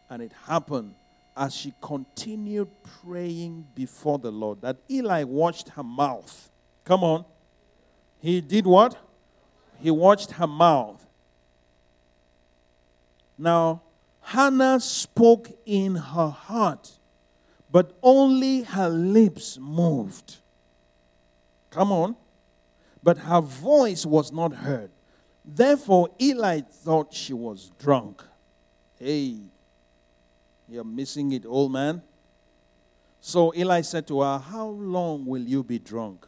And 0.08 0.22
it 0.22 0.32
happened 0.46 0.94
as 1.38 1.54
she 1.54 1.72
continued 1.80 2.68
praying 3.02 3.66
before 3.74 4.18
the 4.18 4.30
Lord 4.30 4.60
that 4.62 4.76
Eli 4.90 5.22
watched 5.22 5.70
her 5.70 5.82
mouth. 5.82 6.50
Come 6.84 7.04
on. 7.04 7.24
He 8.20 8.40
did 8.40 8.66
what? 8.66 8.96
he 9.80 9.90
watched 9.90 10.32
her 10.32 10.46
mouth. 10.46 11.04
Now, 13.36 13.82
Hannah 14.20 14.80
spoke 14.80 15.50
in 15.64 15.94
her 15.94 16.28
heart, 16.28 16.98
but 17.70 17.96
only 18.02 18.62
her 18.62 18.88
lips 18.88 19.58
moved. 19.60 20.38
Come 21.70 21.92
on. 21.92 22.16
But 23.02 23.18
her 23.18 23.40
voice 23.40 24.04
was 24.04 24.32
not 24.32 24.52
heard. 24.52 24.90
Therefore, 25.44 26.08
Eli 26.20 26.60
thought 26.60 27.14
she 27.14 27.32
was 27.32 27.70
drunk. 27.78 28.22
Hey, 28.98 29.36
you're 30.68 30.84
missing 30.84 31.32
it, 31.32 31.46
old 31.46 31.72
man. 31.72 32.02
So 33.20 33.54
Eli 33.54 33.80
said 33.80 34.06
to 34.08 34.20
her, 34.20 34.38
How 34.38 34.66
long 34.66 35.24
will 35.26 35.42
you 35.42 35.64
be 35.64 35.78
drunk? 35.78 36.26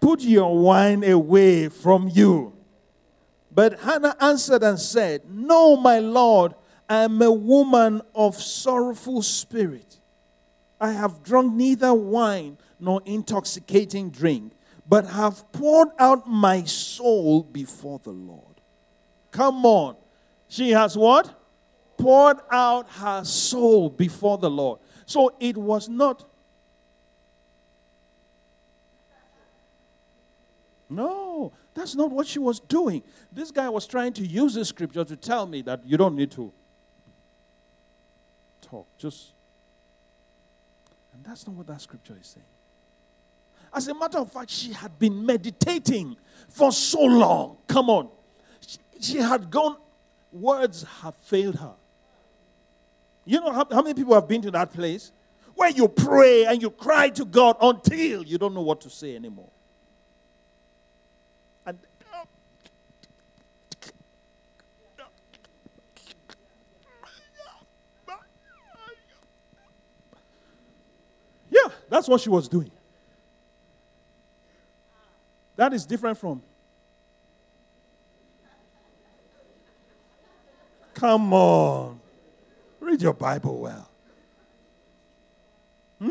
Put 0.00 0.20
your 0.20 0.56
wine 0.58 1.04
away 1.04 1.68
from 1.68 2.08
you. 2.12 2.52
But 3.50 3.80
Hannah 3.80 4.16
answered 4.20 4.62
and 4.62 4.78
said, 4.78 5.22
No, 5.28 5.76
my 5.76 5.98
Lord, 5.98 6.54
I 6.88 7.02
am 7.04 7.20
a 7.22 7.32
woman 7.32 8.02
of 8.14 8.36
sorrowful 8.36 9.22
spirit. 9.22 10.00
I 10.80 10.92
have 10.92 11.22
drunk 11.22 11.54
neither 11.54 11.92
wine 11.92 12.58
nor 12.78 13.02
intoxicating 13.04 14.10
drink, 14.10 14.52
but 14.88 15.06
have 15.06 15.50
poured 15.52 15.88
out 15.98 16.28
my 16.28 16.64
soul 16.64 17.42
before 17.42 17.98
the 18.02 18.10
Lord. 18.10 18.60
Come 19.30 19.66
on. 19.66 19.96
She 20.48 20.70
has 20.70 20.96
what? 20.96 21.37
Poured 21.98 22.38
out 22.50 22.88
her 22.90 23.24
soul 23.24 23.90
before 23.90 24.38
the 24.38 24.48
Lord. 24.48 24.78
So 25.04 25.34
it 25.40 25.56
was 25.56 25.88
not. 25.88 26.24
No, 30.88 31.52
that's 31.74 31.94
not 31.94 32.10
what 32.10 32.26
she 32.26 32.38
was 32.38 32.60
doing. 32.60 33.02
This 33.32 33.50
guy 33.50 33.68
was 33.68 33.86
trying 33.86 34.12
to 34.14 34.26
use 34.26 34.54
the 34.54 34.64
scripture 34.64 35.04
to 35.04 35.16
tell 35.16 35.46
me 35.46 35.60
that 35.62 35.84
you 35.84 35.96
don't 35.96 36.16
need 36.16 36.30
to 36.32 36.52
talk. 38.62 38.86
Just. 38.96 39.32
And 41.12 41.24
that's 41.24 41.46
not 41.46 41.56
what 41.56 41.66
that 41.66 41.80
scripture 41.80 42.16
is 42.20 42.28
saying. 42.28 42.46
As 43.74 43.86
a 43.88 43.94
matter 43.94 44.18
of 44.18 44.32
fact, 44.32 44.50
she 44.50 44.72
had 44.72 44.98
been 44.98 45.24
meditating 45.26 46.16
for 46.48 46.72
so 46.72 47.02
long. 47.02 47.58
Come 47.66 47.90
on. 47.90 48.08
She, 48.66 48.78
she 49.00 49.18
had 49.18 49.50
gone, 49.50 49.76
words 50.32 50.84
have 51.02 51.14
failed 51.16 51.56
her. 51.56 51.74
You 53.28 53.42
know 53.42 53.52
how, 53.52 53.66
how 53.70 53.82
many 53.82 53.92
people 53.92 54.14
have 54.14 54.26
been 54.26 54.40
to 54.40 54.50
that 54.52 54.72
place 54.72 55.12
where 55.54 55.68
you 55.68 55.86
pray 55.86 56.46
and 56.46 56.62
you 56.62 56.70
cry 56.70 57.10
to 57.10 57.26
God 57.26 57.58
until 57.60 58.22
you 58.22 58.38
don't 58.38 58.54
know 58.54 58.62
what 58.62 58.80
to 58.80 58.88
say 58.88 59.14
anymore? 59.14 59.50
And 61.66 61.78
yeah, 71.50 71.68
that's 71.90 72.08
what 72.08 72.22
she 72.22 72.30
was 72.30 72.48
doing. 72.48 72.70
That 75.56 75.74
is 75.74 75.84
different 75.84 76.16
from. 76.16 76.40
Come 80.94 81.34
on. 81.34 81.97
Read 82.88 83.02
your 83.02 83.12
Bible 83.12 83.58
well. 83.58 83.90
Hmm? 86.00 86.08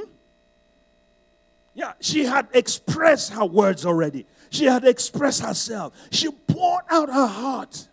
Yeah, 1.74 1.94
she 2.00 2.24
had 2.24 2.50
expressed 2.54 3.34
her 3.34 3.46
words 3.46 3.84
already. 3.84 4.28
She 4.52 4.66
had 4.66 4.86
expressed 4.86 5.42
herself. 5.42 5.96
She 6.12 6.30
poured 6.30 6.84
out 6.92 7.10
her 7.10 7.26
heart. 7.26 7.88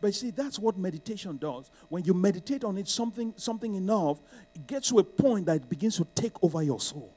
But 0.00 0.14
see, 0.14 0.30
that's 0.30 0.58
what 0.58 0.78
meditation 0.78 1.36
does. 1.36 1.70
When 1.90 2.02
you 2.02 2.14
meditate 2.14 2.64
on 2.64 2.78
it 2.78 2.88
something, 2.88 3.34
something 3.36 3.74
enough, 3.74 4.18
it 4.54 4.66
gets 4.66 4.88
to 4.88 4.98
a 5.00 5.04
point 5.04 5.44
that 5.44 5.56
it 5.56 5.68
begins 5.68 5.98
to 5.98 6.06
take 6.14 6.42
over 6.42 6.62
your 6.62 6.80
soul. 6.80 7.12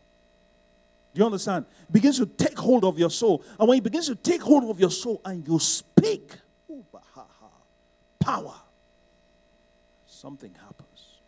Do 1.13 1.19
you 1.19 1.25
understand? 1.25 1.67
It 1.87 1.93
begins 1.93 2.17
to 2.17 2.25
take 2.25 2.59
hold 2.59 2.83
of 2.83 2.99
your 2.99 3.11
soul. 3.11 3.45
And 3.57 3.69
when 3.69 3.77
it 3.77 3.83
begins 3.85 4.07
to 4.07 4.15
take 4.15 4.41
hold 4.41 4.69
of 4.69 4.77
your 4.77 4.91
soul 4.91 5.21
and 5.23 5.47
you 5.47 5.57
speak, 5.57 6.35
power 8.19 8.55
something 10.23 10.55
happens. 10.55 11.19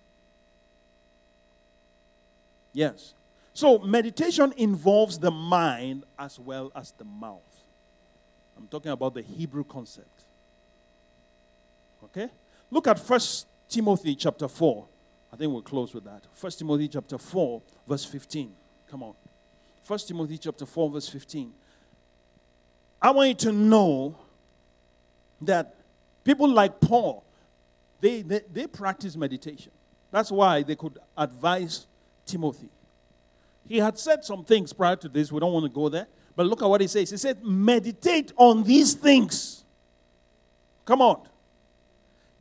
Yes. 2.72 3.14
So, 3.54 3.78
meditation 3.80 4.54
involves 4.56 5.20
the 5.20 5.32
mind 5.32 6.06
as 6.18 6.40
well 6.40 6.72
as 6.74 6.94
the 6.98 7.04
mouth. 7.04 7.64
I'm 8.58 8.68
talking 8.68 8.92
about 8.92 9.14
the 9.14 9.22
Hebrew 9.22 9.66
concept. 9.66 10.24
Okay? 12.06 12.30
Look 12.72 12.88
at 12.88 12.98
First 12.98 13.48
Timothy 13.68 14.16
chapter 14.16 14.48
4. 14.48 14.86
I 15.34 15.36
think 15.36 15.52
we'll 15.52 15.62
close 15.62 15.94
with 15.94 16.06
that. 16.06 16.24
First 16.32 16.60
Timothy 16.60 16.88
chapter 16.88 17.18
4, 17.18 17.62
verse 17.86 18.06
15. 18.06 18.54
Come 18.90 19.04
on. 19.04 19.14
First 19.84 20.08
Timothy 20.08 20.38
chapter 20.38 20.66
4, 20.66 20.90
verse 20.90 21.10
15. 21.10 21.52
I 23.02 23.12
want 23.12 23.28
you 23.28 23.36
to 23.36 23.52
know 23.52 24.16
that 25.42 25.76
people 26.24 26.50
like 26.50 26.80
Paul, 26.80 27.26
they, 28.02 28.22
they, 28.22 28.42
they 28.52 28.68
practice 28.68 29.16
meditation. 29.16 29.72
That's 30.12 30.32
why 30.32 30.64
they 30.64 30.76
could 30.76 30.98
advise 31.18 31.88
Timothy. 32.26 32.70
He 33.68 33.78
had 33.78 33.98
said 33.98 34.24
some 34.24 34.44
things 34.44 34.74
prior 34.74 34.96
to 34.98 35.10
this. 35.10 35.32
We 35.32 35.40
don't 35.40 35.54
want 35.54 35.66
to 35.66 35.72
go 35.72 35.90
there. 35.90 36.08
But 36.36 36.48
look 36.48 36.62
at 36.62 36.70
what 36.70 36.82
he 36.82 36.88
says. 36.88 37.10
He 37.10 37.18
said, 37.18 37.44
Meditate 37.44 38.32
on 38.36 38.64
these 38.64 38.94
things. 38.94 39.64
Come 40.84 41.02
on. 41.02 41.28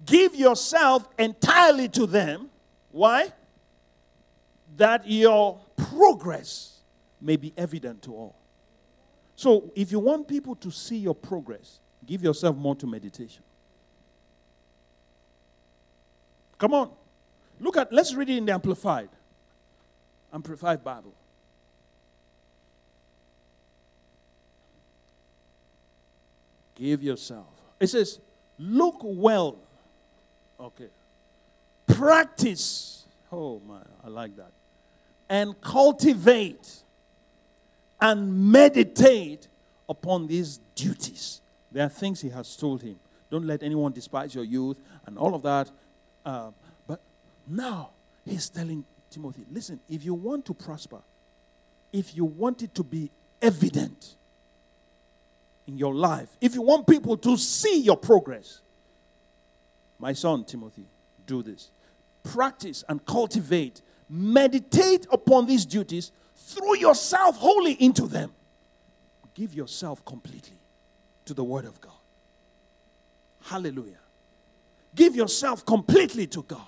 Give 0.04 0.34
yourself 0.34 1.08
entirely 1.18 1.88
to 1.90 2.06
them. 2.06 2.50
Why? 2.90 3.32
That 4.76 5.08
your 5.08 5.60
progress 5.76 6.80
may 7.20 7.36
be 7.36 7.54
evident 7.56 8.02
to 8.02 8.12
all. 8.14 8.36
So, 9.36 9.72
if 9.74 9.90
you 9.90 9.98
want 9.98 10.28
people 10.28 10.54
to 10.56 10.70
see 10.70 10.98
your 10.98 11.14
progress, 11.14 11.80
give 12.06 12.22
yourself 12.22 12.56
more 12.56 12.76
to 12.76 12.86
meditation. 12.86 13.42
Come 16.58 16.74
on. 16.74 16.90
Look 17.60 17.76
at, 17.76 17.92
let's 17.92 18.14
read 18.14 18.30
it 18.30 18.38
in 18.38 18.46
the 18.46 18.52
Amplified. 18.52 19.08
Amplified 20.32 20.82
Bible. 20.82 21.12
Give 26.74 27.02
yourself. 27.02 27.46
It 27.78 27.86
says, 27.88 28.18
look 28.58 28.96
well. 29.02 29.56
Okay. 30.58 30.88
Practice. 31.86 33.04
Oh 33.30 33.60
my, 33.66 33.78
I 34.04 34.08
like 34.08 34.36
that. 34.36 34.52
And 35.28 35.60
cultivate 35.60 36.82
and 38.00 38.50
meditate 38.52 39.48
upon 39.88 40.26
these 40.26 40.60
duties. 40.74 41.40
There 41.70 41.84
are 41.84 41.88
things 41.88 42.20
he 42.20 42.30
has 42.30 42.56
told 42.56 42.82
him. 42.82 42.98
Don't 43.30 43.46
let 43.46 43.62
anyone 43.62 43.92
despise 43.92 44.34
your 44.34 44.44
youth 44.44 44.78
and 45.06 45.18
all 45.18 45.34
of 45.34 45.42
that. 45.42 45.70
Uh, 46.24 46.50
but 46.86 47.00
now 47.46 47.90
he's 48.24 48.48
telling 48.48 48.84
Timothy 49.10 49.44
listen, 49.50 49.80
if 49.88 50.04
you 50.04 50.14
want 50.14 50.44
to 50.46 50.54
prosper, 50.54 50.98
if 51.92 52.16
you 52.16 52.24
want 52.24 52.62
it 52.62 52.74
to 52.74 52.82
be 52.82 53.10
evident 53.40 54.14
in 55.66 55.78
your 55.78 55.94
life, 55.94 56.28
if 56.40 56.54
you 56.54 56.62
want 56.62 56.86
people 56.86 57.16
to 57.16 57.36
see 57.36 57.80
your 57.80 57.96
progress, 57.96 58.60
my 59.98 60.12
son 60.12 60.44
Timothy, 60.44 60.84
do 61.26 61.42
this. 61.42 61.70
Practice 62.22 62.84
and 62.88 63.04
cultivate, 63.04 63.80
meditate 64.08 65.06
upon 65.12 65.46
these 65.46 65.64
duties, 65.64 66.10
throw 66.36 66.74
yourself 66.74 67.36
wholly 67.36 67.72
into 67.72 68.06
them. 68.06 68.32
Give 69.34 69.54
yourself 69.54 70.04
completely 70.04 70.56
to 71.26 71.34
the 71.34 71.44
Word 71.44 71.64
of 71.64 71.80
God. 71.80 71.92
Hallelujah. 73.42 73.98
Give 74.94 75.16
yourself 75.16 75.64
completely 75.64 76.26
to 76.28 76.42
God. 76.42 76.66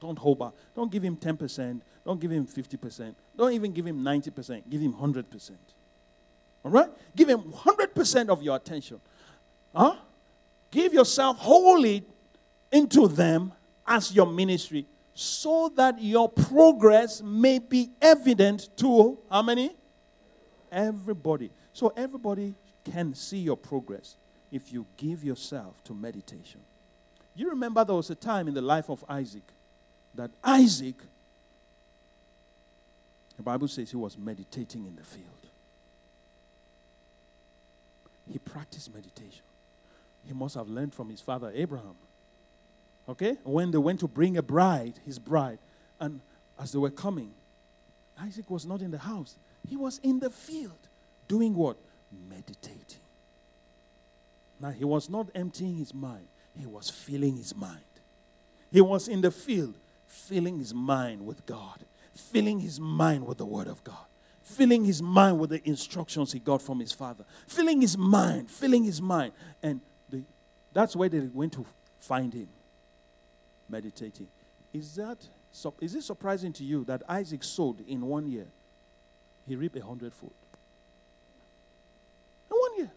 Don't 0.00 0.18
hold 0.18 0.38
back. 0.38 0.52
Don't 0.74 0.90
give 0.90 1.02
him 1.02 1.16
10%. 1.16 1.80
Don't 2.04 2.20
give 2.20 2.30
him 2.30 2.46
50%. 2.46 3.14
Don't 3.36 3.52
even 3.52 3.72
give 3.72 3.86
him 3.86 4.02
90%. 4.02 4.62
Give 4.68 4.80
him 4.80 4.94
100%. 4.94 5.50
All 6.64 6.70
right? 6.70 6.88
Give 7.14 7.28
him 7.28 7.40
100% 7.42 8.28
of 8.28 8.42
your 8.42 8.56
attention. 8.56 9.00
Huh? 9.74 9.96
Give 10.70 10.92
yourself 10.92 11.38
wholly 11.38 12.04
into 12.72 13.08
them 13.08 13.52
as 13.86 14.12
your 14.12 14.26
ministry 14.26 14.86
so 15.14 15.70
that 15.76 16.00
your 16.00 16.28
progress 16.28 17.22
may 17.22 17.58
be 17.58 17.90
evident 18.00 18.68
to 18.78 19.18
how 19.30 19.42
many? 19.42 19.74
Everybody. 20.72 21.50
So 21.72 21.92
everybody 21.96 22.54
can 22.90 23.14
see 23.14 23.38
your 23.38 23.56
progress 23.56 24.16
if 24.50 24.72
you 24.72 24.86
give 24.96 25.22
yourself 25.22 25.82
to 25.84 25.94
meditation. 25.94 26.60
You 27.40 27.48
remember 27.48 27.82
there 27.86 27.94
was 27.94 28.10
a 28.10 28.14
time 28.14 28.48
in 28.48 28.54
the 28.54 28.60
life 28.60 28.90
of 28.90 29.02
Isaac 29.08 29.42
that 30.14 30.30
Isaac, 30.44 30.96
the 33.38 33.42
Bible 33.42 33.66
says 33.66 33.90
he 33.90 33.96
was 33.96 34.18
meditating 34.18 34.84
in 34.84 34.94
the 34.94 35.02
field. 35.02 35.24
he 38.30 38.38
practiced 38.38 38.94
meditation. 38.94 39.40
He 40.26 40.34
must 40.34 40.54
have 40.54 40.68
learned 40.68 40.92
from 40.92 41.08
his 41.08 41.22
father 41.22 41.50
Abraham. 41.54 41.94
Okay? 43.08 43.38
When 43.42 43.70
they 43.70 43.78
went 43.78 44.00
to 44.00 44.06
bring 44.06 44.36
a 44.36 44.42
bride, 44.42 45.00
his 45.06 45.18
bride, 45.18 45.60
and 45.98 46.20
as 46.60 46.72
they 46.72 46.78
were 46.78 46.90
coming, 46.90 47.30
Isaac 48.20 48.50
was 48.50 48.66
not 48.66 48.82
in 48.82 48.90
the 48.90 48.98
house. 48.98 49.34
He 49.66 49.76
was 49.76 49.98
in 50.02 50.20
the 50.20 50.28
field 50.28 50.88
doing 51.26 51.54
what? 51.54 51.78
Meditating. 52.28 53.00
Now, 54.60 54.72
he 54.72 54.84
was 54.84 55.08
not 55.08 55.28
emptying 55.34 55.76
his 55.76 55.94
mind, 55.94 56.26
he 56.58 56.66
was 56.66 56.90
filling 56.90 57.36
his 57.36 57.54
mind. 57.54 57.80
He 58.72 58.80
was 58.80 59.08
in 59.08 59.20
the 59.20 59.30
field, 59.30 59.74
filling 60.06 60.58
his 60.58 60.72
mind 60.72 61.26
with 61.26 61.44
God, 61.46 61.80
filling 62.14 62.60
his 62.60 62.78
mind 62.78 63.26
with 63.26 63.38
the 63.38 63.46
Word 63.46 63.66
of 63.66 63.82
God, 63.82 64.04
filling 64.42 64.84
his 64.84 65.02
mind 65.02 65.38
with 65.38 65.50
the 65.50 65.68
instructions 65.68 66.32
he 66.32 66.38
got 66.38 66.62
from 66.62 66.80
his 66.80 66.92
father, 66.92 67.24
filling 67.46 67.80
his 67.80 67.96
mind, 67.96 68.50
filling 68.50 68.84
his 68.84 69.00
mind. 69.00 69.32
And 69.62 69.80
the, 70.08 70.22
that's 70.72 70.94
where 70.94 71.08
they 71.08 71.20
went 71.20 71.52
to 71.54 71.66
find 71.98 72.32
him, 72.32 72.48
meditating. 73.68 74.28
Is 74.72 74.94
that 74.96 75.18
is 75.80 75.96
it 75.96 76.04
surprising 76.04 76.52
to 76.54 76.64
you 76.64 76.84
that 76.84 77.02
Isaac 77.08 77.42
sowed 77.42 77.86
in 77.88 78.02
one 78.02 78.30
year? 78.30 78.46
He 79.48 79.56
reaped 79.56 79.76
a 79.76 79.84
hundredfold. 79.84 80.32
In 82.50 82.56
one 82.56 82.78
year. 82.78 82.90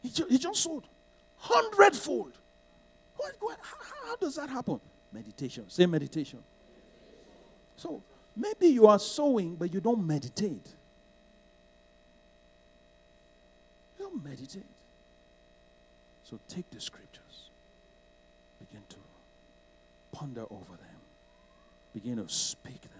He, 0.00 0.10
ju- 0.10 0.26
he 0.30 0.38
just 0.38 0.62
sowed 0.62 0.84
hundredfold. 1.44 2.32
What, 3.16 3.32
what, 3.40 3.58
how, 3.62 4.08
how 4.08 4.16
does 4.16 4.36
that 4.36 4.48
happen? 4.48 4.80
Meditation. 5.12 5.64
Say 5.68 5.86
meditation. 5.86 6.38
So 7.76 8.02
maybe 8.36 8.68
you 8.68 8.86
are 8.86 8.98
sowing, 8.98 9.54
but 9.54 9.72
you 9.72 9.80
don't 9.80 10.06
meditate. 10.06 10.66
You 13.98 14.06
don't 14.06 14.24
meditate. 14.24 14.64
So 16.24 16.38
take 16.48 16.68
the 16.70 16.80
scriptures, 16.80 17.50
begin 18.58 18.82
to 18.88 18.96
ponder 20.12 20.44
over 20.50 20.72
them, 20.72 21.00
begin 21.92 22.16
to 22.16 22.28
speak 22.32 22.80
them. 22.80 22.90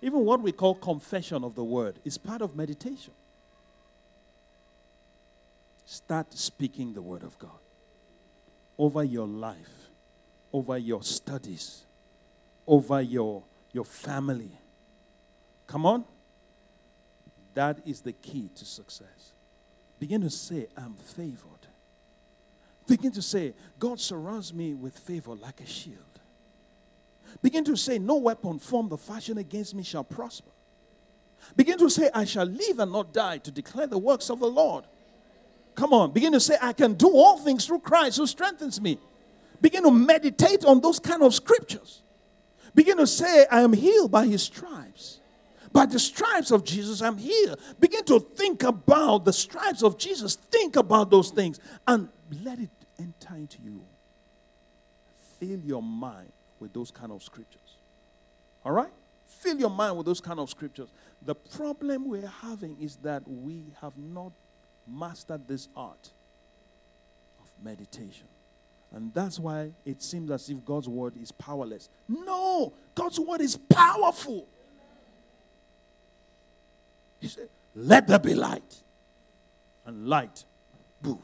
Even 0.00 0.24
what 0.24 0.40
we 0.40 0.52
call 0.52 0.76
confession 0.76 1.42
of 1.42 1.56
the 1.56 1.64
word 1.64 1.96
is 2.04 2.16
part 2.16 2.40
of 2.40 2.54
meditation. 2.54 3.12
Start 5.84 6.32
speaking 6.34 6.94
the 6.94 7.02
word 7.02 7.24
of 7.24 7.36
God 7.38 7.58
over 8.78 9.02
your 9.02 9.26
life, 9.26 9.90
over 10.52 10.78
your 10.78 11.02
studies, 11.02 11.84
over 12.66 13.00
your, 13.00 13.42
your 13.72 13.84
family. 13.84 14.52
Come 15.66 15.84
on. 15.84 16.04
That 17.54 17.80
is 17.84 18.02
the 18.02 18.12
key 18.12 18.50
to 18.54 18.64
success. 18.64 19.32
Begin 19.98 20.20
to 20.20 20.30
say, 20.30 20.68
I'm 20.76 20.94
favored. 20.94 21.66
Begin 22.86 23.12
to 23.12 23.22
say, 23.22 23.52
God 23.78 24.00
surrounds 24.00 24.54
me 24.54 24.74
with 24.74 24.96
favor 24.96 25.34
like 25.34 25.60
a 25.60 25.66
shield. 25.66 25.98
Begin 27.42 27.64
to 27.64 27.76
say, 27.76 27.98
No 27.98 28.16
weapon 28.16 28.58
formed 28.58 28.92
or 28.92 28.98
fashioned 28.98 29.38
against 29.38 29.74
me 29.74 29.82
shall 29.82 30.04
prosper. 30.04 30.50
Begin 31.56 31.78
to 31.78 31.90
say, 31.90 32.10
I 32.14 32.24
shall 32.24 32.46
live 32.46 32.78
and 32.78 32.92
not 32.92 33.12
die 33.12 33.38
to 33.38 33.50
declare 33.50 33.86
the 33.86 33.98
works 33.98 34.30
of 34.30 34.40
the 34.40 34.46
Lord. 34.46 34.84
Come 35.78 35.92
on, 35.92 36.10
begin 36.10 36.32
to 36.32 36.40
say, 36.40 36.56
I 36.60 36.72
can 36.72 36.94
do 36.94 37.08
all 37.08 37.38
things 37.38 37.64
through 37.64 37.78
Christ 37.78 38.16
who 38.16 38.26
strengthens 38.26 38.80
me. 38.80 38.98
Begin 39.60 39.84
to 39.84 39.92
meditate 39.92 40.64
on 40.64 40.80
those 40.80 40.98
kind 40.98 41.22
of 41.22 41.32
scriptures. 41.32 42.02
Begin 42.74 42.96
to 42.96 43.06
say, 43.06 43.46
I 43.48 43.60
am 43.60 43.72
healed 43.72 44.10
by 44.10 44.26
his 44.26 44.42
stripes. 44.42 45.20
By 45.70 45.86
the 45.86 46.00
stripes 46.00 46.50
of 46.50 46.64
Jesus, 46.64 47.00
I'm 47.00 47.16
healed. 47.16 47.60
Begin 47.78 48.02
to 48.06 48.18
think 48.18 48.64
about 48.64 49.24
the 49.24 49.32
stripes 49.32 49.84
of 49.84 49.96
Jesus. 49.98 50.34
Think 50.34 50.74
about 50.74 51.12
those 51.12 51.30
things 51.30 51.60
and 51.86 52.08
let 52.42 52.58
it 52.58 52.70
enter 52.98 53.36
into 53.36 53.58
you. 53.62 53.80
Fill 55.38 55.60
your 55.60 55.82
mind 55.82 56.32
with 56.58 56.72
those 56.72 56.90
kind 56.90 57.12
of 57.12 57.22
scriptures. 57.22 57.76
All 58.64 58.72
right? 58.72 58.90
Fill 59.28 59.60
your 59.60 59.70
mind 59.70 59.96
with 59.96 60.06
those 60.06 60.20
kind 60.20 60.40
of 60.40 60.50
scriptures. 60.50 60.88
The 61.24 61.36
problem 61.36 62.08
we're 62.08 62.26
having 62.26 62.76
is 62.80 62.96
that 63.04 63.22
we 63.28 63.66
have 63.80 63.96
not 63.96 64.32
mastered 64.88 65.46
this 65.46 65.68
art 65.76 66.10
of 67.40 67.64
meditation. 67.64 68.26
And 68.92 69.12
that's 69.12 69.38
why 69.38 69.70
it 69.84 70.02
seems 70.02 70.30
as 70.30 70.48
if 70.48 70.64
God's 70.64 70.88
word 70.88 71.14
is 71.20 71.30
powerless. 71.30 71.88
No, 72.08 72.72
God's 72.94 73.20
word 73.20 73.40
is 73.40 73.56
powerful. 73.56 74.46
He 77.20 77.28
said, 77.28 77.48
Let 77.74 78.06
there 78.06 78.18
be 78.18 78.34
light. 78.34 78.82
And 79.84 80.06
light, 80.06 80.44
boom. 81.02 81.20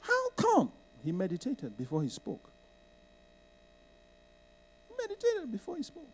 How 0.00 0.30
come? 0.30 0.72
He 1.04 1.12
meditated 1.12 1.76
before 1.76 2.02
he 2.02 2.08
spoke. 2.08 2.48
He 4.88 4.94
meditated 5.08 5.52
before 5.52 5.76
he 5.76 5.82
spoke. 5.82 6.08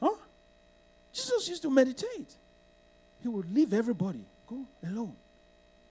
Huh? 0.00 0.14
Jesus 1.12 1.48
used 1.48 1.62
to 1.62 1.70
meditate. 1.70 2.34
He 3.26 3.28
would 3.28 3.52
leave 3.52 3.74
everybody, 3.74 4.24
go 4.46 4.64
alone 4.84 5.16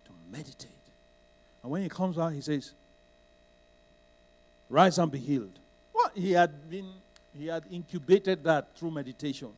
to 0.05 0.11
meditate. 0.31 0.71
And 1.61 1.69
when 1.69 1.81
he 1.81 1.89
comes 1.89 2.17
out, 2.17 2.31
he 2.31 2.39
says, 2.39 2.71
Rise 4.69 4.97
and 4.99 5.11
be 5.11 5.19
healed. 5.19 5.59
What? 5.91 6.13
He 6.15 6.31
had 6.31 6.69
been, 6.69 6.93
he 7.37 7.47
had 7.47 7.65
incubated 7.69 8.41
that 8.45 8.77
through 8.77 8.91
meditation. 8.91 9.49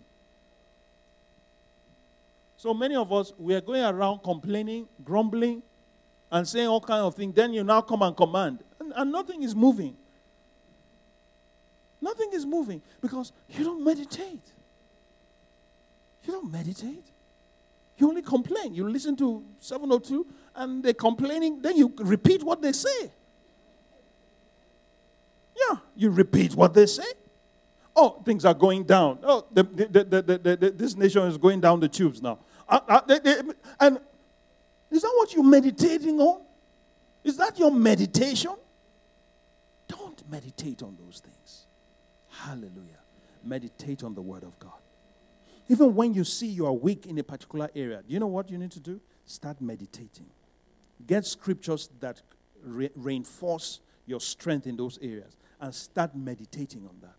So 2.58 2.74
many 2.74 2.96
of 2.96 3.14
us, 3.14 3.32
we 3.38 3.54
are 3.54 3.62
going 3.62 3.84
around 3.84 4.24
complaining, 4.24 4.88
grumbling, 5.06 5.62
and 6.32 6.48
saying 6.48 6.68
all 6.68 6.82
kinds 6.82 7.04
of 7.04 7.14
things. 7.14 7.36
Then 7.36 7.54
you 7.54 7.64
now 7.64 7.82
come 7.82 8.02
and 8.02 8.18
command, 8.18 8.64
and, 8.80 8.92
and 8.96 9.12
nothing 9.12 9.44
is 9.44 9.56
moving. 9.56 9.96
Nothing 12.02 12.32
is 12.34 12.44
moving 12.44 12.82
because 13.02 13.32
you 13.50 13.64
don't 13.64 13.84
meditate. 13.86 14.52
You 16.24 16.34
don't 16.34 16.52
meditate. 16.52 17.06
You 17.98 18.10
only 18.10 18.22
complain. 18.22 18.74
You 18.74 18.88
listen 18.90 19.16
to 19.18 19.44
702 19.60 20.26
and 20.56 20.84
they're 20.84 20.94
complaining, 20.94 21.62
then 21.62 21.78
you 21.78 21.94
repeat 21.98 22.44
what 22.44 22.62
they 22.62 22.72
say. 22.72 23.12
Yeah, 25.56 25.78
you 25.96 26.12
repeat 26.12 26.56
what 26.56 26.74
they 26.74 26.86
say. 26.86 27.06
Oh, 27.96 28.22
things 28.24 28.46
are 28.46 28.54
going 28.54 28.84
down. 28.84 29.20
Oh, 29.24 29.46
the, 29.52 29.64
the, 29.64 30.56
the, 30.60 30.74
this 30.76 30.96
nation 30.96 31.24
is 31.24 31.38
going 31.38 31.60
down 31.60 31.80
the 31.80 31.88
tubes 31.88 32.22
now. 32.22 32.40
Uh, 32.70 32.80
uh, 32.88 33.02
they, 33.08 33.20
they, 33.20 33.42
and 33.80 34.00
is 34.92 35.02
that 35.02 35.14
what 35.16 35.34
you're 35.34 35.44
meditating 35.44 36.20
on? 36.20 36.42
Is 37.24 37.38
that 37.38 37.58
your 37.58 37.72
meditation? 37.72 38.56
Don't 39.88 40.30
meditate 40.30 40.84
on 40.84 40.96
those 41.04 41.20
things. 41.20 41.66
Hallelujah. 42.30 43.00
Meditate 43.44 44.04
on 44.04 44.14
the 44.14 44.22
Word 44.22 44.44
of 44.44 44.58
God. 44.60 44.72
Even 45.70 45.94
when 45.96 46.14
you 46.14 46.24
see 46.24 46.48
you 46.48 46.66
are 46.66 46.74
weak 46.74 47.06
in 47.06 47.18
a 47.18 47.24
particular 47.24 47.70
area, 47.76 48.02
do 48.08 48.14
you 48.14 48.20
know 48.20 48.28
what 48.28 48.50
you 48.50 48.58
need 48.58 48.72
to 48.72 48.80
do? 48.80 49.00
Start 49.26 49.60
meditating. 49.60 50.28
Get 51.06 51.26
scriptures 51.26 51.90
that 52.00 52.22
re- 52.64 52.90
reinforce 52.96 53.82
your 54.06 54.22
strength 54.22 54.66
in 54.66 54.78
those 54.78 54.98
areas 55.02 55.36
and 55.60 55.74
start 55.74 56.16
meditating 56.16 56.88
on 56.88 56.96
that. 57.02 57.16